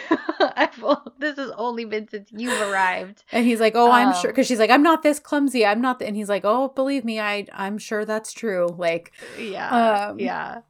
[1.20, 3.24] this has only been since you've arrived.
[3.32, 5.66] And he's like, "Oh, I'm sure," Um, because she's like, "I'm not this clumsy.
[5.66, 9.12] I'm not." th-" And he's like, "Oh, believe me, I I'm sure that's true." Like
[9.38, 10.62] Yeah, Um, yeah.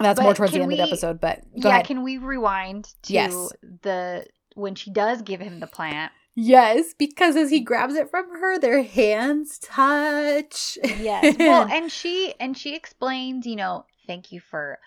[0.00, 1.20] That's But more towards the end of the episode.
[1.20, 1.86] But yeah, ahead.
[1.86, 3.34] can we rewind to Yes.
[3.82, 6.12] the when she does give him the plant?
[6.34, 10.78] yes, because as he grabs it from her, their hands touch.
[10.98, 11.36] Yes.
[11.38, 14.78] well, and she and she explains, you know, thank you for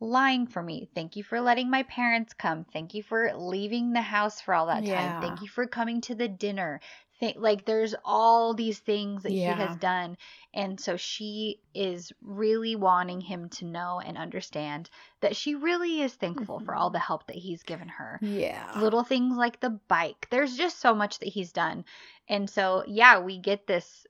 [0.00, 0.88] lying for me.
[0.94, 2.66] Thank you for letting my parents come.
[2.72, 5.22] Thank you for leaving the house for all that time.
[5.22, 6.80] Thank you for coming to the dinner.
[7.22, 10.18] Th- like there's all these things that he has done
[10.54, 14.90] and so she is really wanting him to know and understand
[15.20, 18.78] that she really is thankful for all the help that he's given her yeah.
[18.80, 21.84] little things like the bike there's just so much that he's done
[22.28, 24.06] and so yeah we get this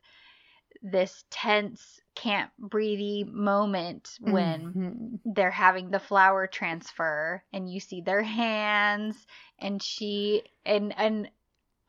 [0.82, 5.20] this tense can't breathe moment when Mhm.
[5.24, 9.26] they're having the flower transfer and you see their hands
[9.59, 11.30] and she and and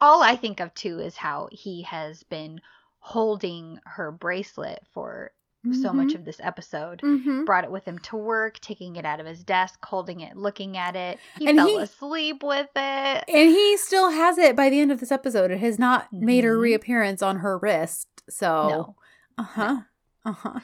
[0.04, 2.60] all I think of too is how he has been
[3.00, 5.32] holding her bracelet for
[5.72, 6.16] so much Mhm.
[6.16, 7.46] of this episode Mhm.
[7.46, 10.76] brought it with him to work, taking it out of his desk, holding it, looking
[10.76, 11.20] at it.
[11.40, 13.24] He And fell he- asleep with it.
[13.30, 15.52] And he still has it by the end of this episode.
[15.52, 16.60] It has not made a Mhm.
[16.62, 18.10] reappearance on her wrist.
[18.30, 18.96] So, No.
[19.38, 19.78] uh huh,
[20.26, 20.60] uh huh.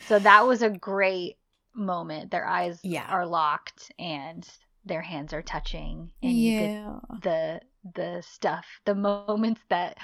[0.00, 1.38] So that was a great
[1.74, 2.30] moment.
[2.30, 3.06] Their eyes Yeah.
[3.08, 4.46] are locked and
[4.84, 6.12] their hands are touching.
[6.22, 7.60] And you get the
[7.94, 9.98] the stuff, the moments that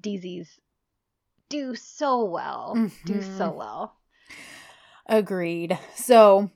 [0.00, 0.48] DZs
[1.48, 2.90] do so well.
[3.04, 3.96] Do so well.
[5.06, 5.78] agreed.
[5.94, 6.50] So,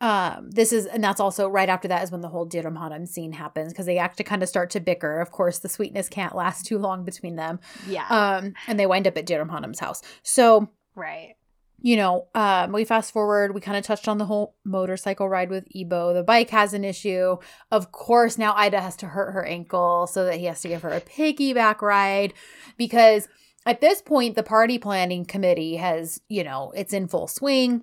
[0.00, 3.06] um, this is, and that's also right after that is when the whole Diram Hanam
[3.06, 5.20] scene happens because they actually kind of start to bicker.
[5.20, 7.60] Of course, the sweetness can't last too long between them.
[7.86, 8.06] Yeah.
[8.08, 10.00] Um, and they wind up at Diram Hanam's house.
[10.22, 11.34] So, right.
[11.82, 15.50] You know, um, we fast forward, we kind of touched on the whole motorcycle ride
[15.50, 16.12] with Ebo.
[16.12, 17.36] The bike has an issue.
[17.70, 20.82] Of course, now Ida has to hurt her ankle so that he has to give
[20.82, 22.34] her a piggyback ride
[22.76, 23.28] because
[23.66, 27.82] at this point, the party planning committee has, you know, it's in full swing.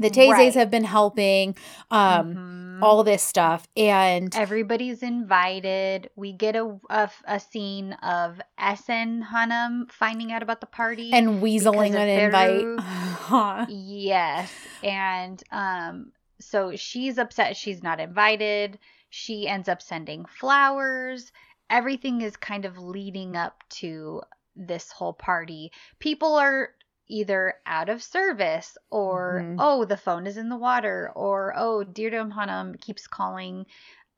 [0.00, 0.54] The Tazes Right.
[0.54, 1.54] have been helping,
[1.90, 2.82] um, Mhm.
[2.82, 3.68] all this stuff.
[3.76, 6.10] And Everybody's invited.
[6.16, 11.12] We get a, a, a scene of Essen Hanum finding out about the party.
[11.12, 12.66] and weaseling an invite.
[13.68, 14.50] Yes.
[14.82, 18.78] And um so she's upset she's not invited.
[19.10, 21.32] She ends up sending flowers.
[21.68, 24.22] Everything is kind of leading up to
[24.56, 25.70] this whole party.
[25.98, 26.70] People are
[27.10, 29.56] either out of service or Mhm.
[29.58, 33.66] oh the phone is in the water or oh Dirdum Hanum keeps calling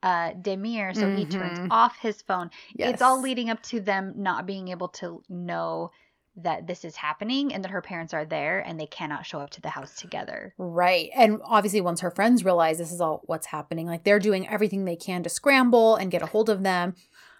[0.03, 2.51] uh Demir so he turns off his phone.
[2.75, 2.93] yes.
[2.93, 5.91] It's all leading up to them not being able to know
[6.35, 9.51] that this is happening and that her parents are there and they cannot show up
[9.51, 10.53] to the house together.
[10.57, 11.09] Right.
[11.15, 14.83] And obviously, once her friends realize this is all what's happening, like they're doing everything
[14.85, 16.95] they can to scramble and get a hold of them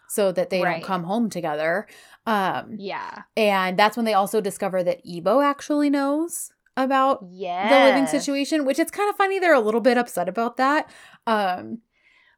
[0.07, 0.73] so that they Right.
[0.73, 1.87] don't come home together.
[2.25, 3.23] Um, Yeah.
[3.35, 7.69] and that's when they also discover that Ebo actually knows about Yeah.
[7.69, 9.39] the living situation, which it's kind of funny.
[9.39, 10.89] They're a little bit upset about that.
[11.27, 11.79] Um,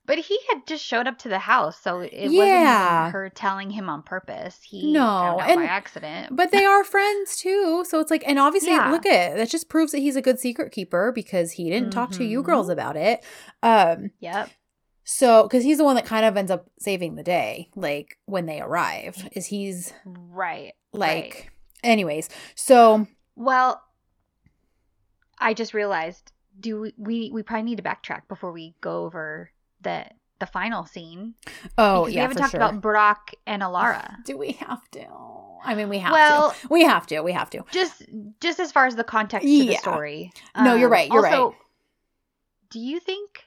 [0.07, 3.05] But he had just showed up to the house, so it Yeah.
[3.05, 4.59] wasn't her telling him on purpose.
[4.61, 6.35] He No, and- by accident.
[6.35, 7.83] but they are friends too.
[7.87, 8.91] So it's like, and obviously, Yeah.
[8.91, 9.35] look at.
[9.35, 12.43] That just proves that he's a good secret keeper because he didn't talk to you
[12.43, 13.23] girls about it.
[13.63, 14.49] Um, Yep.
[15.05, 18.47] So, because he's the one that kind of ends up saving the day, like when
[18.47, 20.73] they arrive, is he's Right.
[20.93, 21.49] like, right.
[21.83, 22.27] anyways.
[22.55, 23.81] So, Well,
[25.37, 29.51] I just realized do we, we we probably need to backtrack before we go over
[29.81, 30.05] the
[30.39, 31.33] the final scene
[31.77, 32.61] oh because yeah, we haven't for talked sure.
[32.61, 34.15] about Brock and Alara.
[34.25, 35.05] Do we have to?
[35.63, 36.67] I mean, we have well, to.
[36.69, 37.21] We have to.
[37.21, 37.63] We have to.
[37.71, 38.03] just
[38.41, 40.31] just as far as the context to the story.
[40.57, 41.57] No, you're um, right, you're also, right.
[42.69, 43.44] Do you think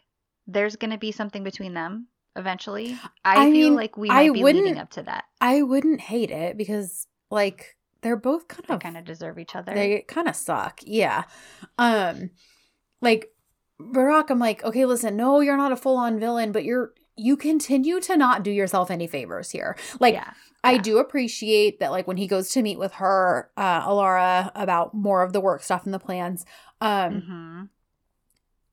[0.49, 2.99] there's going to be something between them eventually?
[3.25, 5.25] I, I feel mean, like we I might be leading up to that.
[5.41, 9.75] I wouldn't hate it because, like, they're both kind of kind of deserve each other.
[9.75, 10.81] they kind of suck.
[10.85, 11.25] Yeah.
[11.79, 12.31] Um,
[13.01, 13.31] like
[13.81, 17.37] Barack, I'm like, okay, listen, no, you're not a full on villain, but you're you
[17.37, 19.77] continue to not do yourself any favors here.
[19.99, 20.33] Like, yeah.
[20.63, 24.95] I do appreciate that, like when he goes to meet with her, uh, Alara, about
[24.95, 26.45] more of the work stuff and the plans.
[26.81, 27.63] Um, hmm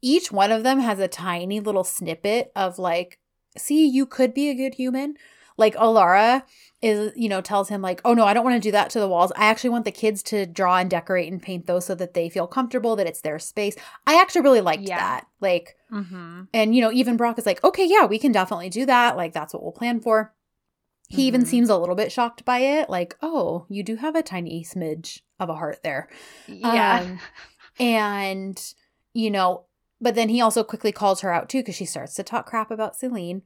[0.06, 3.18] each one of them has a tiny little snippet of like,
[3.57, 5.15] see, you could be a good human.
[5.57, 6.44] Like Alara
[6.80, 8.99] is, you know, tells him like, oh no, I don't want to do that to
[8.99, 9.32] the walls.
[9.36, 12.30] I actually want the kids to draw and decorate and paint those so that they
[12.30, 13.76] feel comfortable that it's their space.
[14.06, 14.98] I actually really liked Yeah.
[14.98, 15.27] that.
[15.41, 18.86] Like, hmm and you know, even Brock is like, okay, yeah, we can definitely do
[18.86, 19.18] that.
[19.18, 20.34] Like, that's what we'll plan for.
[21.10, 21.48] He even Mhm.
[21.48, 25.22] seems a little bit shocked by it, like, oh, you do have a tiny smidge
[25.40, 26.10] of a heart there.
[26.48, 26.99] Yeah.
[27.02, 27.19] Um,
[27.80, 28.73] and
[29.14, 29.65] you know
[30.02, 32.72] but then he also quickly calls her out too because she starts to talk crap
[32.72, 33.42] about selin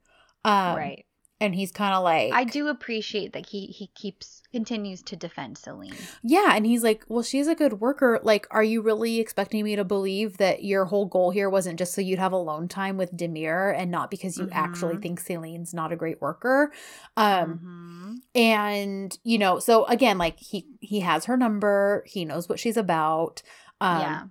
[0.46, 1.06] um, right.
[1.42, 5.58] and he's kind of like I do appreciate that he he keeps continues to defend
[5.58, 5.94] Selin.
[6.24, 9.76] yeah and he's like well she's a good worker like are you really expecting me
[9.76, 13.16] to believe that your whole goal here wasn't just so you'd have alone time with
[13.16, 15.02] demir and not because you actually Mhm.
[15.04, 16.72] think selin's not a great worker
[17.16, 18.16] um Mhm.
[18.34, 22.78] and you know so again like he he has her number he knows what she's
[22.78, 23.44] about
[23.82, 24.24] um yeah.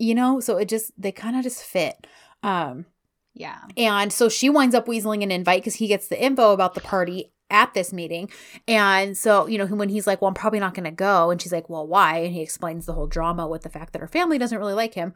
[0.00, 0.40] You know?
[0.40, 2.06] So it just they kind of just fit.
[2.42, 2.86] Um
[3.34, 3.58] Yeah.
[3.76, 6.80] and so she winds up weaseling an invite because he gets the info about the
[6.80, 8.30] party at this meeting.
[8.68, 11.40] And so you know when he's like well i'm probably not going to go and
[11.42, 12.18] she's like well why?
[12.18, 14.94] And he explains the whole drama with the fact that her family doesn't really like
[14.94, 15.14] him.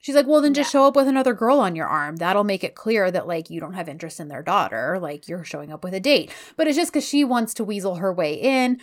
[0.00, 0.80] She's like well then just Yeah.
[0.80, 2.16] show up with another girl on your arm.
[2.16, 4.98] That'll make it clear that like you don't have interest in their daughter.
[5.00, 6.30] Like you're showing up with a date.
[6.56, 8.80] But it's just because she wants to weasel her way in.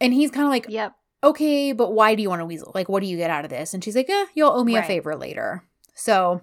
[0.00, 0.94] And he's kind of like Yep.
[1.22, 2.72] Okay, but why do you want to weasel?
[2.74, 3.74] Like, what do you get out of this?
[3.74, 5.62] And she's like, eh, you'll owe me a favor later.
[5.94, 6.40] So,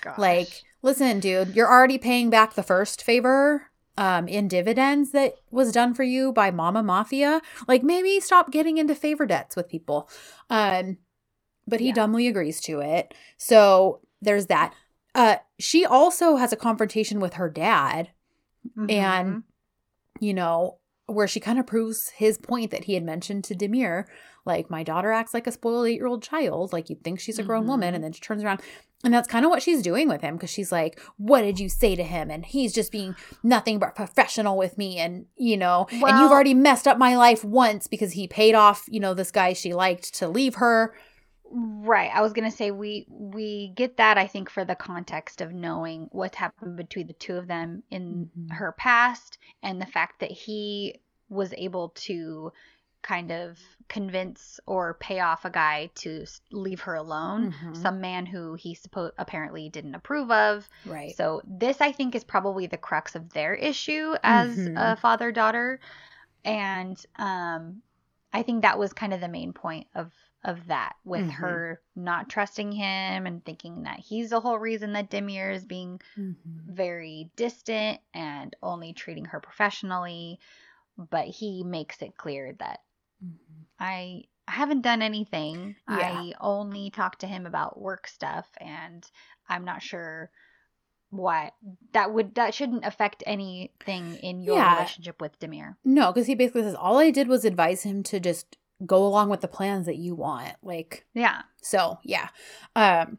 [0.00, 0.18] Gosh.
[0.18, 5.70] like, listen, dude, you're already paying back the first favor um, in dividends that was
[5.72, 7.42] done for you by Mama Mafia.
[7.68, 10.08] Like, maybe stop getting into favor debts with people.
[10.48, 10.96] Um,
[11.68, 11.94] but he Yeah.
[11.94, 13.14] dumbly agrees to it.
[13.36, 14.74] So there's that.
[15.14, 18.10] Uh, she also has a confrontation with her dad
[18.88, 18.88] and
[19.34, 19.42] Mhm.
[20.20, 20.78] you know
[21.12, 24.04] where she kind of proves his point that he had mentioned to demir
[24.44, 27.66] like my daughter acts like a spoiled eight-year-old child like you'd think she's a grown
[27.66, 27.94] woman Mhm.
[27.96, 28.60] and then she turns around
[29.04, 31.68] and that's kind of what she's doing with him because she's like what did you
[31.68, 35.86] say to him and he's just being nothing but professional with me and you know
[35.90, 39.30] and you've already messed up my life once because he paid off you know this
[39.30, 40.92] guy she liked to leave her
[41.54, 42.10] Right.
[42.14, 46.08] I was gonna say we we get that I think for the context of knowing
[46.10, 48.52] what's happened between the two of them in Mhm.
[48.54, 52.52] her past and the fact that he was able to
[53.02, 53.58] kind of
[53.88, 57.52] convince or pay off a guy to leave her alone.
[57.52, 57.76] Mhm.
[57.76, 60.68] Some man who he suppo- apparently didn't approve of.
[60.86, 64.74] right So this I think is probably the crux of their issue as Mhm.
[64.76, 65.80] a father daughter,
[66.44, 67.82] and um,
[68.32, 70.12] I think that was kind of the main point of
[70.44, 71.30] of that with Mhm.
[71.34, 76.00] her not trusting him and thinking that he's the whole reason that Demir is being
[76.16, 76.36] Mhm.
[76.66, 80.40] very distant and only treating her professionally,
[80.96, 82.80] but he makes it clear that
[83.24, 83.66] Mhm.
[83.78, 85.76] I I haven't done anything.
[85.88, 86.10] Yeah.
[86.12, 89.08] I only talked to him about work stuff and
[89.48, 90.32] I'm not sure
[91.10, 91.54] what
[91.92, 94.74] that would that shouldn't affect anything in your Yeah.
[94.74, 95.76] relationship with Demir.
[95.84, 98.56] No, because he basically says all I did was advise him to just
[98.86, 100.54] go along with the plans that you want.
[100.62, 101.42] Like, Yeah.
[101.62, 102.28] so yeah.
[102.76, 103.18] Um,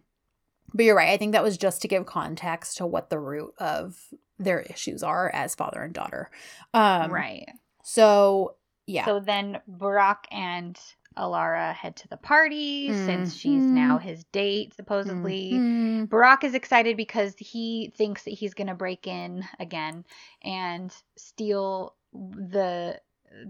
[0.74, 1.10] but you're right.
[1.10, 3.98] I think that was just to give context to what the root of
[4.40, 6.30] their issues are as father and daughter.
[6.74, 7.48] Um, right.
[7.84, 9.06] So Yeah.
[9.06, 10.78] So then Barack and
[11.16, 13.68] Alara head to the party since she's Mhm.
[13.70, 15.52] now his date, supposedly.
[15.54, 16.08] Mhm.
[16.10, 20.04] Barack is excited because he thinks that he's going to break in again
[20.42, 23.00] and steal the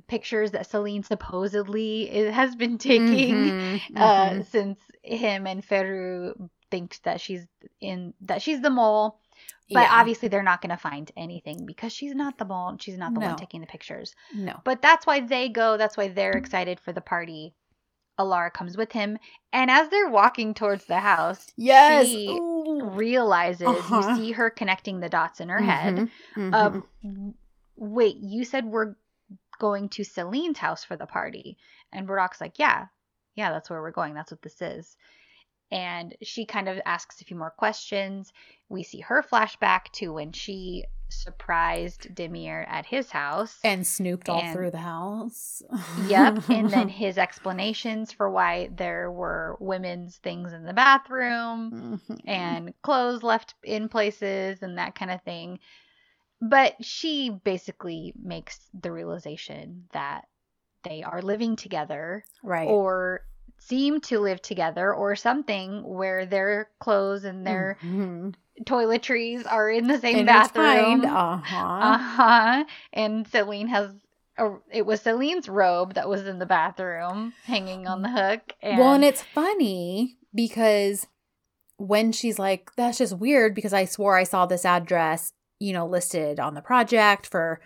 [0.07, 3.81] pictures that Selin supposedly has been taking Mhm.
[3.97, 4.45] uh, Mhm.
[4.47, 7.45] since him and Feru think that she's
[7.81, 9.19] in that she's the mole.
[9.69, 9.89] But Yeah.
[9.99, 12.69] obviously they're not going to find anything because she's not the mole.
[12.69, 13.27] and She's not the No.
[13.27, 14.13] one taking the pictures.
[14.33, 14.59] no.
[14.63, 15.77] But that's why they go.
[15.77, 17.53] That's why they're excited for the party.
[18.19, 19.17] Alara comes with him,
[19.51, 22.07] and as they're walking towards the house, Yes.
[22.07, 22.83] she Ooh.
[22.85, 23.95] realizes Uh-huh.
[24.09, 26.09] you see her connecting the dots in her head Mhm.
[26.35, 26.53] Mhm.
[26.53, 26.83] of
[27.75, 28.95] wait, you said we're
[29.59, 31.57] going to Selin's house for the party.
[31.91, 32.87] And Barack's like, Yeah,
[33.35, 34.13] yeah, that's where we're going.
[34.13, 34.95] That's what this is.
[35.71, 38.31] And she kind of asks a few more questions.
[38.69, 43.59] We see her flashback to when she surprised Demir at his house.
[43.63, 45.61] and snooped all through the house.
[46.07, 46.43] Yep.
[46.49, 52.19] And then his explanations for why there were women's things in the bathroom Mhm.
[52.25, 55.59] and clothes left in places and that kind of thing.
[56.49, 60.27] But she basically makes the realization that
[60.83, 62.67] they are living together right.
[62.67, 63.21] or
[63.59, 68.35] seem to live together or something where their clothes and their Mhm.
[68.63, 71.05] toiletries are in the same bathroom.
[71.05, 71.55] Uh-huh.
[71.55, 72.65] Uh-huh.
[72.91, 73.95] And Selin has
[74.37, 78.41] a, it was Selin's robe that was in the bathroom hanging on the hook.
[78.61, 81.07] And, Well, and it's funny because
[81.77, 85.85] when she's like, that's just weird because I swore I saw this address, you know,
[85.87, 87.61] listed on the project for,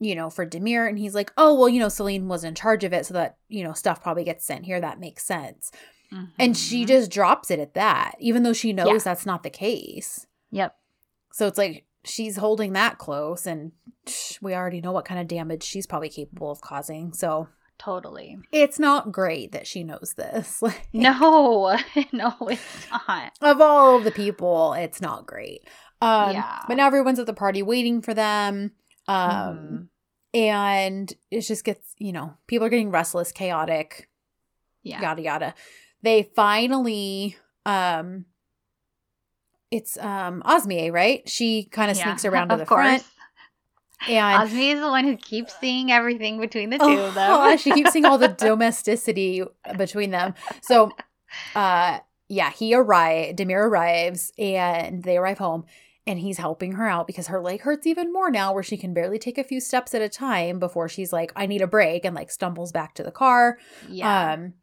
[0.00, 0.88] you know, for Demir.
[0.88, 3.06] And he's like, oh, well, you know, Selin was in charge of it.
[3.06, 4.80] So that, you know, stuff probably gets sent here.
[4.80, 5.70] That makes sense.
[6.38, 6.88] And she Mhm.
[6.88, 8.98] just drops it at that, even though she knows Yeah.
[8.98, 10.26] that's not the case.
[10.52, 10.76] Yep.
[11.32, 13.72] So it's like she's holding that close, and
[14.40, 17.12] we already know what kind of damage she's probably capable of causing.
[17.14, 17.48] So
[17.78, 18.38] Totally.
[18.52, 20.62] it's not great that she knows this.
[20.62, 21.76] Like, No,
[22.12, 23.32] no, it's not.
[23.40, 25.66] of all of the people, it's not great.
[26.04, 26.60] Um, Yeah.
[26.68, 28.72] But now everyone's at the party waiting for them.
[29.08, 29.88] Um, Mhm.
[30.34, 34.08] And it just gets, you know, people are getting restless, chaotic,
[34.82, 35.00] Yeah.
[35.00, 35.54] yada, yada.
[36.02, 38.24] They finally, um,
[39.70, 41.28] it's um Osmie, right?
[41.28, 42.82] She kind of Yeah, sneaks around to the course.
[43.02, 43.04] front.
[44.06, 47.30] And Osmi is the one who keeps seeing everything between the two of them.
[47.32, 49.42] Oh, she keeps seeing all the domesticity
[49.76, 50.34] between them.
[50.62, 50.90] So,
[51.54, 53.38] uh, yeah, he arrives.
[53.40, 55.64] Demir arrives, and they arrive home,
[56.06, 58.92] and he's helping her out because her leg hurts even more now, where she can
[58.92, 62.04] barely take a few steps at a time before she's like, "I need a break,"
[62.04, 63.58] and like stumbles back to the car.
[63.88, 64.32] yeah.
[64.34, 64.54] Um,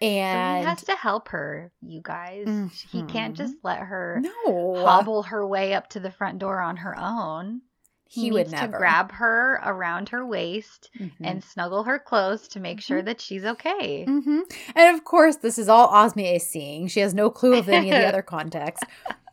[0.00, 2.48] so he has to help her, you guys.
[2.90, 3.36] He can't Mhm.
[3.36, 7.60] just let her no, hobble her way up to the front door on her own.
[8.08, 11.12] He, he would never to grab her around her waist Mhm.
[11.22, 14.04] and snuggle her close to make sure that she's okay.
[14.04, 14.40] hmm
[14.74, 16.88] And of course, this is all Osmia is seeing.
[16.88, 18.84] She has no clue of any of the other context.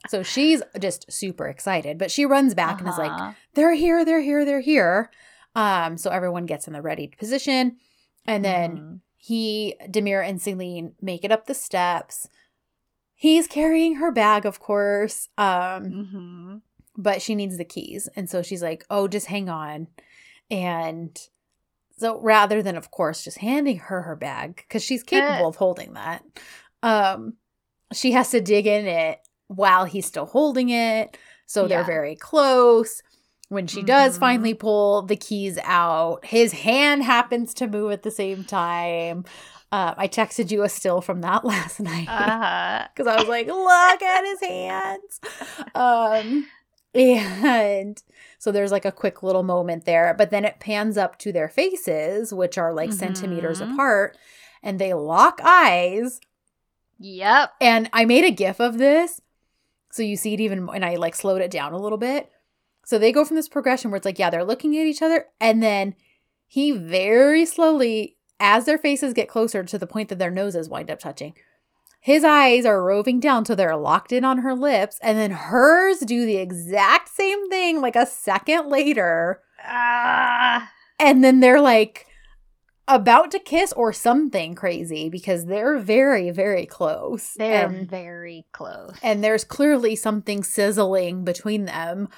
[0.07, 3.33] So she's just super excited, but she runs back and is like, Uh-huh.
[3.53, 5.11] they're here, they're here, they're here.
[5.55, 7.77] Um, so everyone gets in the ready position.
[8.25, 8.99] And then Mhm.
[9.17, 12.27] he, Demir and Selin make it up the steps.
[13.13, 15.27] He's carrying her bag, of course.
[15.37, 16.61] Um, Mhm.
[16.95, 18.07] but she needs the keys.
[18.15, 19.87] And so she's like, oh, just hang on.
[20.49, 21.19] And
[21.97, 25.93] so rather than, of course, just handing her her bag, because she's capable of holding
[25.93, 26.23] that,
[26.81, 27.33] um,
[27.91, 29.19] she has to dig in it
[29.49, 31.17] while he's still holding it.
[31.45, 31.85] So they're Yeah.
[31.85, 33.03] very close.
[33.49, 34.19] When she does Mhm.
[34.19, 39.25] finally pull the keys out, his hand happens to move at the same time.
[39.71, 42.87] Uh, I texted you a still from that last night Uh-huh.
[42.93, 45.19] because I was like, look at his hands.
[45.75, 46.45] Um,
[46.93, 48.01] and
[48.37, 51.49] so there's like a quick little moment there, but then it pans up to their
[51.49, 53.73] faces, which are like centimeters Mhm.
[53.73, 54.17] apart,
[54.63, 56.19] and they lock eyes.
[56.99, 57.53] Yep.
[57.61, 59.21] And I made a gif of this.
[59.91, 62.31] So you see it even, and I like slowed it down a little bit.
[62.85, 65.25] So they go from this progression where it's like, yeah, they're looking at each other.
[65.39, 65.95] And then
[66.47, 70.89] he very slowly, as their faces get closer to the point that their noses wind
[70.89, 71.33] up touching,
[71.99, 74.97] his eyes are roving down till they're locked in on her lips.
[75.03, 79.41] And then hers do the exact same thing like a second later.
[79.63, 80.71] Ah.
[80.97, 82.05] And then they're like
[82.89, 87.33] about to kiss or something crazy because they're very, very close.
[87.37, 88.95] They're And- very close.
[89.01, 92.09] and there's clearly something sizzling between them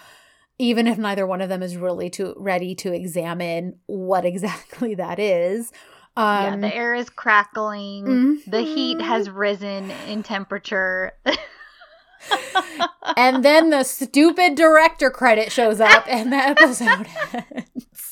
[0.58, 5.18] even if neither one of them is really too ready to examine what exactly that
[5.20, 5.72] is
[6.18, 8.42] yeah, um the air is crackling.
[8.46, 9.02] The heat mhm.
[9.02, 11.14] has risen in temperature.
[13.18, 17.08] and then the stupid director credit shows up and the episode
[17.56, 18.11] ends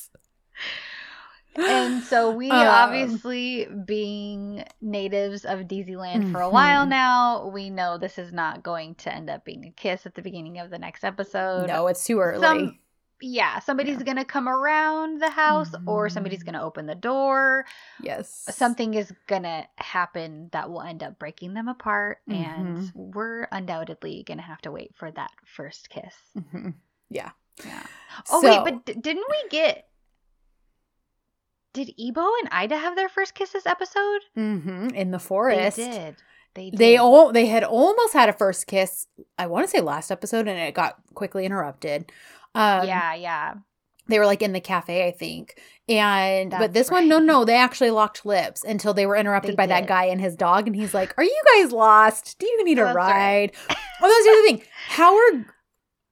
[1.59, 6.89] and so we Um, obviously being natives of DZ for a while Mhm.
[6.89, 10.21] now, we know this is not going to end up being a kiss at the
[10.21, 11.67] beginning of the next episode.
[11.67, 12.41] no, it's too early.
[12.41, 12.79] Some
[13.21, 14.03] yeah, somebody's Yeah.
[14.05, 16.45] gonna come around the house or somebody's Mhm.
[16.45, 17.65] gonna open the door.
[18.01, 18.45] yes.
[18.49, 22.43] Something is gonna happen that will end up breaking them apart Mm-hmm.
[22.43, 26.15] and we're undoubtedly gonna have to wait for that first kiss.
[26.37, 26.75] Mhm.
[27.09, 27.31] Yeah.
[27.65, 27.83] Yeah.
[28.31, 29.88] Oh So- wait, but d- didn't we get?
[31.73, 34.21] Did Ebo and Ida have their first kiss this episode?
[34.37, 34.93] Mhm.
[34.93, 35.77] in the forest.
[35.77, 36.15] They did.
[36.55, 36.79] They did.
[36.79, 39.05] They all they had almost had a first kiss.
[39.37, 42.11] I want to say last episode, and it got quickly interrupted.
[42.55, 43.53] Um, yeah, yeah.
[44.07, 45.61] they were like in the cafe, I think.
[45.87, 49.51] And but That's this one, no, no, they actually locked lips until they were interrupted
[49.51, 52.37] They by that guy and his dog, and he's like, "Are you guys lost?
[52.39, 53.05] Do you need a That's right.
[53.05, 54.69] ride?" oh, that's the other thing.
[54.87, 55.45] How are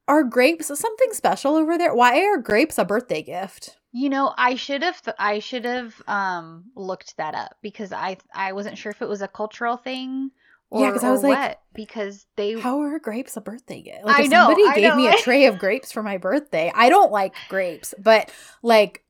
[0.08, 1.94] are grapes something special over there?
[1.96, 3.78] Why are grapes a birthday gift?
[3.98, 8.54] You know, I should have I should have um looked that up because I I
[8.54, 10.32] wasn't sure if it was a cultural thing
[10.70, 14.04] or, Yeah, 'cause I was like, what because they How are grapes a birthday gift?
[14.04, 14.96] Like I if know, somebody I gave know.
[14.96, 18.32] me a tray of grapes for my birthday, I don't like grapes, but
[18.64, 19.04] like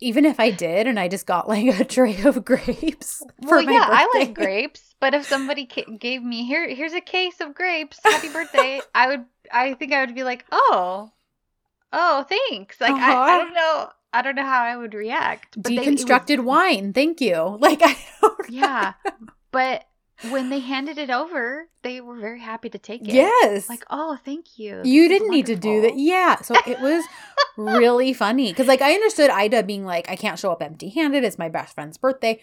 [0.00, 3.62] even if I did and I just got like a tray of grapes for well,
[3.62, 7.40] my yeah, I like grapes, but if somebody ca- gave me here, here's a case
[7.40, 11.12] of grapes, happy birthday, I would, I think I would be like, oh,
[11.92, 12.80] oh, thanks.
[12.80, 13.38] Like I, I Uh-huh.
[13.38, 15.54] don't know, I don't know how I would react.
[15.56, 17.56] But they- was- Deconstructed wine, thank you.
[17.60, 18.92] Like I don't yeah,
[19.50, 19.84] but
[20.30, 23.08] when they handed it over, they were very happy to take it.
[23.14, 23.68] Yes.
[23.68, 24.80] like oh, thank you.
[24.84, 25.96] you This didn't need to do that.
[25.96, 26.36] Yeah.
[26.42, 27.04] So it was
[27.56, 31.24] really funny because, like, I understood Ida being like, I can't show up empty handed.
[31.24, 32.40] It's my best friend's birthday.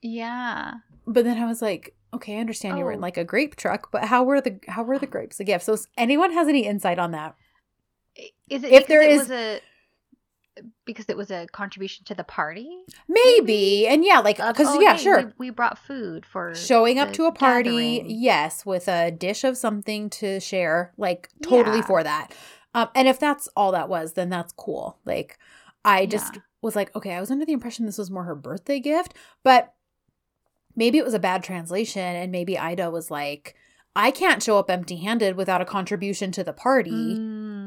[0.00, 0.74] Yeah.
[1.06, 3.02] But then I was like, okay, I understand you were in Oh.
[3.02, 5.64] like a grape truck, but how were the how were the grapes a gift?
[5.64, 7.34] So, anyone has any insight on that?
[8.48, 9.60] Is it If there is- was a
[10.84, 12.68] because it was a contribution to the party?
[13.08, 13.86] Maybe.
[13.86, 15.16] And yeah, like, because, "Oh, yeah, hey, sure.
[15.38, 19.44] We, we brought food for Showing up to a party, gathering." yes, with a dish
[19.44, 21.86] of something to share, like, totally Yeah.
[21.86, 22.32] for that.
[22.74, 24.98] Um, and if that's all that was, then that's cool.
[25.04, 25.38] Like,
[25.84, 26.42] I just Yeah.
[26.62, 29.74] was like, okay, I was under the impression this was more her birthday gift, but
[30.76, 32.02] maybe it was a bad translation.
[32.02, 33.54] And maybe Ida was like,
[33.96, 37.16] I can't show up empty handed without a contribution to the party.
[37.16, 37.57] Mm,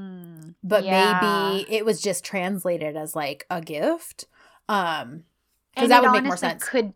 [0.64, 1.20] but yeah.
[1.54, 4.26] maybe it was just translated as like a gift.
[4.70, 5.24] Um,
[5.76, 6.68] because that would make more sense.
[6.68, 6.94] Could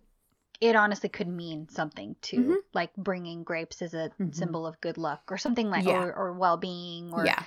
[0.61, 2.55] it honestly could mean something too, Mhm.
[2.73, 4.33] like bringing grapes as a Mhm.
[4.33, 6.03] symbol of good luck or something like, Yeah.
[6.03, 7.43] or, or well being, or yeah.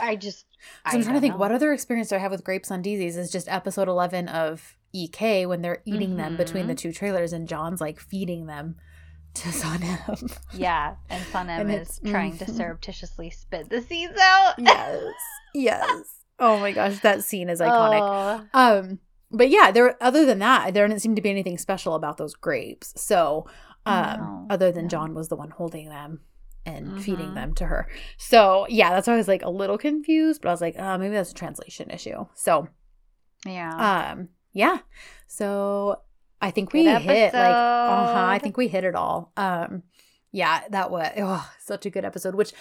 [0.00, 0.44] I just.
[0.84, 1.38] I I'm trying to think, know.
[1.38, 3.16] what other experience do I have with grapes on DZs?
[3.16, 7.48] Is just episode 11 of EK when they're eating them between the two trailers and
[7.48, 8.76] Can's like feeding them
[9.34, 10.38] to Sanem.
[10.52, 12.56] Yeah, and Sanem And is trying to mhm.
[12.56, 14.54] surreptitiously spit the seeds out.
[14.58, 15.12] yes.
[15.54, 16.02] Yes.
[16.38, 18.46] Oh my gosh, that scene is iconic.
[18.54, 18.98] Oh, Um,
[19.30, 19.96] but yeah, there.
[20.02, 22.92] Other than that, there didn't seem to be anything special about those grapes.
[23.00, 23.46] So,
[23.86, 24.88] um, No, other than no.
[24.90, 26.20] Can was the one holding them
[26.66, 27.34] and feeding Mhm.
[27.34, 27.88] them to her.
[28.18, 30.42] So yeah, that's why I was like a little confused.
[30.42, 32.26] But I was like, oh, maybe that's a translation issue.
[32.34, 32.68] So,
[33.46, 34.12] yeah.
[34.12, 34.78] um, yeah.
[35.26, 36.00] So
[36.42, 38.26] I think we Good hit like, uh huh.
[38.26, 39.32] I think we hit it all.
[39.36, 39.84] Um,
[40.32, 42.34] yeah, that was oh, such a good episode.
[42.34, 42.52] Which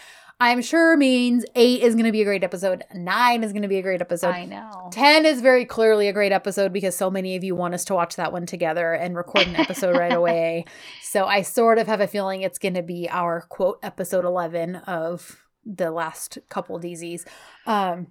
[0.42, 2.84] I'm sure means eight is going to be a great episode.
[2.96, 4.34] Nine is going to be a great episode.
[4.34, 4.90] I know.
[4.92, 7.94] 10 is very clearly a great episode because so many of you want us to
[7.94, 10.66] watch that one together and record an episode right away.
[11.04, 14.78] So I sort of have a feeling it's going to be our quote episode 11
[14.78, 17.26] of the last couple DZs.
[17.68, 18.08] Um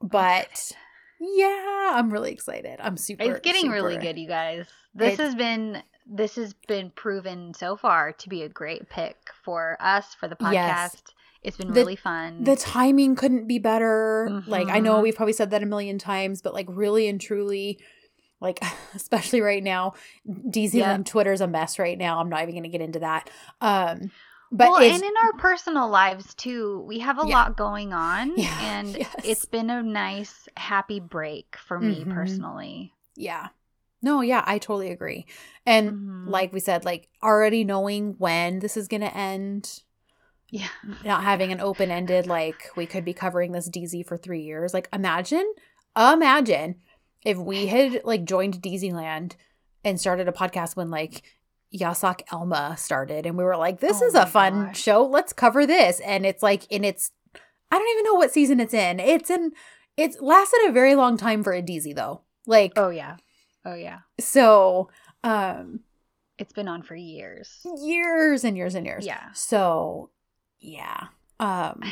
[0.00, 0.72] but
[1.20, 2.78] yeah, I'm really excited.
[2.80, 4.66] I'm super It's getting really good, you guys.
[4.94, 9.16] This It's- has been this has been proven so far to be a great pick
[9.44, 10.52] for us for the podcast.
[10.54, 11.02] Yes.
[11.42, 12.44] It's been The- really fun.
[12.44, 14.42] The timing couldn't be better.
[14.46, 15.02] Like I know Mhm.
[15.02, 17.78] we've probably said that a million times, but like really and truly
[18.40, 18.58] like
[18.94, 19.92] especially right now,
[20.26, 20.94] DZ Yeah.
[20.94, 22.20] and Twitter's a mess right now.
[22.20, 23.28] I'm not even going to get into that.
[23.60, 24.10] Um
[24.50, 27.34] but well, and in our personal lives too, we have a Yeah.
[27.34, 29.14] lot going on, Yeah, and yes.
[29.24, 32.14] it's been a nice, happy break for me Mhm.
[32.14, 32.92] personally.
[33.16, 33.48] yeah.
[34.00, 35.26] No, yeah, I totally agree.
[35.66, 36.30] And Mhm.
[36.30, 39.82] like we said, like already knowing when this is going to end,
[40.50, 40.68] Yeah,
[41.04, 44.72] not having an open ended like we could be covering this DZ for 3 years.
[44.72, 45.52] Like imagine
[45.96, 46.76] imagine
[47.24, 49.34] if we had like joined DZ Land
[49.84, 51.22] and started a podcast when like
[51.74, 54.80] Yasak Elma started and we were like this Oh is a fun gosh.
[54.80, 55.04] show.
[55.04, 57.10] Let's cover this and it's like in its
[57.70, 58.98] I don't even know what season it's in.
[59.00, 59.52] It's in
[59.96, 62.22] it's lasted a very long time for a DZ though.
[62.46, 63.16] Like oh yeah,
[63.64, 63.98] oh yeah.
[64.18, 64.88] so
[65.22, 65.80] um
[66.38, 67.60] It's been on for years.
[67.82, 69.04] years and years and years.
[69.04, 69.32] Yeah.
[69.34, 70.10] So,
[70.60, 71.08] yeah.
[71.38, 71.82] Um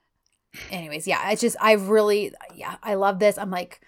[0.70, 3.38] anyways, yeah, it's just I've really yeah, I love this.
[3.38, 3.80] I'm like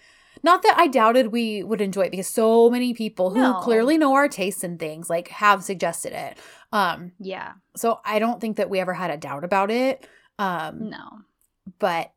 [0.43, 3.61] not that I doubted we would enjoy it because so many people who No.
[3.61, 6.39] clearly know our tastes and things like have suggested it.
[6.73, 7.55] Um, Yeah.
[7.77, 10.07] so I don't think that we ever had a doubt about it.
[10.39, 11.21] Um, No.
[11.79, 12.13] but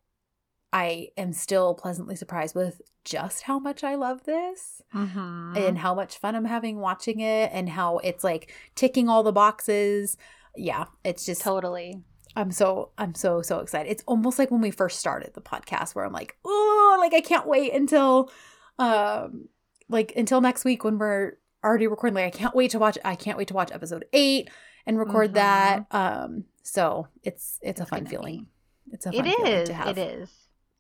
[0.74, 5.54] I am still pleasantly surprised with just how much I love this Mm-hmm.
[5.58, 9.32] and how much fun I'm having watching it and how it's like ticking all the
[9.34, 10.18] boxes.
[10.56, 12.04] Yeah, it's just totally.
[12.36, 13.90] I'm so I'm so so excited.
[13.90, 17.22] It's almost like when we first started the podcast where I'm like, "Oh, like I
[17.22, 18.32] can't wait until
[18.80, 19.50] um
[19.90, 21.34] like until next week when we're
[21.64, 24.50] already recording like I can't wait to watch I can't wait to watch episode 8
[24.86, 25.86] and record that.
[25.92, 28.48] Um so it's it's, a fun feeling.
[28.88, 29.70] be- It's a It fun feeling is.
[29.70, 30.30] It is.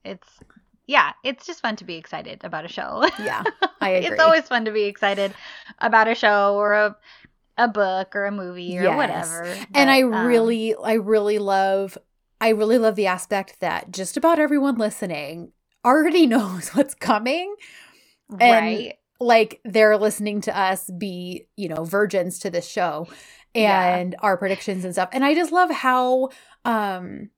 [0.06, 0.28] It's
[0.88, 1.14] yeah.
[1.23, 3.06] It's just fun to be excited about a show.
[3.19, 3.44] Yeah,
[3.82, 4.10] I agree.
[4.11, 5.34] it's always fun to be excited
[5.80, 6.95] about a show or a
[7.57, 8.95] a book or a movie or Yes.
[8.98, 9.44] whatever.
[9.73, 11.98] and I But, um, really, I really love,
[12.40, 15.52] I really love the aspect that just about everyone listening
[15.86, 17.53] already knows what's coming.
[18.40, 18.94] and- right.
[19.19, 23.07] Like they're listening to us be, you know, virgins to this show
[23.53, 23.95] Yeah.
[23.98, 25.10] and our predictions and stuff.
[25.11, 26.30] And I just love how
[26.65, 27.30] um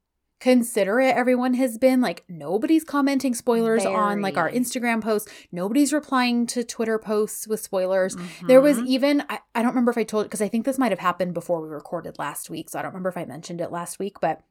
[0.43, 2.01] considerate everyone has been.
[2.01, 5.31] Like nobody's commenting spoilers on like our Instagram posts.
[5.53, 8.17] Nobody's replying to Twitter posts with spoilers.
[8.45, 8.87] There was Mhm.
[8.87, 11.33] even I, I don't remember if I told because I think this might have happened
[11.33, 14.19] before we recorded last week, so I don't remember if I mentioned it last week,
[14.19, 14.41] but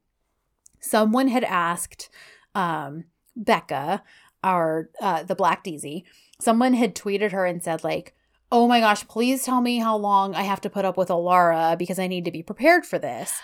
[0.80, 2.08] someone had asked
[2.54, 3.04] um
[3.36, 4.02] Becca,
[4.42, 6.06] our uh the Black Daisy,
[6.40, 8.14] someone had tweeted her and said like,
[8.50, 11.76] "Oh my gosh, please tell me how long I have to put up with Alara
[11.76, 13.34] because I need to be prepared for this."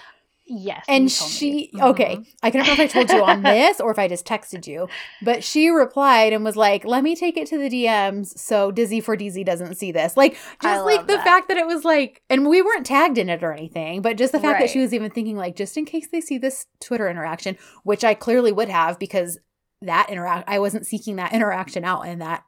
[0.48, 0.84] Yes.
[0.88, 1.36] And you told me.
[1.36, 1.90] she, Mhm.
[1.90, 4.66] okay, I can't remember if I told you on this or if I just texted
[4.66, 4.88] you,
[5.22, 9.00] but she replied and was like, let me take it to the DMs so Dizzy
[9.00, 10.16] for DZ doesn't see this.
[10.16, 11.24] Like, just like the that.
[11.24, 14.32] fact that it was like, and we weren't tagged in it or anything, but just
[14.32, 17.08] the fact that she was even thinking, like, just in case they see this Twitter
[17.08, 19.38] interaction, which I clearly would have because
[19.82, 22.42] that interact, I wasn't seeking that interaction out in that.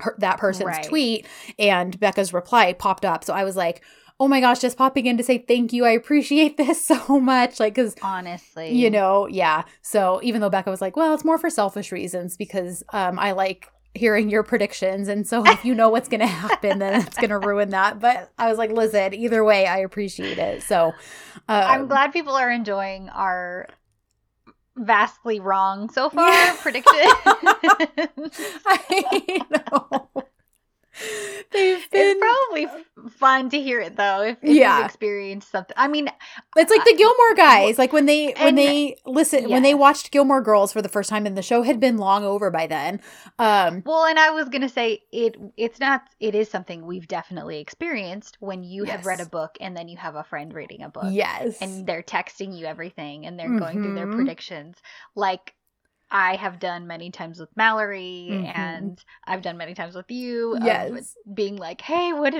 [0.00, 0.82] Her, that person's Right.
[0.82, 1.26] tweet
[1.56, 3.22] and Becca's reply popped up.
[3.22, 3.80] So I was like,
[4.20, 5.84] oh my gosh, just popping in to say thank you.
[5.84, 7.58] I appreciate this so much.
[7.60, 9.64] Like, because honestly, you know, yeah.
[9.82, 13.32] So even though Becca was like, well, it's more for selfish reasons because um, I
[13.32, 15.06] like hearing your predictions.
[15.06, 18.00] And so if you know what's going to happen, then it's going to ruin that.
[18.00, 20.62] But I was like, listen, either way, I appreciate it.
[20.62, 20.92] So um,
[21.48, 23.68] I'm glad people are enjoying our
[24.76, 26.56] vastly wrong so far Yeah.
[26.60, 26.96] predictions.
[28.66, 30.10] I know.
[31.52, 32.16] They've been.
[32.16, 34.78] it's probably fun to hear it though if, if Yeah.
[34.78, 35.74] you've experienced something.
[35.76, 36.08] I mean,
[36.56, 37.78] It's like the Gilmore guys.
[37.78, 41.26] Like when they when they listen when they watched Gilmore Girls for the first time
[41.26, 43.00] and the show had been long over by then.
[43.38, 45.36] Um well, and I was gonna say it.
[45.56, 46.02] It's not.
[46.20, 49.96] It is something we've definitely experienced when you have read a book and then you
[49.96, 51.04] have a friend reading a book.
[51.10, 51.58] yes.
[51.60, 54.14] and they're texting you everything and they're going through their Mhm.
[54.16, 54.76] predictions
[55.14, 55.54] like
[56.10, 58.54] i have done many times with mallory Mhm.
[58.56, 61.16] and i've done many times with you Yes.
[61.32, 62.34] being like hey what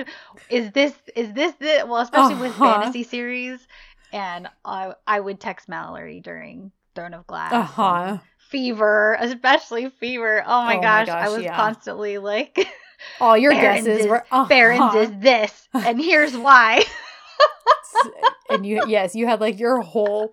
[0.49, 2.63] is this is this the well especially with Uh-huh.
[2.63, 3.67] fantasy series
[4.11, 8.17] and i i would text mallory during throne of glass Uh-huh.
[8.37, 11.55] fever especially fever oh my, Oh my gosh, gosh, i was yeah.
[11.55, 12.67] constantly like
[13.19, 16.83] All your Barron's guesses were uh barron's is this and here's why
[18.49, 20.31] and you yes, you had like your whole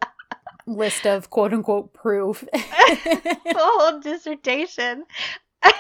[0.66, 2.44] list of quote unquote proof.
[2.52, 5.04] the whole dissertation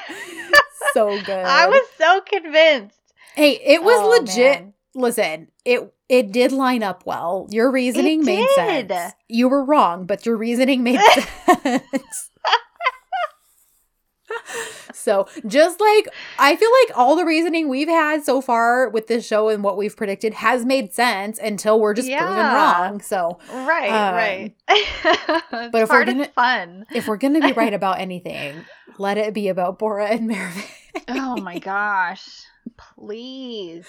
[0.94, 1.44] so good.
[1.44, 2.98] I was so convinced.
[3.34, 4.60] Hey, it was Oh, legit.
[4.60, 4.74] man.
[4.94, 7.46] Listen, it it did line up well.
[7.50, 8.88] Your reasoning It made did.
[8.88, 9.14] sense.
[9.28, 11.00] You were wrong, but your reasoning made
[11.46, 12.30] sense.
[14.92, 19.26] So, just like I feel like all the reasoning we've had so far with this
[19.26, 23.00] show and what we've predicted has made sense until we're just proven wrong.
[23.00, 24.54] So, Right, Um, right.
[25.72, 26.86] but if we're gonna- fun.
[26.94, 28.64] if we're going to be right about anything,
[28.98, 30.62] let it be about Bora and Mervyn.
[31.08, 32.26] Oh my gosh.
[32.98, 33.86] Please.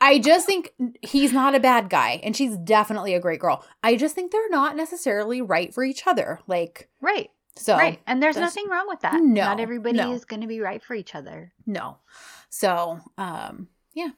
[0.00, 0.72] I just think
[1.02, 3.64] he's not a bad guy and she's definitely a great girl.
[3.84, 6.40] I just think they're not necessarily right for each other.
[6.48, 8.00] Like, right, so right.
[8.06, 9.14] And there's nothing wrong with that.
[9.22, 10.12] No, Not everybody no.
[10.12, 11.52] is going to be right for each other.
[11.66, 11.98] no.
[12.50, 14.10] So, um, yeah.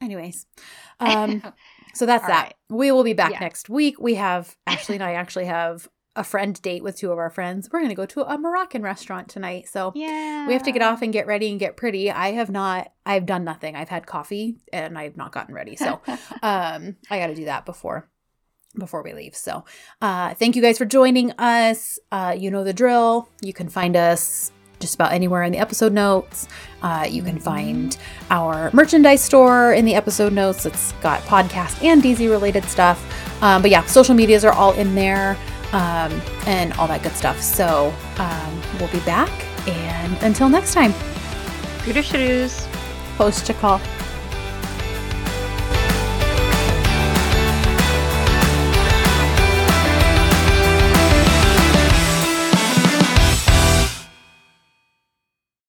[0.00, 0.46] Anyways,
[1.00, 1.42] um,
[1.94, 2.42] so that's that.
[2.44, 2.54] right.
[2.68, 3.40] We will be back Yeah.
[3.40, 4.00] next week.
[4.00, 7.68] We have Ashley and I actually have a friend date with two of our friends.
[7.72, 9.68] We're going to go to a Moroccan restaurant tonight.
[9.68, 10.46] So, yeah.
[10.46, 12.10] we have to get off and get ready and get pretty.
[12.10, 13.76] I have not, I've done nothing.
[13.76, 15.76] I've had coffee and I've not gotten ready.
[15.76, 16.00] So,
[16.42, 18.08] um i got to do that before
[18.78, 19.34] before we leave.
[19.34, 19.64] So
[20.00, 21.98] uh thank you guys for joining us.
[22.12, 23.28] Uh you know the drill.
[23.40, 26.46] You can find us just about anywhere in the episode notes.
[26.82, 27.96] Uh, you can find
[28.30, 30.66] our merchandise store in the episode notes.
[30.66, 33.00] It's got podcast and dz related stuff.
[33.42, 35.38] Um, but yeah social medias are all in there
[35.72, 36.12] um,
[36.46, 37.40] and all that good stuff.
[37.40, 39.30] So um, we'll be back
[39.66, 40.92] And until next time,
[41.84, 42.66] Gute Schluss.
[43.16, 43.80] post a call.